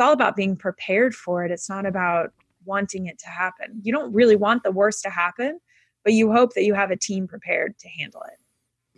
it's 0.00 0.06
all 0.06 0.12
about 0.12 0.34
being 0.34 0.56
prepared 0.56 1.14
for 1.14 1.44
it. 1.44 1.50
It's 1.50 1.68
not 1.68 1.84
about 1.84 2.32
wanting 2.64 3.06
it 3.06 3.18
to 3.18 3.28
happen. 3.28 3.80
You 3.82 3.92
don't 3.92 4.12
really 4.12 4.36
want 4.36 4.62
the 4.62 4.72
worst 4.72 5.02
to 5.02 5.10
happen, 5.10 5.60
but 6.04 6.14
you 6.14 6.32
hope 6.32 6.54
that 6.54 6.64
you 6.64 6.72
have 6.72 6.90
a 6.90 6.96
team 6.96 7.28
prepared 7.28 7.78
to 7.78 7.88
handle 7.88 8.22
it 8.22 8.38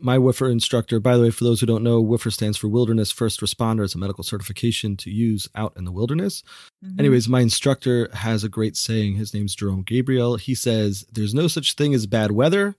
my 0.03 0.18
WFR 0.18 0.50
instructor, 0.50 0.98
by 1.00 1.16
the 1.16 1.22
way, 1.22 1.30
for 1.30 1.44
those 1.44 1.61
who 1.61 1.66
don't 1.66 1.84
know, 1.84 2.03
WFR 2.03 2.32
stands 2.32 2.59
for 2.59 2.68
Wilderness 2.68 3.12
First 3.12 3.40
Responder. 3.40 3.84
It's 3.84 3.94
a 3.94 3.98
medical 3.98 4.24
certification 4.24 4.96
to 4.96 5.11
use 5.11 5.48
out 5.55 5.74
in 5.76 5.84
the 5.84 5.92
wilderness. 5.92 6.42
Mm-hmm. 6.84 6.98
Anyways, 6.98 7.28
my 7.28 7.40
instructor 7.40 8.11
has 8.12 8.42
a 8.42 8.48
great 8.48 8.76
saying. 8.76 9.14
His 9.14 9.32
name's 9.32 9.55
Jerome 9.55 9.82
Gabriel. 9.82 10.36
He 10.36 10.55
says, 10.55 11.07
There's 11.12 11.34
no 11.34 11.46
such 11.46 11.74
thing 11.74 11.94
as 11.94 12.07
bad 12.07 12.32
weather, 12.32 12.74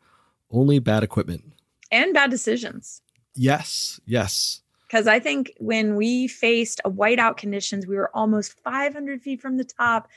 only 0.51 0.79
bad 0.79 1.03
equipment. 1.03 1.53
And 1.91 2.13
bad 2.13 2.29
decisions. 2.29 3.01
Yes, 3.35 4.01
yes. 4.05 4.62
Because 4.93 5.07
I 5.07 5.17
think 5.17 5.51
when 5.57 5.95
we 5.95 6.27
faced 6.27 6.79
a 6.85 6.91
whiteout 6.91 7.35
conditions, 7.35 7.87
we 7.87 7.95
were 7.95 8.15
almost 8.15 8.59
500 8.63 9.23
feet 9.23 9.41
from 9.41 9.57
the 9.57 9.63
top 9.63 10.07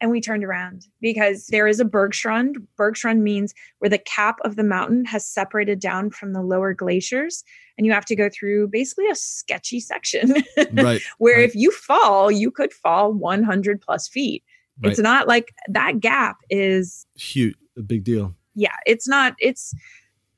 and 0.00 0.10
we 0.10 0.22
turned 0.22 0.42
around 0.42 0.86
because 1.02 1.48
there 1.48 1.66
is 1.66 1.80
a 1.80 1.84
Bergschrund. 1.84 2.54
Bergschrund 2.78 3.20
means 3.20 3.52
where 3.80 3.90
the 3.90 3.98
cap 3.98 4.38
of 4.42 4.56
the 4.56 4.64
mountain 4.64 5.04
has 5.04 5.26
separated 5.26 5.80
down 5.80 6.08
from 6.08 6.32
the 6.32 6.40
lower 6.40 6.72
glaciers, 6.72 7.44
and 7.76 7.86
you 7.86 7.92
have 7.92 8.06
to 8.06 8.16
go 8.16 8.30
through 8.30 8.68
basically 8.68 9.06
a 9.08 9.14
sketchy 9.14 9.80
section. 9.80 10.34
right. 10.72 11.02
where 11.18 11.36
right. 11.36 11.44
if 11.44 11.54
you 11.54 11.70
fall, 11.70 12.30
you 12.30 12.50
could 12.50 12.72
fall 12.72 13.12
100 13.12 13.82
plus 13.82 14.08
feet. 14.08 14.42
Right. 14.82 14.92
It's 14.92 14.98
not 14.98 15.28
like 15.28 15.52
that 15.68 16.00
gap 16.00 16.38
is 16.48 17.04
huge, 17.16 17.54
a 17.76 17.82
big 17.82 18.02
deal. 18.02 18.34
Yeah, 18.54 18.76
it's 18.86 19.06
not. 19.06 19.34
It's 19.38 19.74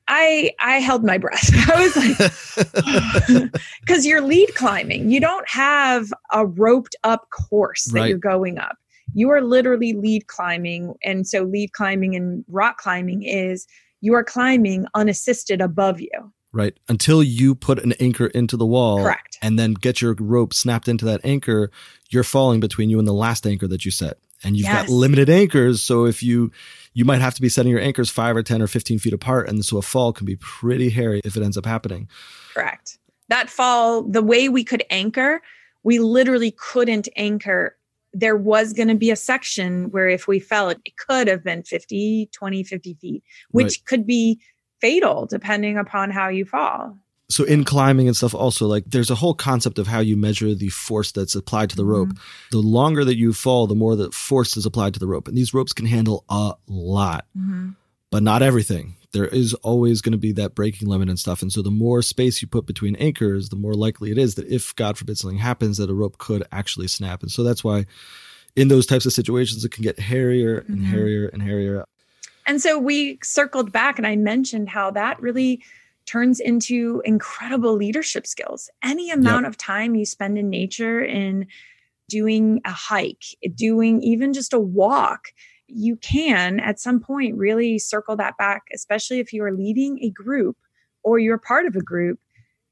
I 0.07 0.51
I 0.59 0.79
held 0.79 1.03
my 1.03 1.17
breath. 1.17 1.49
I 1.69 1.81
was 1.81 3.31
like, 3.35 3.51
because 3.81 4.05
you're 4.05 4.21
lead 4.21 4.53
climbing. 4.55 5.09
You 5.09 5.19
don't 5.19 5.47
have 5.49 6.13
a 6.31 6.45
roped 6.45 6.95
up 7.03 7.29
course 7.29 7.85
that 7.85 7.99
right. 7.99 8.09
you're 8.09 8.17
going 8.17 8.57
up 8.57 8.77
you 9.15 9.31
are 9.31 9.41
literally 9.41 9.93
lead 9.93 10.27
climbing. 10.27 10.93
And 11.03 11.25
so, 11.25 11.43
lead 11.43 11.71
climbing 11.71 12.15
and 12.15 12.43
rock 12.47 12.77
climbing 12.77 13.23
is 13.23 13.65
you 14.01 14.13
are 14.13 14.23
climbing 14.23 14.85
unassisted 14.93 15.61
above 15.61 15.99
you. 15.99 16.33
Right. 16.51 16.77
Until 16.87 17.23
you 17.23 17.55
put 17.55 17.79
an 17.79 17.93
anchor 17.93 18.27
into 18.27 18.55
the 18.55 18.65
wall. 18.65 19.01
Correct. 19.01 19.37
And 19.41 19.57
then 19.57 19.73
get 19.73 20.01
your 20.01 20.15
rope 20.19 20.53
snapped 20.53 20.87
into 20.87 21.05
that 21.05 21.21
anchor, 21.23 21.71
you're 22.09 22.23
falling 22.23 22.59
between 22.59 22.89
you 22.89 22.99
and 22.99 23.07
the 23.07 23.13
last 23.13 23.45
anchor 23.47 23.67
that 23.67 23.83
you 23.83 23.91
set. 23.91 24.17
And 24.43 24.55
you've 24.55 24.65
yes. 24.65 24.87
got 24.87 24.89
limited 24.89 25.29
anchors. 25.29 25.81
So 25.81 26.05
if 26.05 26.21
you, 26.21 26.51
you 26.95 27.05
might 27.05 27.21
have 27.21 27.35
to 27.35 27.41
be 27.41 27.49
setting 27.49 27.71
your 27.71 27.81
anchors 27.81 28.09
five 28.09 28.35
or 28.35 28.41
10 28.41 28.61
or 28.61 28.67
15 28.67 28.97
feet 28.97 29.13
apart. 29.13 29.47
And 29.47 29.63
so 29.63 29.77
a 29.77 29.81
fall 29.83 30.13
can 30.13 30.25
be 30.25 30.37
pretty 30.37 30.89
hairy 30.89 31.21
if 31.23 31.37
it 31.37 31.43
ends 31.43 31.57
up 31.57 31.65
happening. 31.65 32.07
Correct. 32.53 32.97
That 33.27 33.49
fall, 33.49 34.01
the 34.01 34.23
way 34.23 34.49
we 34.49 34.63
could 34.63 34.83
anchor, 34.89 35.41
we 35.83 35.99
literally 35.99 36.51
couldn't 36.57 37.07
anchor 37.15 37.75
there 38.17 38.37
was 38.37 38.71
going 38.71 38.87
to 38.87 38.95
be 38.95 39.11
a 39.11 39.15
section 39.15 39.91
where 39.91 40.07
if 40.07 40.25
we 40.25 40.39
fell, 40.39 40.69
it, 40.69 40.79
it 40.85 40.95
could 40.95 41.27
have 41.27 41.43
been 41.43 41.63
50, 41.63 42.29
20, 42.31 42.63
50 42.63 42.93
feet, 42.93 43.23
which 43.51 43.65
right. 43.65 43.85
could 43.85 44.07
be 44.07 44.39
fatal 44.79 45.25
depending 45.25 45.77
upon 45.77 46.11
how 46.11 46.29
you 46.29 46.45
fall. 46.45 46.97
So 47.27 47.43
in 47.43 47.63
climbing 47.63 48.07
and 48.07 48.15
stuff, 48.15 48.35
also 48.35 48.67
like 48.67 48.83
there's 48.85 49.09
a 49.09 49.15
whole 49.15 49.33
concept 49.33 49.79
of 49.79 49.87
how 49.87 49.99
you 49.99 50.15
measure 50.15 50.53
the 50.53 50.69
force 50.69 51.11
that's 51.11 51.33
applied 51.33 51.71
to 51.71 51.75
the 51.75 51.85
rope. 51.85 52.09
Mm-hmm. 52.09 52.47
The 52.51 52.59
longer 52.59 53.03
that 53.03 53.17
you 53.17 53.33
fall, 53.33 53.65
the 53.65 53.75
more 53.75 53.95
the 53.95 54.11
force 54.11 54.57
is 54.57 54.65
applied 54.65 54.93
to 54.93 54.99
the 54.99 55.07
rope, 55.07 55.27
and 55.27 55.35
these 55.35 55.53
ropes 55.53 55.73
can 55.73 55.87
handle 55.87 56.23
a 56.29 56.53
lot, 56.67 57.25
mm-hmm. 57.35 57.69
but 58.11 58.21
not 58.21 58.43
everything 58.43 58.95
there 59.15 59.25
is 59.25 59.53
always 59.55 60.01
going 60.01 60.11
to 60.11 60.17
be 60.17 60.33
that 60.33 60.53
breaking 60.55 60.89
limit 60.89 61.07
and 61.07 61.17
stuff. 61.17 61.41
And 61.41 61.51
so 61.51 61.61
the 61.61 61.71
more 61.71 62.01
space 62.01 62.41
you 62.41 62.49
put 62.49 62.65
between 62.65 62.97
anchors, 62.97 63.47
the 63.47 63.55
more 63.55 63.73
likely 63.73 64.11
it 64.11 64.17
is 64.17 64.35
that 64.35 64.47
if 64.47 64.75
God 64.75 64.97
forbid 64.97 65.17
something 65.17 65.39
happens, 65.39 65.77
that 65.77 65.89
a 65.89 65.93
rope 65.93 66.17
could 66.17 66.43
actually 66.51 66.89
snap. 66.89 67.21
And 67.21 67.31
so 67.31 67.41
that's 67.41 67.63
why 67.63 67.85
in 68.57 68.67
those 68.67 68.85
types 68.85 69.05
of 69.05 69.13
situations, 69.13 69.63
it 69.63 69.71
can 69.71 69.83
get 69.83 69.97
hairier 69.97 70.59
and 70.67 70.79
mm-hmm. 70.79 70.91
hairier 70.91 71.27
and 71.29 71.41
hairier. 71.41 71.85
And 72.45 72.61
so 72.61 72.77
we 72.77 73.17
circled 73.23 73.71
back 73.71 73.97
and 73.97 74.05
I 74.05 74.17
mentioned 74.17 74.67
how 74.67 74.91
that 74.91 75.19
really 75.21 75.63
turns 76.05 76.39
into 76.39 77.01
incredible 77.05 77.73
leadership 77.75 78.27
skills. 78.27 78.69
Any 78.83 79.11
amount 79.11 79.43
yep. 79.43 79.49
of 79.49 79.57
time 79.57 79.95
you 79.95 80.05
spend 80.05 80.37
in 80.37 80.49
nature 80.49 81.03
in 81.03 81.47
doing 82.09 82.61
a 82.65 82.71
hike, 82.71 83.25
doing 83.55 84.01
even 84.01 84.33
just 84.33 84.53
a 84.53 84.59
walk, 84.59 85.29
you 85.67 85.95
can 85.97 86.59
at 86.59 86.79
some 86.79 86.99
point 86.99 87.37
really 87.37 87.79
circle 87.79 88.15
that 88.17 88.37
back, 88.37 88.63
especially 88.73 89.19
if 89.19 89.33
you 89.33 89.43
are 89.43 89.51
leading 89.51 89.99
a 90.01 90.11
group 90.11 90.57
or 91.03 91.17
you're 91.17 91.39
part 91.39 91.65
of 91.65 91.75
a 91.75 91.81
group. 91.81 92.19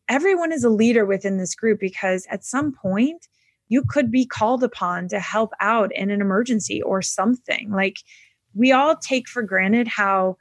Everyone 0.10 0.52
is 0.52 0.64
a 0.64 0.70
leader 0.70 1.06
within 1.06 1.38
this 1.38 1.56
group 1.56 1.80
because 1.80 2.28
at 2.30 2.46
some 2.46 2.72
point 2.72 3.28
you 3.70 3.84
could 3.88 4.12
be 4.12 4.26
called 4.26 4.64
upon 4.64 5.08
to 5.08 5.20
help 5.20 5.52
out 5.60 5.92
in 5.96 6.12
an 6.12 6.22
emergency 6.22 6.82
or 6.82 7.02
something. 7.02 7.72
Like 7.72 7.98
we 8.54 8.72
all 8.72 8.96
take 8.96 9.28
for 9.28 9.42
granted 9.42 9.88
how 9.88 10.38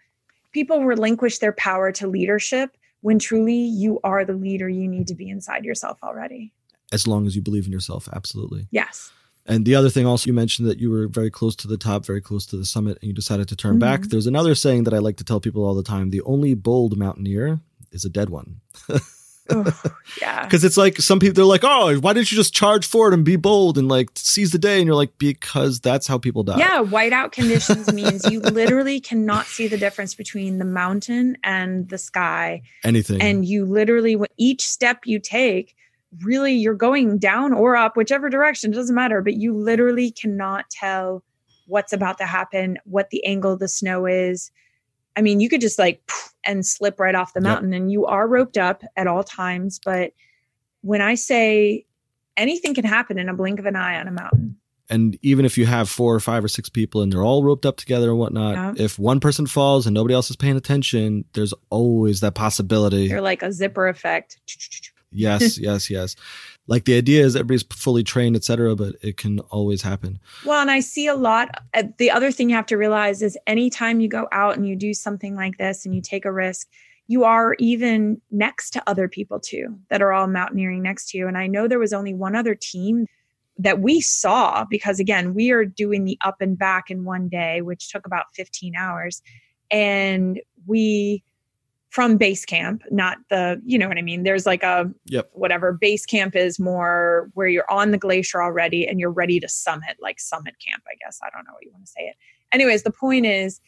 people 0.53 0.85
relinquish 0.85 1.39
their 1.39 1.53
power 1.53 1.93
to 1.93 2.07
leadership 2.07 2.77
when 3.03 3.19
truly 3.19 3.55
you 3.55 4.01
are 4.03 4.25
the 4.25 4.33
leader 4.33 4.69
you 4.69 4.89
need 4.89 5.07
to 5.09 5.15
be 5.15 5.29
inside 5.29 5.65
yourself 5.65 5.99
already. 6.03 6.53
As 6.91 7.07
long 7.07 7.27
as 7.27 7.37
you 7.37 7.43
believe 7.43 7.67
in 7.67 7.73
yourself, 7.73 8.09
absolutely. 8.13 8.69
Yes. 8.71 9.13
And 9.45 9.65
the 9.65 9.75
other 9.75 9.91
thing 9.91 10.07
also 10.07 10.29
you 10.29 10.33
mentioned 10.33 10.69
that 10.69 10.79
you 10.79 10.91
were 10.91 11.09
very 11.09 11.31
close 11.31 11.57
to 11.57 11.69
the 11.69 11.77
top, 11.77 12.07
very 12.07 12.21
close 12.21 12.47
to 12.47 12.57
the 12.57 12.65
summit, 12.65 12.99
and 13.03 13.09
you 13.09 13.13
decided 13.13 13.49
to 13.49 13.57
turn 13.57 13.73
mm-hmm. 13.73 13.81
back. 13.81 14.03
There's 14.03 14.27
another 14.27 14.55
saying 14.55 14.85
that 14.85 14.95
I 14.95 14.99
like 14.99 15.17
to 15.17 15.25
tell 15.25 15.41
people 15.41 15.65
all 15.65 15.75
the 15.75 15.83
time: 15.83 16.11
the 16.11 16.23
only 16.23 16.55
bold 16.55 16.97
mountaineer 16.97 17.61
is 17.91 18.05
a 18.05 18.11
dead 18.11 18.31
one. 18.31 18.61
oh, 19.51 19.81
yeah. 20.21 20.45
Because 20.45 20.65
it's 20.65 20.77
like 20.77 20.99
some 20.99 21.19
people 21.19 21.35
they're 21.35 21.45
like, 21.45 21.65
oh, 21.65 21.99
why 22.01 22.13
didn't 22.13 22.31
you 22.31 22.37
just 22.37 22.55
charge 22.55 22.87
forward 22.87 23.15
and 23.15 23.25
be 23.25 23.37
bold 23.37 23.79
and 23.79 23.89
like 23.89 24.11
seize 24.15 24.53
the 24.53 24.59
day? 24.59 24.79
And 24.79 24.87
you're 24.87 24.97
like, 24.97 25.17
because 25.19 25.81
that's 25.81 26.07
how 26.07 26.19
people 26.19 26.43
die. 26.43 26.59
Yeah, 26.59 26.83
whiteout 26.83 27.33
conditions 27.33 27.93
means 27.93 28.31
you 28.31 28.41
literally 28.41 29.01
cannot 29.01 29.47
see 29.47 29.69
the 29.69 29.79
difference 29.79 30.15
between 30.15 30.59
the 30.59 30.65
mountain 30.65 31.37
and 31.43 31.89
the 31.89 31.99
sky. 31.99 32.63
Anything. 32.85 33.21
And 33.21 33.45
you 33.45 33.65
literally, 33.65 34.17
each 34.37 34.67
step 34.67 35.01
you 35.05 35.19
take, 35.19 35.75
really 36.21 36.53
you're 36.53 36.75
going 36.75 37.19
down 37.19 37.53
or 37.53 37.77
up, 37.77 37.97
whichever 37.97 38.29
direction, 38.29 38.73
it 38.73 38.77
doesn't 38.77 38.95
matter, 38.95 39.23
but 39.23 39.35
you 39.35 39.55
literally 39.55 40.11
cannot 40.11 40.69
tell 40.71 41.23
what's 41.67 41.93
about 41.93 42.19
to 42.19 42.27
happen, 42.27 42.79
what 42.85 43.11
the 43.11 43.25
angle 43.25 43.53
of 43.53 43.59
the 43.59 43.69
snow 43.69 44.07
is. 44.07 44.51
I 45.17 45.23
mean, 45.23 45.41
you 45.41 45.49
could 45.49 45.61
just 45.61 45.79
like 45.79 46.03
and 46.45 46.65
slip 46.65 46.99
right 46.99 47.15
off 47.15 47.35
the 47.35 47.41
mountain, 47.41 47.73
yep. 47.73 47.81
and 47.81 47.93
you 47.93 48.07
are 48.07 48.27
roped 48.27 48.59
up 48.59 48.83
at 48.97 49.07
all 49.07 49.23
times. 49.23 49.79
But 49.85 50.13
when 50.81 51.01
I 51.01 51.15
say 51.15 51.87
anything 52.37 52.75
can 52.75 52.85
happen 52.85 53.19
in 53.19 53.29
a 53.29 53.35
blink 53.35 53.59
of 53.59 53.67
an 53.67 53.77
eye 53.77 53.99
on 53.99 54.09
a 54.09 54.13
mountain. 54.13 54.57
And 54.91 55.19
even 55.23 55.47
if 55.47 55.57
you 55.57 55.65
have 55.65 55.89
four 55.89 56.15
or 56.15 56.21
five 56.21 56.45
or 56.45 56.49
six 56.49 56.69
people 56.69 57.01
and 57.01 57.11
they're 57.11 57.23
all 57.23 57.43
roped 57.43 57.65
up 57.65 57.77
together 57.77 58.11
and 58.11 58.19
whatnot, 58.19 58.55
yeah. 58.55 58.85
if 58.85 58.99
one 58.99 59.21
person 59.21 59.47
falls 59.47 59.87
and 59.87 59.95
nobody 59.95 60.15
else 60.15 60.29
is 60.29 60.37
paying 60.37 60.57
attention, 60.57 61.25
there's 61.33 61.55
always 61.71 62.21
that 62.21 62.35
possibility. 62.35 63.09
They're 63.09 63.23
like 63.23 63.43
a 63.43 63.53
zipper 63.53 63.89
effect. 63.89 64.39
Yes, 65.11 65.57
yes, 65.59 65.89
yes. 65.89 66.17
Like 66.73 66.87
the 66.87 66.97
idea 66.97 67.23
is 67.23 67.37
everybody's 67.37 67.65
fully 67.65 68.03
trained, 68.03 68.35
etc., 68.35 68.75
but 68.75 68.95
it 69.03 69.19
can 69.19 69.41
always 69.51 69.83
happen. 69.83 70.19
Well, 70.47 70.63
and 70.63 70.71
I 70.71 70.81
see 70.81 71.07
a 71.07 71.15
lot. 71.15 71.63
Uh, 71.75 71.83
the 71.99 72.11
other 72.11 72.33
thing 72.33 72.49
you 72.49 72.57
have 72.57 72.65
to 72.69 72.79
realize 72.79 73.21
is 73.21 73.37
anytime 73.47 74.01
you 74.01 74.09
go 74.09 74.27
out 74.33 74.57
and 74.57 74.67
you 74.67 74.75
do 74.75 74.95
something 74.95 75.37
like 75.37 75.59
this 75.59 75.85
and 75.85 75.95
you 75.95 76.01
take 76.01 76.25
a 76.25 76.33
risk, 76.33 76.71
you 77.09 77.25
are 77.25 77.57
even 77.59 78.23
next 78.31 78.71
to 78.71 78.83
other 78.87 79.07
people 79.07 79.39
too 79.39 79.79
that 79.91 80.01
are 80.01 80.15
all 80.15 80.27
mountaineering 80.27 80.81
next 80.81 81.11
to 81.11 81.19
you. 81.19 81.29
And 81.29 81.37
I 81.37 81.47
know 81.47 81.69
there 81.69 81.79
was 81.79 81.93
only 81.93 82.15
one 82.15 82.35
other 82.35 82.55
team 82.55 83.07
that 83.59 83.81
we 83.81 84.01
saw 84.01 84.65
because 84.65 84.99
again, 84.99 85.35
we 85.35 85.51
are 85.51 85.67
doing 85.67 86.07
the 86.07 86.17
up 86.25 86.41
and 86.41 86.59
back 86.59 86.91
in 86.91 87.05
one 87.05 87.29
day, 87.29 87.61
which 87.61 87.91
took 87.91 88.07
about 88.07 88.35
15 88.35 88.75
hours. 88.77 89.21
And 89.71 90.41
we 90.67 91.23
from 91.93 92.17
base 92.17 92.47
camp, 92.47 92.83
not 92.91 93.19
the, 93.29 93.61
you 93.67 93.79
know 93.79 93.87
what 93.87 93.99
I 93.99 94.03
mean? 94.03 94.23
There's 94.23 94.47
like 94.47 94.63
a 94.63 94.91
yep. 95.05 95.29
whatever 95.35 95.75
base 95.75 96.07
camp 96.07 96.35
is 96.35 96.59
more 96.59 97.31
where 97.35 97.49
you're 97.49 97.71
on 97.71 97.91
the 97.91 97.99
glacier 97.99 98.43
already 98.43 98.89
and 98.89 98.99
you're 98.99 99.11
ready 99.11 99.39
to 99.41 99.47
summit, 99.47 99.99
like 100.01 100.19
summit 100.19 100.55
camp, 100.67 100.83
I 100.91 100.95
guess. 101.05 101.21
I 101.23 101.29
don't 101.29 101.45
know 101.45 101.53
what 101.53 101.63
you 101.63 101.71
want 101.71 101.85
to 101.85 101.93
say 101.93 102.05
it. 102.05 102.17
Anyways, 102.51 102.85
the 102.85 102.93
point 102.93 103.27
is 103.27 103.61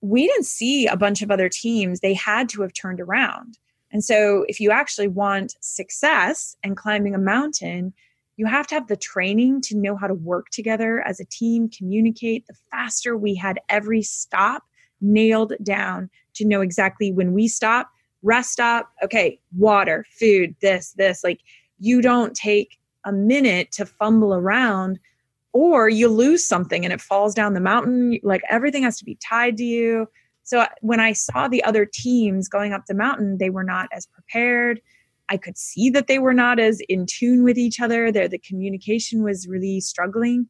we 0.00 0.26
didn't 0.26 0.46
see 0.46 0.88
a 0.88 0.96
bunch 0.96 1.22
of 1.22 1.30
other 1.30 1.48
teams. 1.48 2.00
They 2.00 2.12
had 2.12 2.48
to 2.48 2.62
have 2.62 2.72
turned 2.72 3.00
around. 3.00 3.56
And 3.92 4.02
so 4.02 4.44
if 4.48 4.58
you 4.58 4.72
actually 4.72 5.06
want 5.06 5.54
success 5.60 6.56
and 6.64 6.76
climbing 6.76 7.14
a 7.14 7.18
mountain, 7.18 7.94
you 8.36 8.46
have 8.46 8.66
to 8.66 8.74
have 8.74 8.88
the 8.88 8.96
training 8.96 9.60
to 9.60 9.76
know 9.76 9.94
how 9.94 10.08
to 10.08 10.14
work 10.14 10.48
together 10.50 11.02
as 11.06 11.20
a 11.20 11.24
team, 11.24 11.68
communicate. 11.68 12.48
The 12.48 12.56
faster 12.72 13.16
we 13.16 13.36
had 13.36 13.60
every 13.68 14.02
stop 14.02 14.64
nailed 15.00 15.52
down 15.62 16.10
to 16.34 16.44
know 16.44 16.60
exactly 16.60 17.12
when 17.12 17.32
we 17.32 17.48
stop, 17.48 17.90
rest 18.22 18.52
stop, 18.52 18.90
okay, 19.02 19.38
water, 19.56 20.04
food, 20.18 20.54
this, 20.60 20.92
this. 20.92 21.22
Like 21.24 21.40
you 21.78 22.00
don't 22.00 22.34
take 22.34 22.78
a 23.04 23.12
minute 23.12 23.70
to 23.72 23.86
fumble 23.86 24.34
around 24.34 24.98
or 25.52 25.88
you 25.88 26.08
lose 26.08 26.44
something 26.44 26.84
and 26.84 26.92
it 26.92 27.00
falls 27.00 27.34
down 27.34 27.54
the 27.54 27.60
mountain 27.60 28.18
like 28.22 28.42
everything 28.48 28.82
has 28.82 28.98
to 28.98 29.04
be 29.04 29.16
tied 29.16 29.56
to 29.58 29.64
you. 29.64 30.08
So 30.42 30.60
uh, 30.60 30.68
when 30.80 31.00
i 31.00 31.12
saw 31.12 31.48
the 31.48 31.62
other 31.64 31.86
teams 31.86 32.48
going 32.48 32.72
up 32.72 32.86
the 32.86 32.94
mountain 32.94 33.38
they 33.38 33.50
were 33.50 33.64
not 33.64 33.88
as 33.92 34.06
prepared. 34.06 34.80
I 35.30 35.38
could 35.38 35.56
see 35.56 35.88
that 35.90 36.06
they 36.06 36.18
were 36.18 36.34
not 36.34 36.58
as 36.58 36.80
in 36.88 37.06
tune 37.06 37.44
with 37.44 37.56
each 37.56 37.80
other. 37.80 38.12
Their 38.12 38.28
the 38.28 38.38
communication 38.38 39.22
was 39.22 39.46
really 39.46 39.80
struggling 39.80 40.48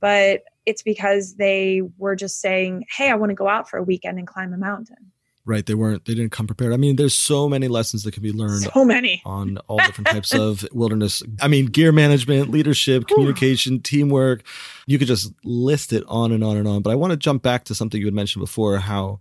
but 0.00 0.42
it's 0.66 0.82
because 0.82 1.36
they 1.36 1.82
were 1.98 2.16
just 2.16 2.40
saying 2.40 2.84
hey 2.96 3.10
i 3.10 3.14
want 3.14 3.30
to 3.30 3.34
go 3.34 3.48
out 3.48 3.68
for 3.68 3.78
a 3.78 3.82
weekend 3.82 4.18
and 4.18 4.26
climb 4.26 4.52
a 4.52 4.58
mountain 4.58 5.12
right? 5.44 5.64
They 5.64 5.74
weren't 5.74 6.04
they 6.04 6.14
didn't 6.14 6.32
come 6.32 6.46
prepared. 6.46 6.72
I 6.72 6.76
mean 6.76 6.96
there's 6.96 7.16
so 7.16 7.48
many 7.48 7.68
lessons 7.68 8.04
that 8.04 8.12
can 8.12 8.22
be 8.22 8.32
learned 8.32 8.62
so 8.62 8.84
many. 8.84 9.22
on 9.24 9.58
all 9.68 9.78
different 9.78 10.08
types 10.08 10.34
of 10.34 10.66
wilderness 10.72 11.22
i 11.40 11.48
mean 11.48 11.66
gear 11.66 11.92
management 11.92 12.50
leadership 12.50 13.06
communication 13.06 13.80
teamwork. 13.80 14.42
You 14.86 14.98
could 14.98 15.08
just 15.08 15.32
list 15.44 15.92
it 15.92 16.04
on 16.08 16.32
and 16.32 16.44
on 16.44 16.56
and 16.56 16.68
on. 16.68 16.82
But 16.82 16.90
i 16.90 16.94
want 16.94 17.12
to 17.12 17.16
jump 17.16 17.42
back 17.42 17.64
to 17.64 17.74
something 17.74 18.00
you 18.00 18.06
had 18.06 18.14
mentioned 18.14 18.40
before 18.40 18.78
how 18.78 19.20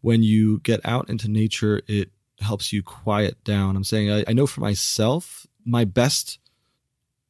when 0.00 0.22
you 0.22 0.60
get 0.60 0.80
out 0.84 1.08
into 1.10 1.28
nature 1.28 1.82
it 1.86 2.10
helps 2.40 2.72
you 2.72 2.82
quiet 2.82 3.42
down. 3.44 3.76
I'm 3.76 3.84
saying 3.84 4.10
i, 4.10 4.24
I 4.28 4.32
know 4.32 4.46
for 4.46 4.60
myself 4.60 5.46
my 5.64 5.84
best 5.84 6.38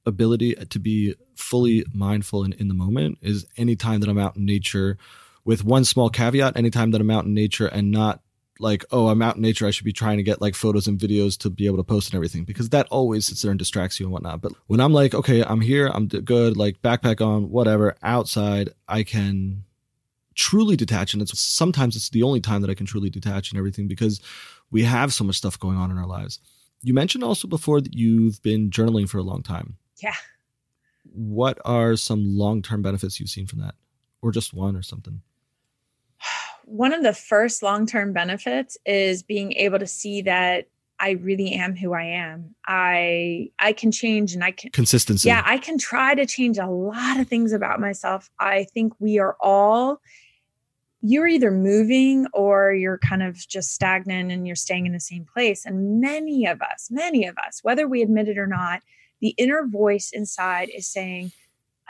ability 0.04 0.54
to 0.54 0.78
be 0.78 1.14
fully 1.34 1.84
mindful 1.92 2.44
and 2.44 2.54
in 2.54 2.68
the 2.68 2.74
moment 2.74 3.18
is 3.20 3.46
anytime 3.56 4.00
that 4.00 4.08
i'm 4.08 4.18
out 4.18 4.36
in 4.36 4.44
nature 4.44 4.96
with 5.44 5.64
one 5.64 5.84
small 5.84 6.08
caveat 6.08 6.56
anytime 6.56 6.92
that 6.92 7.00
i'm 7.00 7.10
out 7.10 7.24
in 7.24 7.34
nature 7.34 7.66
and 7.66 7.90
not 7.90 8.20
like, 8.58 8.84
oh, 8.90 9.08
I'm 9.08 9.22
out 9.22 9.36
in 9.36 9.42
nature. 9.42 9.66
I 9.66 9.70
should 9.70 9.84
be 9.84 9.92
trying 9.92 10.16
to 10.16 10.22
get 10.22 10.40
like 10.40 10.54
photos 10.54 10.86
and 10.86 10.98
videos 10.98 11.38
to 11.38 11.50
be 11.50 11.66
able 11.66 11.76
to 11.76 11.84
post 11.84 12.08
and 12.08 12.16
everything 12.16 12.44
because 12.44 12.70
that 12.70 12.86
always 12.90 13.26
sits 13.26 13.42
there 13.42 13.50
and 13.50 13.58
distracts 13.58 14.00
you 14.00 14.06
and 14.06 14.12
whatnot. 14.12 14.40
But 14.40 14.52
when 14.66 14.80
I'm 14.80 14.92
like, 14.92 15.14
okay, 15.14 15.42
I'm 15.44 15.60
here, 15.60 15.88
I'm 15.88 16.06
good, 16.08 16.56
like 16.56 16.80
backpack 16.82 17.24
on, 17.24 17.50
whatever, 17.50 17.96
outside, 18.02 18.70
I 18.88 19.02
can 19.02 19.64
truly 20.34 20.76
detach. 20.76 21.12
And 21.12 21.22
it's 21.22 21.38
sometimes 21.38 21.96
it's 21.96 22.10
the 22.10 22.22
only 22.22 22.40
time 22.40 22.62
that 22.62 22.70
I 22.70 22.74
can 22.74 22.86
truly 22.86 23.10
detach 23.10 23.50
and 23.50 23.58
everything 23.58 23.88
because 23.88 24.20
we 24.70 24.84
have 24.84 25.12
so 25.12 25.24
much 25.24 25.36
stuff 25.36 25.58
going 25.58 25.76
on 25.76 25.90
in 25.90 25.98
our 25.98 26.06
lives. 26.06 26.40
You 26.82 26.94
mentioned 26.94 27.24
also 27.24 27.48
before 27.48 27.80
that 27.80 27.94
you've 27.94 28.42
been 28.42 28.70
journaling 28.70 29.08
for 29.08 29.18
a 29.18 29.22
long 29.22 29.42
time. 29.42 29.76
Yeah. 30.02 30.14
What 31.04 31.58
are 31.64 31.96
some 31.96 32.36
long 32.36 32.62
term 32.62 32.82
benefits 32.82 33.18
you've 33.18 33.30
seen 33.30 33.46
from 33.46 33.60
that? 33.60 33.74
Or 34.22 34.30
just 34.30 34.52
one 34.52 34.76
or 34.76 34.82
something? 34.82 35.22
One 36.66 36.92
of 36.92 37.02
the 37.02 37.14
first 37.14 37.62
long 37.62 37.86
term 37.86 38.12
benefits 38.12 38.76
is 38.84 39.22
being 39.22 39.52
able 39.52 39.78
to 39.78 39.86
see 39.86 40.22
that 40.22 40.66
I 40.98 41.10
really 41.10 41.52
am 41.52 41.76
who 41.76 41.92
I 41.94 42.02
am. 42.04 42.54
I 42.66 43.50
I 43.58 43.72
can 43.72 43.92
change 43.92 44.34
and 44.34 44.42
I 44.42 44.50
can 44.50 44.72
consistency. 44.72 45.28
Yeah, 45.28 45.42
I 45.46 45.58
can 45.58 45.78
try 45.78 46.14
to 46.14 46.26
change 46.26 46.58
a 46.58 46.66
lot 46.66 47.20
of 47.20 47.28
things 47.28 47.52
about 47.52 47.80
myself. 47.80 48.30
I 48.40 48.64
think 48.74 48.94
we 48.98 49.18
are 49.18 49.36
all 49.40 50.00
you're 51.02 51.28
either 51.28 51.52
moving 51.52 52.26
or 52.32 52.72
you're 52.72 52.98
kind 52.98 53.22
of 53.22 53.36
just 53.36 53.72
stagnant 53.72 54.32
and 54.32 54.44
you're 54.44 54.56
staying 54.56 54.86
in 54.86 54.92
the 54.92 54.98
same 54.98 55.24
place. 55.24 55.64
And 55.64 56.00
many 56.00 56.46
of 56.46 56.60
us, 56.62 56.88
many 56.90 57.26
of 57.26 57.36
us, 57.46 57.60
whether 57.62 57.86
we 57.86 58.02
admit 58.02 58.28
it 58.28 58.38
or 58.38 58.46
not, 58.48 58.80
the 59.20 59.34
inner 59.38 59.66
voice 59.66 60.10
inside 60.12 60.68
is 60.74 60.88
saying, 60.88 61.30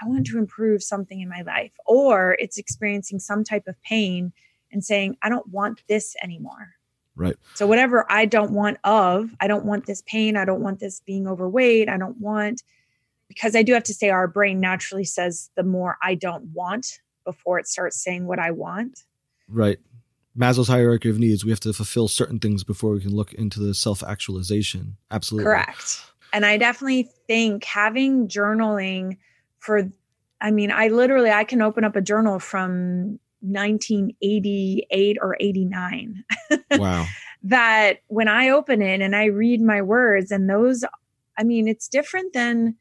I 0.02 0.06
want 0.06 0.26
to 0.26 0.38
improve 0.38 0.82
something 0.82 1.20
in 1.20 1.30
my 1.30 1.40
life, 1.42 1.72
or 1.86 2.36
it's 2.38 2.58
experiencing 2.58 3.18
some 3.18 3.42
type 3.42 3.66
of 3.66 3.80
pain 3.82 4.34
and 4.72 4.84
saying, 4.84 5.16
I 5.22 5.28
don't 5.28 5.48
want 5.48 5.82
this 5.88 6.14
anymore. 6.22 6.74
Right. 7.14 7.36
So, 7.54 7.66
whatever 7.66 8.04
I 8.10 8.26
don't 8.26 8.52
want 8.52 8.78
of, 8.84 9.34
I 9.40 9.48
don't 9.48 9.64
want 9.64 9.86
this 9.86 10.02
pain. 10.06 10.36
I 10.36 10.44
don't 10.44 10.60
want 10.60 10.80
this 10.80 11.00
being 11.00 11.26
overweight. 11.26 11.88
I 11.88 11.96
don't 11.96 12.20
want, 12.20 12.62
because 13.28 13.56
I 13.56 13.62
do 13.62 13.72
have 13.72 13.84
to 13.84 13.94
say, 13.94 14.10
our 14.10 14.28
brain 14.28 14.60
naturally 14.60 15.04
says 15.04 15.50
the 15.56 15.62
more 15.62 15.96
I 16.02 16.14
don't 16.14 16.44
want 16.52 17.00
before 17.24 17.58
it 17.58 17.66
starts 17.66 18.02
saying 18.02 18.26
what 18.26 18.38
I 18.38 18.50
want. 18.50 19.04
Right. 19.48 19.78
Maslow's 20.38 20.68
hierarchy 20.68 21.08
of 21.08 21.18
needs, 21.18 21.44
we 21.44 21.50
have 21.50 21.60
to 21.60 21.72
fulfill 21.72 22.08
certain 22.08 22.38
things 22.38 22.62
before 22.62 22.92
we 22.92 23.00
can 23.00 23.14
look 23.14 23.32
into 23.32 23.60
the 23.60 23.74
self 23.74 24.02
actualization. 24.02 24.96
Absolutely. 25.10 25.44
Correct. 25.44 26.02
And 26.32 26.44
I 26.44 26.58
definitely 26.58 27.08
think 27.26 27.64
having 27.64 28.28
journaling 28.28 29.16
for, 29.58 29.90
I 30.40 30.50
mean, 30.50 30.70
I 30.70 30.88
literally, 30.88 31.30
I 31.30 31.44
can 31.44 31.62
open 31.62 31.84
up 31.84 31.96
a 31.96 32.02
journal 32.02 32.38
from 32.38 33.18
1988 33.40 35.18
or 35.20 35.36
89. 35.40 36.24
Wow. 36.78 37.06
that 37.42 38.00
when 38.08 38.28
I 38.28 38.50
open 38.50 38.82
it 38.82 39.00
and 39.00 39.16
I 39.16 39.26
read 39.26 39.60
my 39.60 39.82
words, 39.82 40.30
and 40.30 40.48
those, 40.48 40.84
I 41.38 41.42
mean, 41.42 41.68
it's 41.68 41.88
different 41.88 42.32
than 42.32 42.76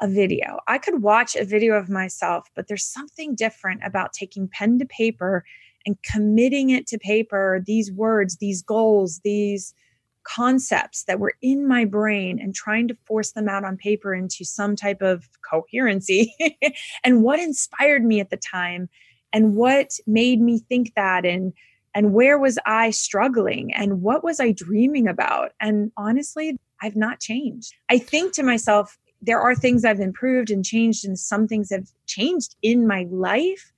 a 0.00 0.08
video. 0.08 0.58
I 0.66 0.78
could 0.78 1.02
watch 1.02 1.36
a 1.36 1.44
video 1.44 1.74
of 1.74 1.88
myself, 1.88 2.48
but 2.54 2.68
there's 2.68 2.84
something 2.84 3.34
different 3.34 3.82
about 3.84 4.12
taking 4.12 4.48
pen 4.48 4.78
to 4.78 4.86
paper 4.86 5.44
and 5.86 6.02
committing 6.02 6.70
it 6.70 6.86
to 6.88 6.98
paper, 6.98 7.62
these 7.66 7.92
words, 7.92 8.36
these 8.36 8.62
goals, 8.62 9.20
these 9.24 9.74
concepts 10.22 11.04
that 11.04 11.18
were 11.18 11.34
in 11.40 11.66
my 11.66 11.84
brain 11.84 12.38
and 12.40 12.54
trying 12.54 12.86
to 12.88 12.96
force 13.06 13.32
them 13.32 13.48
out 13.48 13.64
on 13.64 13.76
paper 13.76 14.14
into 14.14 14.44
some 14.44 14.76
type 14.76 15.00
of 15.00 15.28
coherency 15.48 16.34
and 17.04 17.22
what 17.22 17.40
inspired 17.40 18.04
me 18.04 18.20
at 18.20 18.30
the 18.30 18.36
time 18.36 18.88
and 19.32 19.56
what 19.56 19.98
made 20.06 20.40
me 20.40 20.58
think 20.58 20.94
that 20.94 21.24
and 21.24 21.52
and 21.94 22.12
where 22.12 22.38
was 22.38 22.58
i 22.66 22.90
struggling 22.90 23.72
and 23.74 24.02
what 24.02 24.22
was 24.22 24.40
i 24.40 24.52
dreaming 24.52 25.08
about? 25.08 25.52
And 25.60 25.92
honestly 25.96 26.58
i've 26.82 26.96
not 26.96 27.20
changed. 27.20 27.74
I 27.90 27.98
think 27.98 28.32
to 28.34 28.42
myself 28.42 28.98
there 29.22 29.40
are 29.40 29.54
things 29.54 29.84
i've 29.84 30.00
improved 30.00 30.50
and 30.50 30.64
changed 30.64 31.04
and 31.04 31.18
some 31.18 31.46
things 31.46 31.70
have 31.70 31.88
changed 32.06 32.56
in 32.62 32.86
my 32.86 33.06
life 33.10 33.72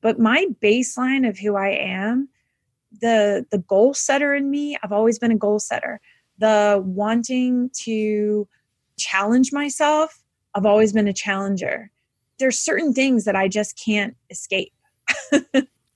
but 0.00 0.18
my 0.18 0.46
baseline 0.62 1.28
of 1.28 1.38
who 1.38 1.56
i 1.56 1.70
am 1.70 2.28
the 3.00 3.44
the 3.50 3.58
goal 3.58 3.92
setter 3.92 4.34
in 4.34 4.50
me 4.50 4.76
i've 4.82 4.92
always 4.92 5.18
been 5.18 5.32
a 5.32 5.36
goal 5.36 5.58
setter. 5.58 6.00
The 6.38 6.82
wanting 6.84 7.70
to 7.84 8.48
challenge 8.98 9.52
myself 9.52 10.22
i've 10.54 10.66
always 10.66 10.92
been 10.92 11.08
a 11.08 11.12
challenger. 11.12 11.90
There's 12.38 12.58
certain 12.58 12.92
things 12.92 13.24
that 13.24 13.36
i 13.36 13.48
just 13.48 13.80
can't 13.82 14.16
escape 14.30 14.72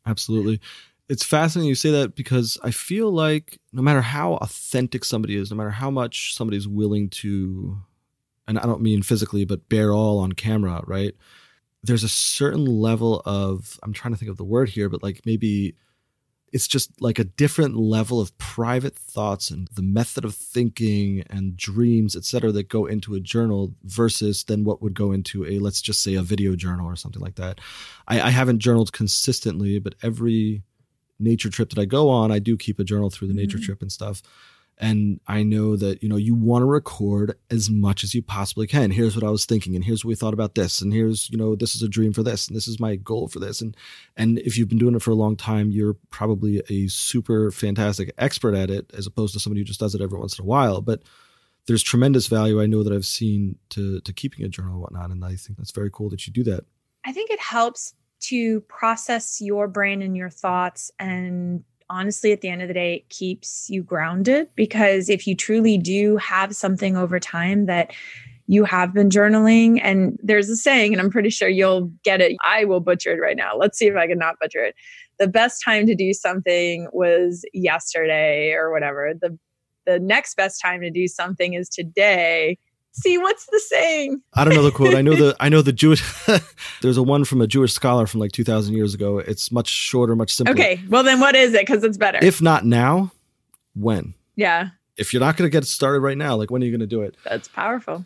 Absolutely. 0.06 0.60
It's 1.08 1.24
fascinating 1.24 1.68
you 1.68 1.74
say 1.74 1.90
that 1.92 2.14
because 2.14 2.58
I 2.62 2.70
feel 2.70 3.10
like 3.10 3.58
no 3.72 3.82
matter 3.82 4.02
how 4.02 4.34
authentic 4.34 5.04
somebody 5.04 5.36
is, 5.36 5.50
no 5.50 5.56
matter 5.56 5.70
how 5.70 5.90
much 5.90 6.34
somebody's 6.34 6.68
willing 6.68 7.08
to, 7.10 7.78
and 8.46 8.58
I 8.58 8.62
don't 8.64 8.82
mean 8.82 9.02
physically, 9.02 9.44
but 9.44 9.68
bare 9.68 9.92
all 9.92 10.18
on 10.18 10.32
camera, 10.32 10.82
right? 10.86 11.14
There's 11.82 12.04
a 12.04 12.08
certain 12.08 12.64
level 12.66 13.22
of, 13.24 13.78
I'm 13.82 13.92
trying 13.92 14.12
to 14.12 14.18
think 14.18 14.30
of 14.30 14.36
the 14.36 14.44
word 14.44 14.68
here, 14.68 14.88
but 14.88 15.02
like 15.02 15.22
maybe 15.24 15.74
it's 16.52 16.66
just 16.66 17.00
like 17.00 17.18
a 17.18 17.24
different 17.24 17.76
level 17.76 18.20
of 18.20 18.36
private 18.38 18.94
thoughts 18.94 19.50
and 19.50 19.68
the 19.72 19.82
method 19.82 20.24
of 20.24 20.34
thinking 20.34 21.22
and 21.28 21.56
dreams 21.56 22.16
etc 22.16 22.50
that 22.52 22.68
go 22.68 22.86
into 22.86 23.14
a 23.14 23.20
journal 23.20 23.74
versus 23.84 24.44
then 24.44 24.64
what 24.64 24.80
would 24.82 24.94
go 24.94 25.12
into 25.12 25.44
a 25.46 25.58
let's 25.58 25.82
just 25.82 26.02
say 26.02 26.14
a 26.14 26.22
video 26.22 26.54
journal 26.56 26.86
or 26.86 26.96
something 26.96 27.22
like 27.22 27.36
that 27.36 27.60
i, 28.06 28.20
I 28.20 28.30
haven't 28.30 28.60
journaled 28.60 28.92
consistently 28.92 29.78
but 29.78 29.94
every 30.02 30.62
nature 31.18 31.50
trip 31.50 31.70
that 31.70 31.78
i 31.78 31.84
go 31.84 32.08
on 32.08 32.32
i 32.32 32.38
do 32.38 32.56
keep 32.56 32.78
a 32.78 32.84
journal 32.84 33.10
through 33.10 33.28
the 33.28 33.34
nature 33.34 33.58
mm-hmm. 33.58 33.66
trip 33.66 33.82
and 33.82 33.92
stuff 33.92 34.22
and 34.78 35.20
i 35.26 35.42
know 35.42 35.76
that 35.76 36.02
you 36.02 36.08
know 36.08 36.16
you 36.16 36.34
want 36.34 36.62
to 36.62 36.66
record 36.66 37.34
as 37.50 37.68
much 37.68 38.04
as 38.04 38.14
you 38.14 38.22
possibly 38.22 38.66
can. 38.66 38.90
Here's 38.90 39.14
what 39.14 39.24
i 39.24 39.30
was 39.30 39.44
thinking 39.44 39.74
and 39.74 39.84
here's 39.84 40.04
what 40.04 40.10
we 40.10 40.14
thought 40.14 40.34
about 40.34 40.54
this 40.54 40.80
and 40.80 40.92
here's 40.92 41.28
you 41.30 41.36
know 41.36 41.54
this 41.54 41.74
is 41.74 41.82
a 41.82 41.88
dream 41.88 42.12
for 42.12 42.22
this 42.22 42.46
and 42.46 42.56
this 42.56 42.68
is 42.68 42.80
my 42.80 42.96
goal 42.96 43.28
for 43.28 43.38
this 43.38 43.60
and 43.60 43.76
and 44.16 44.38
if 44.40 44.56
you've 44.56 44.68
been 44.68 44.78
doing 44.78 44.94
it 44.94 45.02
for 45.02 45.10
a 45.10 45.16
long 45.16 45.36
time 45.36 45.70
you're 45.70 45.96
probably 46.10 46.62
a 46.70 46.88
super 46.88 47.50
fantastic 47.50 48.12
expert 48.18 48.54
at 48.54 48.70
it 48.70 48.90
as 48.96 49.06
opposed 49.06 49.34
to 49.34 49.40
somebody 49.40 49.60
who 49.60 49.64
just 49.64 49.80
does 49.80 49.94
it 49.94 50.00
every 50.00 50.18
once 50.18 50.38
in 50.38 50.44
a 50.44 50.46
while 50.46 50.80
but 50.80 51.02
there's 51.66 51.82
tremendous 51.82 52.26
value 52.26 52.62
i 52.62 52.66
know 52.66 52.82
that 52.82 52.92
i've 52.92 53.06
seen 53.06 53.56
to 53.68 54.00
to 54.00 54.12
keeping 54.12 54.44
a 54.44 54.48
journal 54.48 54.72
and 54.72 54.82
whatnot 54.82 55.10
and 55.10 55.24
i 55.24 55.34
think 55.34 55.58
that's 55.58 55.72
very 55.72 55.90
cool 55.90 56.08
that 56.08 56.26
you 56.26 56.32
do 56.32 56.42
that. 56.44 56.64
I 57.04 57.12
think 57.12 57.30
it 57.30 57.40
helps 57.40 57.94
to 58.20 58.60
process 58.62 59.40
your 59.40 59.68
brain 59.68 60.02
and 60.02 60.16
your 60.16 60.30
thoughts 60.30 60.90
and 60.98 61.64
honestly, 61.90 62.32
at 62.32 62.40
the 62.40 62.48
end 62.48 62.62
of 62.62 62.68
the 62.68 62.74
day, 62.74 62.96
it 62.96 63.08
keeps 63.08 63.68
you 63.70 63.82
grounded 63.82 64.48
because 64.54 65.08
if 65.08 65.26
you 65.26 65.34
truly 65.34 65.78
do 65.78 66.16
have 66.16 66.54
something 66.54 66.96
over 66.96 67.18
time 67.18 67.66
that 67.66 67.92
you 68.46 68.64
have 68.64 68.94
been 68.94 69.10
journaling, 69.10 69.78
and 69.82 70.18
there's 70.22 70.48
a 70.48 70.56
saying, 70.56 70.92
and 70.92 71.02
I'm 71.02 71.10
pretty 71.10 71.28
sure 71.28 71.48
you'll 71.48 71.92
get 72.02 72.22
it. 72.22 72.36
I 72.42 72.64
will 72.64 72.80
butcher 72.80 73.12
it 73.12 73.20
right 73.20 73.36
now. 73.36 73.54
Let's 73.56 73.78
see 73.78 73.86
if 73.86 73.96
I 73.96 74.06
can 74.06 74.18
not 74.18 74.36
butcher 74.40 74.64
it. 74.64 74.74
The 75.18 75.28
best 75.28 75.62
time 75.62 75.86
to 75.86 75.94
do 75.94 76.14
something 76.14 76.88
was 76.92 77.44
yesterday 77.52 78.52
or 78.52 78.72
whatever. 78.72 79.12
The 79.20 79.38
the 79.86 79.98
next 79.98 80.36
best 80.36 80.60
time 80.60 80.82
to 80.82 80.90
do 80.90 81.08
something 81.08 81.54
is 81.54 81.68
today 81.68 82.58
See, 83.00 83.16
what's 83.18 83.46
the 83.46 83.60
saying? 83.60 84.22
I 84.34 84.44
don't 84.44 84.54
know 84.54 84.62
the 84.62 84.72
quote. 84.72 84.94
I 84.94 85.02
know 85.02 85.14
the 85.14 85.36
I 85.40 85.48
know 85.48 85.62
the 85.62 85.72
Jewish. 85.72 86.02
there's 86.82 86.96
a 86.96 87.02
one 87.02 87.24
from 87.24 87.40
a 87.40 87.46
Jewish 87.46 87.72
scholar 87.72 88.06
from 88.06 88.20
like 88.20 88.32
2,000 88.32 88.74
years 88.74 88.94
ago. 88.94 89.18
It's 89.18 89.52
much 89.52 89.68
shorter, 89.68 90.16
much 90.16 90.34
simpler. 90.34 90.54
Okay, 90.54 90.82
well 90.88 91.04
then, 91.04 91.20
what 91.20 91.36
is 91.36 91.54
it? 91.54 91.66
Because 91.66 91.84
it's 91.84 91.96
better. 91.96 92.18
If 92.20 92.42
not 92.42 92.64
now, 92.64 93.12
when? 93.74 94.14
Yeah. 94.36 94.70
If 94.96 95.12
you're 95.12 95.20
not 95.20 95.36
going 95.36 95.48
to 95.48 95.52
get 95.52 95.64
started 95.64 96.00
right 96.00 96.18
now, 96.18 96.34
like 96.34 96.50
when 96.50 96.62
are 96.62 96.66
you 96.66 96.72
going 96.72 96.80
to 96.80 96.86
do 96.86 97.02
it? 97.02 97.16
That's 97.24 97.46
powerful. 97.46 98.04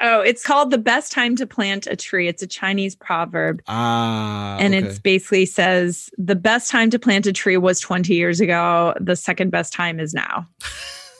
Oh, 0.00 0.20
it's 0.20 0.44
called 0.44 0.70
the 0.70 0.78
best 0.78 1.10
time 1.10 1.34
to 1.36 1.46
plant 1.46 1.88
a 1.88 1.96
tree. 1.96 2.28
It's 2.28 2.42
a 2.42 2.46
Chinese 2.46 2.94
proverb. 2.94 3.60
Ah. 3.66 4.56
and 4.60 4.72
okay. 4.72 4.86
it's 4.86 5.00
basically 5.00 5.46
says 5.46 6.08
the 6.16 6.36
best 6.36 6.70
time 6.70 6.90
to 6.90 6.98
plant 7.00 7.26
a 7.26 7.32
tree 7.32 7.56
was 7.56 7.80
20 7.80 8.14
years 8.14 8.40
ago. 8.40 8.94
The 9.00 9.16
second 9.16 9.50
best 9.50 9.72
time 9.72 9.98
is 9.98 10.14
now. 10.14 10.46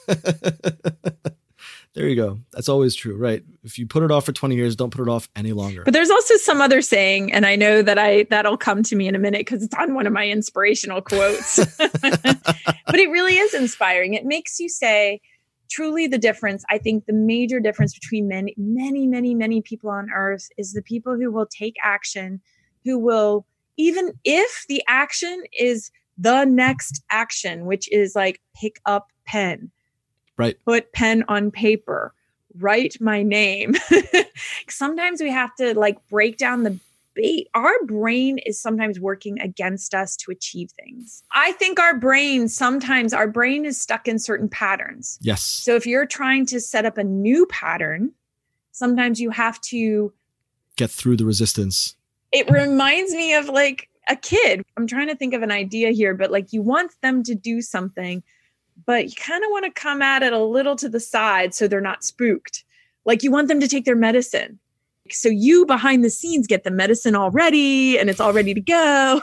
there 1.95 2.07
you 2.07 2.15
go. 2.15 2.39
That's 2.51 2.69
always 2.69 2.95
true, 2.95 3.17
right? 3.17 3.43
If 3.63 3.79
you 3.79 3.87
put 3.87 4.03
it 4.03 4.11
off 4.11 4.25
for 4.25 4.31
20 4.31 4.55
years, 4.55 4.75
don't 4.75 4.91
put 4.91 5.01
it 5.01 5.09
off 5.09 5.27
any 5.35 5.53
longer. 5.53 5.83
But 5.83 5.93
there's 5.93 6.11
also 6.11 6.35
some 6.37 6.61
other 6.61 6.81
saying, 6.81 7.33
and 7.33 7.45
I 7.45 7.55
know 7.55 7.81
that 7.81 7.97
I 7.97 8.23
that'll 8.29 8.57
come 8.57 8.83
to 8.83 8.95
me 8.95 9.07
in 9.07 9.15
a 9.15 9.19
minute 9.19 9.39
because 9.39 9.63
it's 9.63 9.75
on 9.75 9.95
one 9.95 10.05
of 10.05 10.13
my 10.13 10.27
inspirational 10.27 11.01
quotes. 11.01 11.55
but 11.77 12.95
it 12.95 13.09
really 13.09 13.37
is 13.37 13.53
inspiring. 13.53 14.13
It 14.13 14.25
makes 14.25 14.59
you 14.59 14.69
say, 14.69 15.19
truly 15.69 16.07
the 16.07 16.17
difference. 16.17 16.63
I 16.69 16.77
think 16.77 17.05
the 17.05 17.13
major 17.13 17.59
difference 17.59 17.93
between 17.93 18.27
many, 18.27 18.53
many, 18.57 19.07
many, 19.07 19.33
many 19.35 19.61
people 19.61 19.89
on 19.89 20.09
earth 20.13 20.49
is 20.57 20.73
the 20.73 20.81
people 20.81 21.15
who 21.15 21.31
will 21.31 21.47
take 21.47 21.75
action, 21.83 22.41
who 22.83 22.97
will, 22.99 23.45
even 23.77 24.13
if 24.23 24.65
the 24.67 24.83
action 24.87 25.43
is 25.57 25.91
the 26.17 26.45
next 26.45 27.01
action, 27.11 27.65
which 27.65 27.89
is 27.91 28.15
like 28.15 28.41
pick 28.59 28.79
up 28.85 29.11
pen, 29.25 29.71
Right. 30.39 30.57
put 30.65 30.91
pen 30.93 31.23
on 31.27 31.51
paper, 31.51 32.13
write 32.57 32.99
my 32.99 33.21
name. 33.23 33.75
sometimes 34.69 35.21
we 35.21 35.29
have 35.29 35.53
to 35.55 35.77
like 35.77 35.97
break 36.09 36.37
down 36.37 36.63
the 36.63 36.79
bait. 37.13 37.49
Our 37.53 37.73
brain 37.85 38.37
is 38.39 38.59
sometimes 38.59 38.99
working 38.99 39.39
against 39.41 39.93
us 39.93 40.15
to 40.17 40.31
achieve 40.31 40.71
things. 40.71 41.23
I 41.31 41.51
think 41.53 41.79
our 41.79 41.97
brain, 41.97 42.47
sometimes 42.47 43.13
our 43.13 43.27
brain 43.27 43.65
is 43.65 43.79
stuck 43.79 44.07
in 44.07 44.19
certain 44.19 44.47
patterns. 44.49 45.19
yes. 45.21 45.43
So 45.43 45.75
if 45.75 45.85
you're 45.85 46.05
trying 46.05 46.45
to 46.47 46.59
set 46.59 46.85
up 46.85 46.97
a 46.97 47.03
new 47.03 47.45
pattern, 47.47 48.11
sometimes 48.71 49.19
you 49.19 49.29
have 49.31 49.59
to 49.61 50.13
Get 50.75 50.89
through 50.89 51.17
the 51.17 51.25
resistance. 51.25 51.95
it 52.31 52.49
reminds 52.49 53.11
me 53.11 53.33
of 53.33 53.49
like 53.49 53.89
a 54.07 54.15
kid. 54.15 54.63
I'm 54.77 54.87
trying 54.87 55.07
to 55.07 55.15
think 55.15 55.33
of 55.33 55.41
an 55.41 55.51
idea 55.51 55.91
here, 55.91 56.13
but 56.15 56.31
like 56.31 56.53
you 56.53 56.61
want 56.61 56.93
them 57.01 57.21
to 57.23 57.35
do 57.35 57.61
something, 57.61 58.23
but 58.85 59.05
you 59.05 59.15
kind 59.15 59.43
of 59.43 59.49
want 59.51 59.65
to 59.65 59.71
come 59.71 60.01
at 60.01 60.23
it 60.23 60.33
a 60.33 60.43
little 60.43 60.75
to 60.77 60.89
the 60.89 60.99
side 60.99 61.53
so 61.53 61.67
they're 61.67 61.81
not 61.81 62.03
spooked. 62.03 62.63
Like 63.05 63.23
you 63.23 63.31
want 63.31 63.47
them 63.47 63.59
to 63.59 63.67
take 63.67 63.85
their 63.85 63.95
medicine. 63.95 64.59
So 65.11 65.29
you 65.29 65.65
behind 65.65 66.03
the 66.03 66.09
scenes 66.09 66.45
get 66.45 66.63
the 66.63 66.71
medicine 66.71 67.15
already 67.15 67.97
and 67.97 68.09
it's 68.09 68.19
all 68.19 68.33
ready 68.33 68.53
to 68.53 68.61
go. 68.61 69.21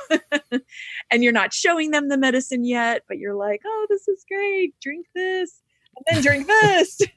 and 1.11 1.23
you're 1.23 1.33
not 1.33 1.53
showing 1.53 1.93
them 1.93 2.09
the 2.09 2.19
medicine 2.19 2.65
yet, 2.65 3.03
but 3.07 3.19
you're 3.19 3.35
like, 3.37 3.63
oh, 3.65 3.87
this 3.89 4.09
is 4.09 4.25
great. 4.29 4.75
Drink 4.81 5.07
this 5.15 5.63
and 5.97 6.05
then 6.11 6.23
drink 6.23 6.47
this. 6.63 7.01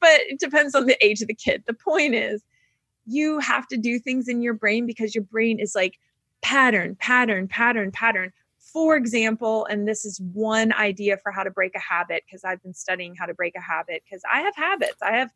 but 0.00 0.20
it 0.28 0.38
depends 0.38 0.74
on 0.74 0.86
the 0.86 1.04
age 1.04 1.22
of 1.22 1.28
the 1.28 1.34
kid. 1.34 1.64
The 1.66 1.74
point 1.74 2.14
is, 2.14 2.42
you 3.06 3.38
have 3.40 3.66
to 3.68 3.76
do 3.76 3.98
things 3.98 4.28
in 4.28 4.42
your 4.42 4.54
brain 4.54 4.86
because 4.86 5.14
your 5.14 5.24
brain 5.24 5.58
is 5.58 5.74
like 5.74 5.98
pattern, 6.42 6.96
pattern, 6.96 7.48
pattern, 7.48 7.90
pattern. 7.90 8.32
For 8.72 8.96
example, 8.96 9.66
and 9.66 9.86
this 9.86 10.04
is 10.04 10.20
one 10.32 10.72
idea 10.72 11.16
for 11.16 11.32
how 11.32 11.42
to 11.42 11.50
break 11.50 11.74
a 11.74 11.80
habit 11.80 12.22
because 12.26 12.44
I've 12.44 12.62
been 12.62 12.74
studying 12.74 13.14
how 13.14 13.26
to 13.26 13.34
break 13.34 13.56
a 13.56 13.60
habit 13.60 14.02
because 14.04 14.22
I 14.30 14.40
have 14.40 14.54
habits. 14.54 14.98
I 15.02 15.16
have 15.16 15.30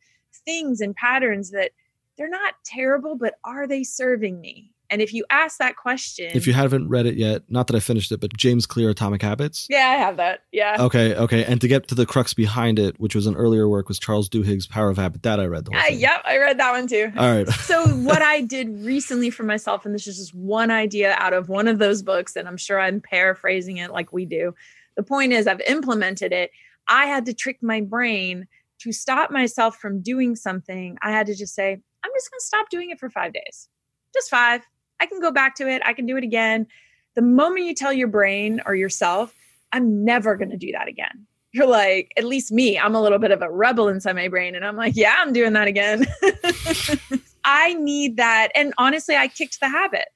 things 0.45 0.81
and 0.81 0.95
patterns 0.95 1.51
that 1.51 1.73
they're 2.17 2.29
not 2.29 2.55
terrible, 2.65 3.17
but 3.17 3.35
are 3.45 3.67
they 3.67 3.83
serving 3.83 4.41
me? 4.41 4.74
And 4.91 5.01
if 5.01 5.13
you 5.15 5.25
ask 5.31 5.59
that 5.59 5.77
question, 5.77 6.31
If 6.35 6.47
you 6.47 6.53
haven't 6.53 6.89
read 6.89 7.07
it 7.07 7.17
yet, 7.17 7.43
not 7.49 7.67
that 7.69 7.77
I 7.77 7.81
finished 7.81 8.13
it, 8.13 8.21
but 8.21 8.37
James 8.37 8.67
Clear 8.67 8.91
Atomic 8.91 9.23
Habits. 9.23 9.67
yeah, 9.71 9.89
I 9.89 9.97
have 9.97 10.19
that. 10.19 10.41
Yeah. 10.53 10.77
Okay, 10.79 11.15
okay. 11.15 11.45
And 11.45 11.61
to 11.63 11.69
get 11.69 11.89
to 11.89 11.95
the 11.95 12.05
crux 12.05 12.35
behind 12.35 12.79
it, 12.79 13.01
which 13.01 13.15
was 13.15 13.27
an 13.27 13.35
earlier 13.35 13.69
work, 13.69 13.89
was 13.89 13.99
Charles 13.99 14.29
Duhigg's 14.29 14.67
Power 14.67 14.91
of 14.91 14.99
Habit. 14.99 15.23
That 15.23 15.41
I 15.41 15.47
read 15.47 15.65
the 15.65 15.73
whole 15.73 15.81
Uh, 15.81 15.89
yep, 15.95 16.23
I 16.25 16.37
read 16.37 16.59
that 16.59 16.73
one 16.73 16.87
too. 16.87 17.11
All 17.17 17.35
right. 17.35 17.49
so 17.61 17.87
what 17.89 18.21
I 18.23 18.43
did 18.43 18.69
recently 18.85 19.31
for 19.31 19.43
myself, 19.45 19.87
and 19.87 19.95
this 19.95 20.07
is 20.07 20.19
just 20.19 20.35
one 20.35 20.71
idea 20.71 21.15
out 21.19 21.33
of 21.33 21.49
one 21.49 21.67
of 21.67 21.79
those 21.79 22.03
books, 22.03 22.37
and 22.37 22.47
I'm 22.47 22.59
sure 22.59 22.79
I'm 22.79 23.01
paraphrasing 23.01 23.79
it 23.79 23.91
like 23.91 24.13
we 24.13 24.27
do. 24.27 24.55
The 24.97 25.03
point 25.03 25.33
is, 25.33 25.47
I've 25.47 25.63
implemented 25.63 26.33
it. 26.33 26.51
I 26.89 27.07
had 27.07 27.25
to 27.27 27.33
trick 27.35 27.59
my 27.63 27.81
brain 27.81 28.47
to 28.81 28.93
stop 28.93 29.31
myself 29.31 29.77
from 29.77 30.03
doing 30.03 30.37
something. 30.37 30.99
I 31.01 31.11
had 31.11 31.27
to 31.29 31.35
just 31.35 31.55
say, 31.55 31.73
I'm 31.73 32.11
just 32.15 32.31
going 32.31 32.39
to 32.39 32.45
stop 32.45 32.69
doing 32.69 32.91
it 32.91 33.01
for 33.01 33.09
five 33.09 33.33
days, 33.33 33.69
just 34.15 34.29
five. 34.29 34.61
I 35.01 35.07
can 35.07 35.21
go 35.21 35.31
back 35.31 35.55
to 35.57 35.69
it. 35.69 35.83
I 35.85 35.93
can 35.93 36.07
do 36.07 36.17
it 36.17 36.25
again. 36.25 36.67
The 37.15 37.23
moment 37.23 37.65
you 37.67 37.75
tell 37.75 37.93
your 37.93 38.09
brain 38.09 38.61
or 38.67 38.75
yourself, 38.75 39.35
I'm 39.73 40.05
never 40.05 40.37
going 40.37 40.51
to 40.51 40.57
do 40.57 40.73
that 40.73 40.89
again. 40.89 41.27
You're 41.53 41.67
like, 41.67 42.13
at 42.17 42.25
least 42.25 42.51
me, 42.51 42.79
I'm 42.79 42.95
a 42.97 43.01
little 43.01 43.19
bit 43.19 43.31
of 43.31 43.41
a 43.41 43.51
rebel 43.51 43.89
inside 43.89 44.17
my 44.17 44.29
brain. 44.29 44.57
And 44.57 44.65
I'm 44.65 44.77
like, 44.77 44.97
yeah, 44.97 45.17
I'm 45.19 45.33
doing 45.33 45.53
that 45.53 45.69
again. 45.69 46.05
I 47.45 47.75
need 47.75 48.17
that. 48.17 48.49
And 48.57 48.75
honestly, 48.79 49.15
I 49.15 49.29
kicked 49.29 49.61
the 49.61 49.69
habit, 49.69 50.09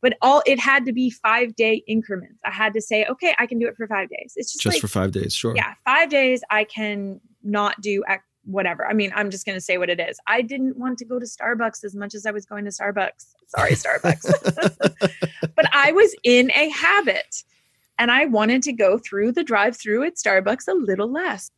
but 0.00 0.16
all 0.22 0.42
it 0.46 0.60
had 0.60 0.84
to 0.86 0.92
be 0.92 1.10
five 1.10 1.56
day 1.56 1.82
increments. 1.88 2.40
I 2.44 2.50
had 2.50 2.72
to 2.74 2.80
say, 2.80 3.06
okay, 3.06 3.34
I 3.38 3.46
can 3.46 3.58
do 3.58 3.66
it 3.66 3.76
for 3.76 3.88
five 3.88 4.08
days. 4.08 4.34
It's 4.36 4.52
just, 4.52 4.62
Just 4.62 4.76
like, 4.76 4.80
for 4.80 4.88
five 4.88 5.10
days, 5.10 5.34
sure. 5.34 5.56
yeah, 5.56 5.74
five 5.84 6.10
days 6.10 6.42
I 6.50 6.64
can 6.64 7.20
not 7.42 7.80
do 7.80 8.04
whatever. 8.44 8.86
I 8.86 8.92
mean, 8.92 9.12
I'm 9.14 9.30
just 9.30 9.46
going 9.46 9.56
to 9.56 9.60
say 9.60 9.78
what 9.78 9.90
it 9.90 10.00
is. 10.00 10.18
I 10.26 10.42
didn't 10.42 10.76
want 10.76 10.98
to 10.98 11.04
go 11.04 11.18
to 11.18 11.26
Starbucks 11.26 11.84
as 11.84 11.94
much 11.94 12.14
as 12.14 12.26
I 12.26 12.30
was 12.30 12.44
going 12.46 12.64
to 12.64 12.70
Starbucks. 12.70 13.34
Sorry, 13.48 13.72
Starbucks. 13.74 14.94
but 15.54 15.66
I 15.72 15.92
was 15.92 16.14
in 16.22 16.50
a 16.52 16.68
habit 16.70 17.42
and 17.98 18.10
I 18.10 18.26
wanted 18.26 18.62
to 18.64 18.72
go 18.72 18.98
through 18.98 19.32
the 19.32 19.44
drive 19.44 19.76
through 19.76 20.04
at 20.04 20.16
Starbucks 20.16 20.68
a 20.68 20.74
little 20.74 21.10
less. 21.10 21.50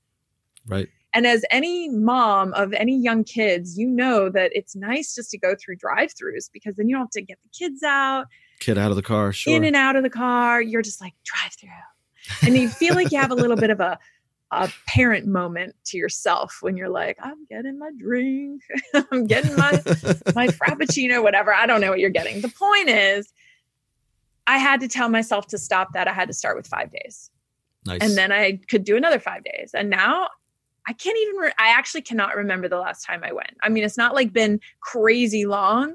Right. 0.66 0.88
And 1.14 1.26
as 1.26 1.44
any 1.50 1.88
mom 1.88 2.52
of 2.54 2.74
any 2.74 2.96
young 2.96 3.24
kids, 3.24 3.78
you 3.78 3.88
know 3.88 4.28
that 4.28 4.50
it's 4.54 4.76
nice 4.76 5.14
just 5.14 5.30
to 5.30 5.38
go 5.38 5.54
through 5.54 5.76
drive 5.76 6.10
throughs 6.10 6.50
because 6.52 6.76
then 6.76 6.88
you 6.88 6.96
don't 6.96 7.04
have 7.04 7.10
to 7.10 7.22
get 7.22 7.38
the 7.42 7.48
kids 7.56 7.82
out, 7.82 8.26
Kid 8.60 8.78
out 8.78 8.90
of 8.90 8.96
the 8.96 9.02
car, 9.02 9.32
sure. 9.32 9.54
in 9.54 9.64
and 9.64 9.76
out 9.76 9.96
of 9.96 10.02
the 10.02 10.10
car. 10.10 10.62
You're 10.62 10.82
just 10.82 11.00
like 11.00 11.14
drive 11.24 11.52
through. 11.52 11.70
And 12.42 12.56
you 12.56 12.68
feel 12.68 12.94
like 12.94 13.12
you 13.12 13.18
have 13.18 13.30
a 13.30 13.34
little 13.34 13.56
bit 13.56 13.70
of 13.70 13.80
a, 13.80 13.98
a 14.52 14.70
parent 14.86 15.26
moment 15.26 15.74
to 15.86 15.96
yourself 15.96 16.58
when 16.60 16.76
you're 16.76 16.88
like, 16.88 17.18
I'm 17.20 17.44
getting 17.46 17.78
my 17.78 17.90
drink, 17.98 18.62
I'm 19.12 19.26
getting 19.26 19.56
my 19.56 19.72
my 20.34 20.46
frappuccino, 20.58 21.22
whatever. 21.22 21.52
I 21.52 21.66
don't 21.66 21.80
know 21.80 21.90
what 21.90 21.98
you're 21.98 22.10
getting. 22.10 22.40
The 22.40 22.48
point 22.48 22.88
is, 22.88 23.32
I 24.46 24.58
had 24.58 24.80
to 24.80 24.88
tell 24.88 25.08
myself 25.08 25.46
to 25.48 25.58
stop 25.58 25.92
that. 25.94 26.06
I 26.08 26.12
had 26.12 26.28
to 26.28 26.34
start 26.34 26.56
with 26.56 26.66
five 26.66 26.92
days 26.92 27.30
nice. 27.86 28.00
and 28.02 28.16
then 28.16 28.32
I 28.32 28.60
could 28.68 28.84
do 28.84 28.96
another 28.96 29.18
five 29.18 29.42
days. 29.44 29.70
And 29.74 29.90
now 29.90 30.28
I 30.86 30.92
can't 30.92 31.18
even, 31.18 31.36
re- 31.36 31.52
I 31.58 31.68
actually 31.68 32.02
cannot 32.02 32.36
remember 32.36 32.68
the 32.68 32.78
last 32.78 33.04
time 33.04 33.22
I 33.24 33.32
went. 33.32 33.56
I 33.62 33.68
mean, 33.68 33.84
it's 33.84 33.96
not 33.96 34.14
like 34.14 34.32
been 34.32 34.60
crazy 34.80 35.46
long, 35.46 35.94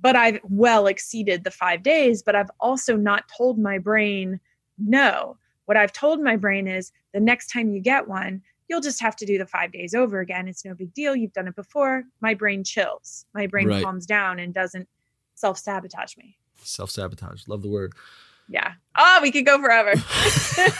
but 0.00 0.16
I've 0.16 0.40
well 0.44 0.86
exceeded 0.86 1.44
the 1.44 1.50
five 1.50 1.82
days, 1.82 2.22
but 2.22 2.34
I've 2.34 2.50
also 2.60 2.96
not 2.96 3.24
told 3.36 3.58
my 3.58 3.78
brain 3.78 4.40
no. 4.78 5.36
What 5.66 5.76
I've 5.76 5.92
told 5.92 6.20
my 6.20 6.36
brain 6.36 6.66
is 6.66 6.92
the 7.12 7.20
next 7.20 7.48
time 7.48 7.70
you 7.70 7.80
get 7.80 8.08
one, 8.08 8.42
you'll 8.68 8.80
just 8.80 9.00
have 9.00 9.16
to 9.16 9.26
do 9.26 9.38
the 9.38 9.46
five 9.46 9.72
days 9.72 9.94
over 9.94 10.20
again. 10.20 10.48
It's 10.48 10.64
no 10.64 10.74
big 10.74 10.94
deal. 10.94 11.14
You've 11.14 11.32
done 11.32 11.48
it 11.48 11.56
before. 11.56 12.04
My 12.20 12.34
brain 12.34 12.64
chills, 12.64 13.26
my 13.34 13.46
brain 13.46 13.68
Right. 13.68 13.82
calms 13.84 14.06
down 14.06 14.38
and 14.38 14.54
doesn't 14.54 14.88
self 15.34 15.58
sabotage 15.58 16.16
me. 16.16 16.36
Self 16.62 16.90
sabotage. 16.90 17.46
Love 17.48 17.62
the 17.62 17.68
word. 17.68 17.92
Yeah. 18.48 18.72
Oh, 18.96 19.18
we 19.22 19.30
could 19.30 19.46
go 19.46 19.60
forever. 19.60 19.92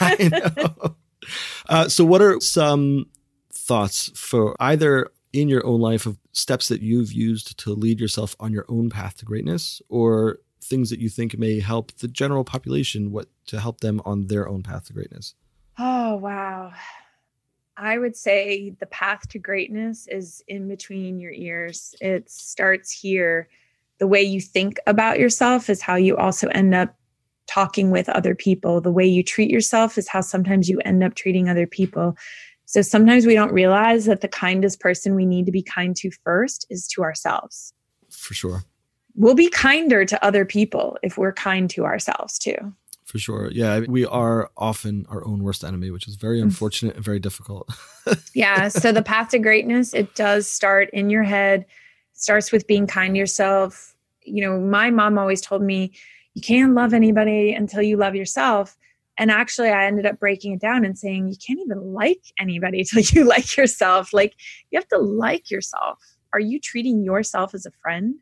I 0.00 0.28
know. 0.30 0.96
Uh, 1.68 1.88
so, 1.88 2.04
what 2.04 2.20
are 2.20 2.40
some 2.40 3.06
thoughts 3.52 4.10
for 4.18 4.56
either 4.60 5.08
in 5.32 5.48
your 5.48 5.64
own 5.64 5.80
life 5.80 6.04
of 6.06 6.18
steps 6.32 6.68
that 6.68 6.82
you've 6.82 7.12
used 7.12 7.56
to 7.58 7.70
lead 7.72 8.00
yourself 8.00 8.34
on 8.40 8.52
your 8.52 8.64
own 8.68 8.90
path 8.90 9.16
to 9.18 9.24
greatness, 9.24 9.80
or 9.88 10.38
things 10.60 10.90
that 10.90 10.98
you 11.00 11.08
think 11.08 11.38
may 11.38 11.60
help 11.60 11.92
the 11.98 12.08
general 12.08 12.44
population, 12.44 13.10
what 13.12 13.28
to 13.46 13.60
help 13.60 13.80
them 13.80 14.00
on 14.04 14.26
their 14.26 14.48
own 14.48 14.62
path 14.62 14.86
to 14.86 14.92
greatness? 14.92 15.34
Oh, 15.84 16.14
wow. 16.14 16.72
I 17.76 17.98
would 17.98 18.14
say 18.14 18.70
the 18.78 18.86
path 18.86 19.28
to 19.30 19.40
greatness 19.40 20.06
is 20.06 20.40
in 20.46 20.68
between 20.68 21.18
your 21.18 21.32
ears. 21.32 21.96
It 22.00 22.30
starts 22.30 22.92
here. 22.92 23.48
The 23.98 24.06
way 24.06 24.22
you 24.22 24.40
think 24.40 24.78
about 24.86 25.18
yourself 25.18 25.68
is 25.68 25.82
how 25.82 25.96
you 25.96 26.16
also 26.16 26.46
end 26.48 26.72
up 26.72 26.94
talking 27.48 27.90
with 27.90 28.08
other 28.08 28.36
people. 28.36 28.80
The 28.80 28.92
way 28.92 29.04
you 29.04 29.24
treat 29.24 29.50
yourself 29.50 29.98
is 29.98 30.06
how 30.06 30.20
sometimes 30.20 30.68
you 30.68 30.78
end 30.84 31.02
up 31.02 31.16
treating 31.16 31.48
other 31.48 31.66
people. 31.66 32.16
So 32.64 32.80
sometimes 32.80 33.26
we 33.26 33.34
don't 33.34 33.52
realize 33.52 34.04
that 34.04 34.20
the 34.20 34.28
kindest 34.28 34.78
person 34.78 35.16
we 35.16 35.26
need 35.26 35.46
to 35.46 35.52
be 35.52 35.62
kind 35.62 35.96
to 35.96 36.12
first 36.22 36.64
is 36.70 36.86
to 36.88 37.02
ourselves. 37.02 37.74
For 38.08 38.34
sure. 38.34 38.62
We'll 39.16 39.34
be 39.34 39.50
kinder 39.50 40.04
to 40.04 40.24
other 40.24 40.44
people 40.44 40.96
if 41.02 41.18
we're 41.18 41.32
kind 41.32 41.68
to 41.70 41.84
ourselves 41.84 42.38
too. 42.38 42.72
For 43.12 43.18
sure. 43.18 43.50
Yeah. 43.52 43.80
We 43.80 44.06
are 44.06 44.50
often 44.56 45.04
our 45.10 45.22
own 45.26 45.42
worst 45.42 45.64
enemy, 45.64 45.90
which 45.90 46.08
is 46.08 46.16
very 46.16 46.40
Mm. 46.40 46.44
unfortunate 46.44 46.96
and 46.96 47.04
very 47.04 47.20
difficult. 47.20 47.68
yeah 48.34 48.66
so 48.68 48.90
the 48.90 49.02
path 49.02 49.28
to 49.28 49.38
greatness 49.38 49.94
it 49.94 50.14
does 50.16 50.48
start 50.50 50.88
in 50.92 51.08
your 51.10 51.22
head 51.22 51.64
starts 52.14 52.50
with 52.50 52.66
being 52.66 52.84
kind 52.86 53.14
to 53.14 53.18
yourself 53.18 53.94
you 54.24 54.42
know 54.44 54.58
my 54.58 54.90
mom 54.90 55.18
always 55.18 55.40
told 55.40 55.62
me 55.62 55.92
you 56.34 56.42
can't 56.42 56.74
love 56.74 56.92
anybody 56.94 57.52
until 57.52 57.82
you 57.82 57.96
love 57.96 58.14
yourself 58.16 58.76
And 59.18 59.30
actually, 59.30 59.68
I 59.68 59.84
ended 59.86 60.06
up 60.06 60.18
breaking 60.18 60.52
it 60.54 60.60
down 60.60 60.84
and 60.86 60.98
saying, 60.98 61.28
you 61.28 61.36
can't 61.46 61.60
even 61.60 61.92
like 61.92 62.22
anybody 62.40 62.82
till 62.88 63.02
you 63.02 63.24
like 63.24 63.56
yourself. 63.58 64.12
Like, 64.14 64.32
you 64.70 64.78
have 64.80 64.88
to 64.88 64.98
like 64.98 65.50
yourself. 65.50 65.98
Are 66.32 66.40
you 66.40 66.58
treating 66.58 67.04
yourself 67.04 67.54
as 67.54 67.66
a 67.66 67.70
friend? 67.82 68.14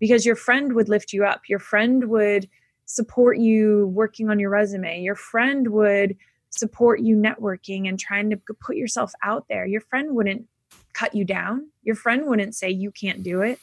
Because 0.00 0.24
your 0.24 0.34
friend 0.46 0.72
would 0.72 0.88
lift 0.88 1.12
you 1.12 1.22
up. 1.26 1.42
Your 1.46 1.58
friend 1.60 2.08
would 2.08 2.48
support 2.86 3.38
you 3.38 3.86
working 3.88 4.30
on 4.30 4.38
your 4.38 4.50
resume. 4.50 5.00
Your 5.02 5.14
friend 5.14 5.68
would 5.68 6.16
support 6.50 7.00
you 7.00 7.16
networking 7.16 7.88
and 7.88 7.98
trying 7.98 8.30
to 8.30 8.36
put 8.36 8.76
yourself 8.76 9.12
out 9.22 9.46
there. 9.48 9.66
Your 9.66 9.80
friend 9.80 10.14
wouldn't 10.14 10.46
cut 10.92 11.14
you 11.14 11.24
down. 11.24 11.68
Your 11.82 11.96
friend 11.96 12.26
wouldn't 12.26 12.54
say 12.54 12.70
you 12.70 12.90
can't 12.90 13.22
do 13.22 13.42
it. 13.42 13.58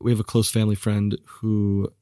We 0.00 0.12
have 0.12 0.20
a 0.20 0.24
close 0.24 0.50
family 0.50 0.76
friend 0.76 1.18
who 1.24 1.92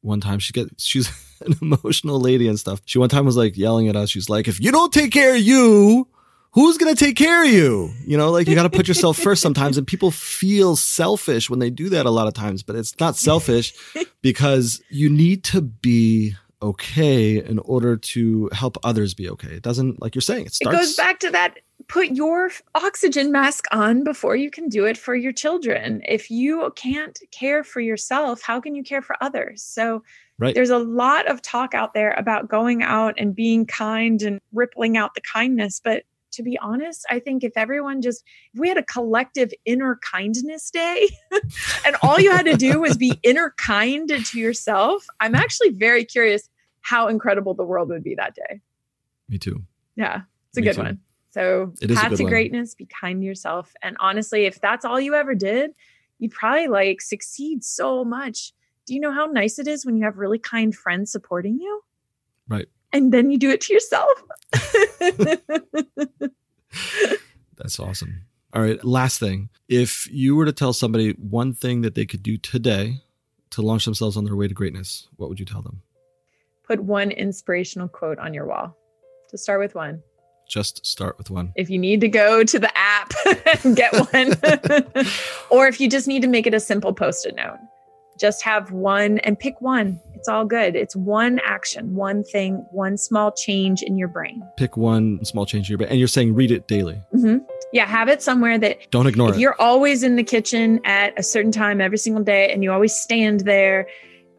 one 0.00 0.20
time 0.20 0.38
she 0.38 0.52
get 0.52 0.68
she's 0.78 1.10
an 1.40 1.54
emotional 1.60 2.20
lady 2.20 2.48
and 2.48 2.58
stuff. 2.58 2.80
She 2.84 2.98
one 2.98 3.08
time 3.08 3.26
was 3.26 3.36
like 3.36 3.56
yelling 3.56 3.88
at 3.88 3.96
us. 3.96 4.10
She's 4.10 4.28
like, 4.28 4.48
"If 4.48 4.60
you 4.60 4.70
don't 4.70 4.92
take 4.92 5.12
care 5.12 5.34
of 5.34 5.40
you, 5.40 6.08
who's 6.56 6.78
going 6.78 6.92
to 6.92 7.04
take 7.04 7.16
care 7.16 7.44
of 7.44 7.50
you? 7.50 7.92
You 8.04 8.16
know, 8.16 8.30
like 8.30 8.48
you 8.48 8.54
got 8.54 8.64
to 8.64 8.70
put 8.70 8.88
yourself 8.88 9.18
first 9.18 9.42
sometimes. 9.42 9.76
And 9.76 9.86
people 9.86 10.10
feel 10.10 10.74
selfish 10.74 11.48
when 11.48 11.60
they 11.60 11.70
do 11.70 11.90
that 11.90 12.06
a 12.06 12.10
lot 12.10 12.26
of 12.26 12.34
times, 12.34 12.64
but 12.64 12.74
it's 12.74 12.98
not 12.98 13.14
selfish 13.14 13.74
because 14.22 14.82
you 14.88 15.10
need 15.10 15.44
to 15.44 15.60
be 15.60 16.34
okay 16.62 17.44
in 17.44 17.58
order 17.60 17.98
to 17.98 18.48
help 18.52 18.78
others 18.82 19.12
be 19.12 19.28
okay. 19.28 19.50
It 19.50 19.62
doesn't, 19.62 20.00
like 20.00 20.14
you're 20.14 20.22
saying, 20.22 20.46
it 20.46 20.54
starts. 20.54 20.76
It 20.76 20.80
goes 20.80 20.96
back 20.96 21.20
to 21.20 21.30
that 21.30 21.58
put 21.88 22.08
your 22.08 22.50
oxygen 22.74 23.30
mask 23.30 23.66
on 23.70 24.02
before 24.02 24.34
you 24.34 24.50
can 24.50 24.68
do 24.68 24.86
it 24.86 24.96
for 24.96 25.14
your 25.14 25.30
children. 25.30 26.02
If 26.08 26.30
you 26.30 26.72
can't 26.74 27.16
care 27.30 27.62
for 27.62 27.80
yourself, 27.80 28.42
how 28.42 28.60
can 28.60 28.74
you 28.74 28.82
care 28.82 29.02
for 29.02 29.14
others? 29.20 29.62
So, 29.62 30.02
Right. 30.38 30.54
There's 30.54 30.68
a 30.68 30.78
lot 30.78 31.30
of 31.30 31.40
talk 31.40 31.72
out 31.72 31.94
there 31.94 32.12
about 32.12 32.46
going 32.46 32.82
out 32.82 33.14
and 33.16 33.34
being 33.34 33.64
kind 33.64 34.20
and 34.20 34.38
rippling 34.52 34.98
out 34.98 35.14
the 35.14 35.22
kindness, 35.22 35.80
but 35.82 36.02
to 36.36 36.42
be 36.42 36.58
honest, 36.58 37.04
I 37.10 37.18
think 37.18 37.42
if 37.42 37.52
everyone 37.56 38.02
just 38.02 38.22
if 38.52 38.60
we 38.60 38.68
had 38.68 38.78
a 38.78 38.82
collective 38.84 39.52
inner 39.64 39.98
kindness 40.02 40.70
day 40.70 41.08
and 41.86 41.96
all 42.02 42.20
you 42.20 42.30
had 42.30 42.46
to 42.46 42.56
do 42.56 42.80
was 42.80 42.96
be 42.96 43.18
inner 43.22 43.54
kind 43.56 44.08
to 44.08 44.38
yourself, 44.38 45.06
I'm 45.20 45.34
actually 45.34 45.70
very 45.70 46.04
curious 46.04 46.48
how 46.82 47.08
incredible 47.08 47.54
the 47.54 47.64
world 47.64 47.88
would 47.88 48.04
be 48.04 48.14
that 48.14 48.34
day. 48.34 48.60
Me 49.28 49.38
too. 49.38 49.64
Yeah, 49.96 50.22
it's 50.50 50.58
a 50.58 50.60
Me 50.60 50.66
good 50.66 50.76
too. 50.76 50.82
one. 50.82 51.00
So, 51.30 51.72
path 51.94 52.16
to 52.16 52.22
one. 52.22 52.30
greatness, 52.30 52.74
be 52.74 52.86
kind 52.86 53.20
to 53.20 53.26
yourself. 53.26 53.74
And 53.82 53.96
honestly, 53.98 54.46
if 54.46 54.60
that's 54.60 54.84
all 54.84 55.00
you 55.00 55.14
ever 55.14 55.34
did, 55.34 55.72
you'd 56.18 56.32
probably 56.32 56.68
like 56.68 57.02
succeed 57.02 57.64
so 57.64 58.04
much. 58.04 58.52
Do 58.86 58.94
you 58.94 59.00
know 59.00 59.12
how 59.12 59.26
nice 59.26 59.58
it 59.58 59.66
is 59.66 59.84
when 59.84 59.96
you 59.96 60.04
have 60.04 60.16
really 60.16 60.38
kind 60.38 60.74
friends 60.74 61.10
supporting 61.10 61.58
you? 61.60 61.82
Right. 62.48 62.66
And 62.92 63.12
then 63.12 63.30
you 63.30 63.38
do 63.38 63.50
it 63.50 63.60
to 63.62 63.72
yourself. 63.72 64.10
That's 67.56 67.78
awesome. 67.80 68.22
All 68.52 68.62
right, 68.62 68.82
last 68.84 69.20
thing. 69.20 69.50
If 69.68 70.10
you 70.10 70.36
were 70.36 70.46
to 70.46 70.52
tell 70.52 70.72
somebody 70.72 71.12
one 71.12 71.52
thing 71.52 71.82
that 71.82 71.94
they 71.94 72.06
could 72.06 72.22
do 72.22 72.38
today 72.38 73.02
to 73.50 73.62
launch 73.62 73.84
themselves 73.84 74.16
on 74.16 74.24
their 74.24 74.36
way 74.36 74.48
to 74.48 74.54
greatness, 74.54 75.08
what 75.16 75.28
would 75.28 75.38
you 75.40 75.46
tell 75.46 75.62
them? 75.62 75.82
Put 76.62 76.82
one 76.82 77.10
inspirational 77.10 77.88
quote 77.88 78.18
on 78.18 78.34
your 78.34 78.46
wall. 78.46 78.76
To 79.30 79.38
start 79.38 79.60
with 79.60 79.74
one. 79.74 80.02
Just 80.48 80.86
start 80.86 81.18
with 81.18 81.30
one. 81.30 81.52
If 81.56 81.68
you 81.68 81.78
need 81.78 82.00
to 82.00 82.08
go 82.08 82.44
to 82.44 82.58
the 82.58 82.70
app 82.78 83.12
and 83.64 83.76
get 83.76 83.92
one, 83.92 84.34
or 85.50 85.66
if 85.66 85.80
you 85.80 85.90
just 85.90 86.06
need 86.06 86.22
to 86.22 86.28
make 86.28 86.46
it 86.46 86.54
a 86.54 86.60
simple 86.60 86.92
post 86.92 87.26
it 87.26 87.34
note, 87.34 87.58
just 88.18 88.42
have 88.42 88.70
one 88.70 89.18
and 89.18 89.38
pick 89.38 89.60
one. 89.60 90.00
It's 90.16 90.28
all 90.28 90.44
good. 90.44 90.74
It's 90.74 90.96
one 90.96 91.40
action, 91.44 91.94
one 91.94 92.24
thing, 92.24 92.66
one 92.70 92.96
small 92.96 93.32
change 93.32 93.82
in 93.82 93.96
your 93.96 94.08
brain. 94.08 94.42
Pick 94.56 94.76
one 94.76 95.24
small 95.24 95.46
change 95.46 95.68
in 95.68 95.72
your 95.72 95.78
brain. 95.78 95.90
And 95.90 95.98
you're 95.98 96.08
saying 96.08 96.34
read 96.34 96.50
it 96.50 96.66
daily. 96.66 97.00
Mm-hmm. 97.14 97.38
Yeah, 97.72 97.86
have 97.86 98.08
it 98.08 98.22
somewhere 98.22 98.58
that 98.58 98.90
don't 98.90 99.06
ignore 99.06 99.30
if 99.30 99.36
it. 99.36 99.40
You're 99.40 99.60
always 99.60 100.02
in 100.02 100.16
the 100.16 100.24
kitchen 100.24 100.80
at 100.84 101.18
a 101.18 101.22
certain 101.22 101.52
time 101.52 101.80
every 101.80 101.98
single 101.98 102.24
day, 102.24 102.52
and 102.52 102.62
you 102.62 102.72
always 102.72 102.94
stand 102.94 103.40
there 103.40 103.86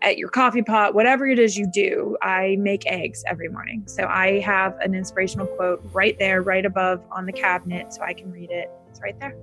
at 0.01 0.17
your 0.17 0.29
coffee 0.29 0.61
pot, 0.61 0.93
whatever 0.93 1.25
it 1.27 1.39
is 1.39 1.57
you 1.57 1.65
do, 1.65 2.17
I 2.21 2.57
make 2.59 2.85
eggs 2.85 3.23
every 3.27 3.49
morning. 3.49 3.83
So 3.87 4.05
I 4.05 4.39
have 4.41 4.77
an 4.79 4.93
inspirational 4.93 5.47
quote 5.47 5.81
right 5.91 6.17
there, 6.19 6.41
right 6.41 6.65
above 6.65 7.01
on 7.11 7.25
the 7.25 7.31
cabinet, 7.31 7.93
so 7.93 8.01
I 8.03 8.13
can 8.13 8.31
read 8.31 8.51
it. 8.51 8.69
It's 8.89 9.01
right 9.01 9.19
there. 9.19 9.35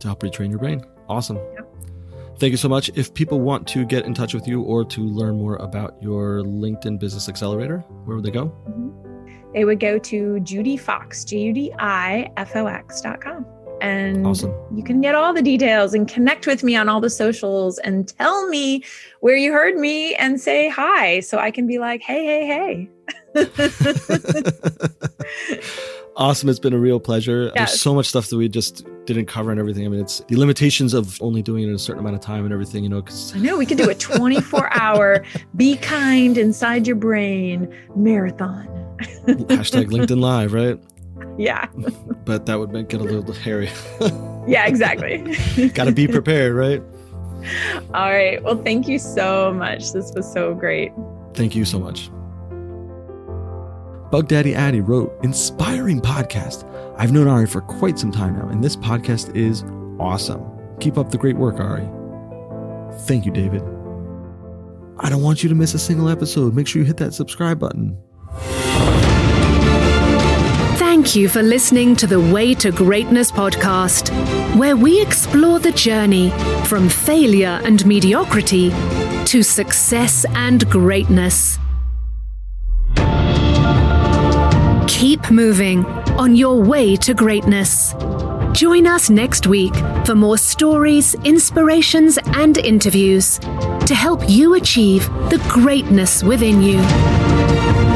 To 0.00 0.08
help 0.08 0.22
retrain 0.22 0.50
your 0.50 0.58
brain. 0.58 0.84
Awesome. 1.08 1.36
Yep. 1.36 1.72
Thank 2.38 2.50
you 2.50 2.58
so 2.58 2.68
much. 2.68 2.90
If 2.94 3.14
people 3.14 3.40
want 3.40 3.66
to 3.68 3.86
get 3.86 4.04
in 4.04 4.12
touch 4.12 4.34
with 4.34 4.46
you 4.46 4.60
or 4.62 4.84
to 4.84 5.00
learn 5.00 5.38
more 5.38 5.56
about 5.56 5.96
your 6.02 6.42
LinkedIn 6.42 6.98
Business 6.98 7.30
Accelerator, 7.30 7.78
where 8.04 8.16
would 8.16 8.24
they 8.24 8.30
go? 8.30 8.46
Mm-hmm. 8.68 9.52
They 9.54 9.64
would 9.64 9.80
go 9.80 9.98
to 9.98 10.40
Gudi 10.40 10.78
Fox, 10.78 11.24
G 11.24 11.40
U 11.40 11.52
D 11.54 11.72
I 11.78 12.30
F 12.36 12.54
O 12.56 12.66
X 12.66 13.00
dot 13.00 13.22
com. 13.22 13.46
And 13.80 14.26
awesome. 14.26 14.54
you 14.74 14.82
can 14.82 15.00
get 15.00 15.14
all 15.14 15.32
the 15.32 15.40
details 15.42 15.94
and 15.94 16.06
connect 16.06 16.46
with 16.46 16.62
me 16.62 16.76
on 16.76 16.90
all 16.90 17.00
the 17.00 17.10
socials 17.10 17.78
and 17.78 18.08
tell 18.08 18.48
me 18.48 18.84
where 19.20 19.36
you 19.36 19.52
heard 19.52 19.76
me 19.76 20.14
and 20.14 20.40
say 20.40 20.68
hi 20.68 21.20
so 21.20 21.38
I 21.38 21.50
can 21.50 21.66
be 21.66 21.78
like, 21.78 22.02
hey, 22.02 22.24
hey, 22.24 22.88
hey. 23.34 23.52
awesome. 26.16 26.48
It's 26.48 26.58
been 26.58 26.72
a 26.72 26.78
real 26.78 26.98
pleasure. 26.98 27.44
Yes. 27.44 27.54
There's 27.54 27.80
so 27.80 27.94
much 27.94 28.06
stuff 28.06 28.28
that 28.28 28.36
we 28.36 28.48
just 28.48 28.84
didn't 29.04 29.26
cover 29.26 29.50
and 29.50 29.60
everything. 29.60 29.84
I 29.84 29.88
mean, 29.88 30.00
it's 30.00 30.20
the 30.28 30.36
limitations 30.36 30.94
of 30.94 31.20
only 31.22 31.42
doing 31.42 31.62
it 31.62 31.68
in 31.68 31.74
a 31.74 31.78
certain 31.78 32.00
amount 32.00 32.16
of 32.16 32.20
time 32.20 32.44
and 32.44 32.52
everything, 32.52 32.82
you 32.82 32.88
know, 32.88 33.02
because 33.02 33.34
I 33.34 33.38
know 33.38 33.56
we 33.56 33.66
could 33.66 33.78
do 33.78 33.88
a 33.88 33.94
24 33.94 34.74
hour 34.76 35.24
be 35.56 35.76
kind 35.76 36.36
inside 36.36 36.86
your 36.86 36.96
brain 36.96 37.72
marathon. 37.94 38.66
Hashtag 39.26 39.90
LinkedIn 39.90 40.20
Live, 40.20 40.52
right? 40.52 40.80
Yeah. 41.38 41.66
but 42.24 42.46
that 42.46 42.58
would 42.58 42.72
make 42.72 42.92
it 42.92 43.00
a 43.00 43.04
little 43.04 43.32
hairy. 43.32 43.70
yeah, 44.46 44.66
exactly. 44.66 45.18
Got 45.68 45.84
to 45.84 45.92
be 45.92 46.08
prepared, 46.08 46.54
right? 46.54 46.82
All 47.94 48.10
right. 48.10 48.42
Well, 48.42 48.60
thank 48.62 48.88
you 48.88 48.98
so 48.98 49.52
much. 49.52 49.92
This 49.92 50.12
was 50.14 50.30
so 50.30 50.54
great. 50.54 50.92
Thank 51.34 51.54
you 51.54 51.64
so 51.64 51.78
much. 51.78 52.10
Bug 54.10 54.28
Daddy 54.28 54.54
Addy 54.54 54.80
wrote, 54.80 55.12
Inspiring 55.22 56.00
podcast. 56.00 56.64
I've 56.96 57.12
known 57.12 57.26
Ari 57.26 57.46
for 57.46 57.60
quite 57.60 57.98
some 57.98 58.12
time 58.12 58.38
now, 58.38 58.48
and 58.48 58.62
this 58.62 58.76
podcast 58.76 59.34
is 59.34 59.64
awesome. 59.98 60.42
Keep 60.78 60.96
up 60.96 61.10
the 61.10 61.18
great 61.18 61.36
work, 61.36 61.58
Ari. 61.58 61.88
Thank 63.00 63.26
you, 63.26 63.32
David. 63.32 63.62
I 65.00 65.10
don't 65.10 65.22
want 65.22 65.42
you 65.42 65.48
to 65.48 65.54
miss 65.54 65.74
a 65.74 65.78
single 65.78 66.08
episode. 66.08 66.54
Make 66.54 66.66
sure 66.66 66.80
you 66.80 66.86
hit 66.86 66.96
that 66.98 67.14
subscribe 67.14 67.58
button. 67.58 67.98
Thank 70.78 71.16
you 71.16 71.28
for 71.28 71.42
listening 71.42 71.94
to 71.96 72.06
the 72.06 72.20
Way 72.20 72.54
to 72.54 72.70
Greatness 72.70 73.30
podcast, 73.30 74.08
where 74.56 74.76
we 74.76 75.02
explore 75.02 75.58
the 75.58 75.72
journey 75.72 76.30
from 76.64 76.88
failure 76.88 77.60
and 77.64 77.84
mediocrity 77.84 78.70
to 79.26 79.42
success 79.42 80.24
and 80.30 80.68
greatness. 80.70 81.58
Keep 84.96 85.30
moving 85.30 85.84
on 86.16 86.34
your 86.34 86.58
way 86.58 86.96
to 86.96 87.12
greatness. 87.12 87.92
Join 88.52 88.86
us 88.86 89.10
next 89.10 89.46
week 89.46 89.74
for 90.06 90.14
more 90.14 90.38
stories, 90.38 91.12
inspirations, 91.16 92.18
and 92.28 92.56
interviews 92.56 93.38
to 93.38 93.94
help 93.94 94.22
you 94.26 94.54
achieve 94.54 95.04
the 95.28 95.46
greatness 95.50 96.22
within 96.22 96.62
you. 96.62 97.95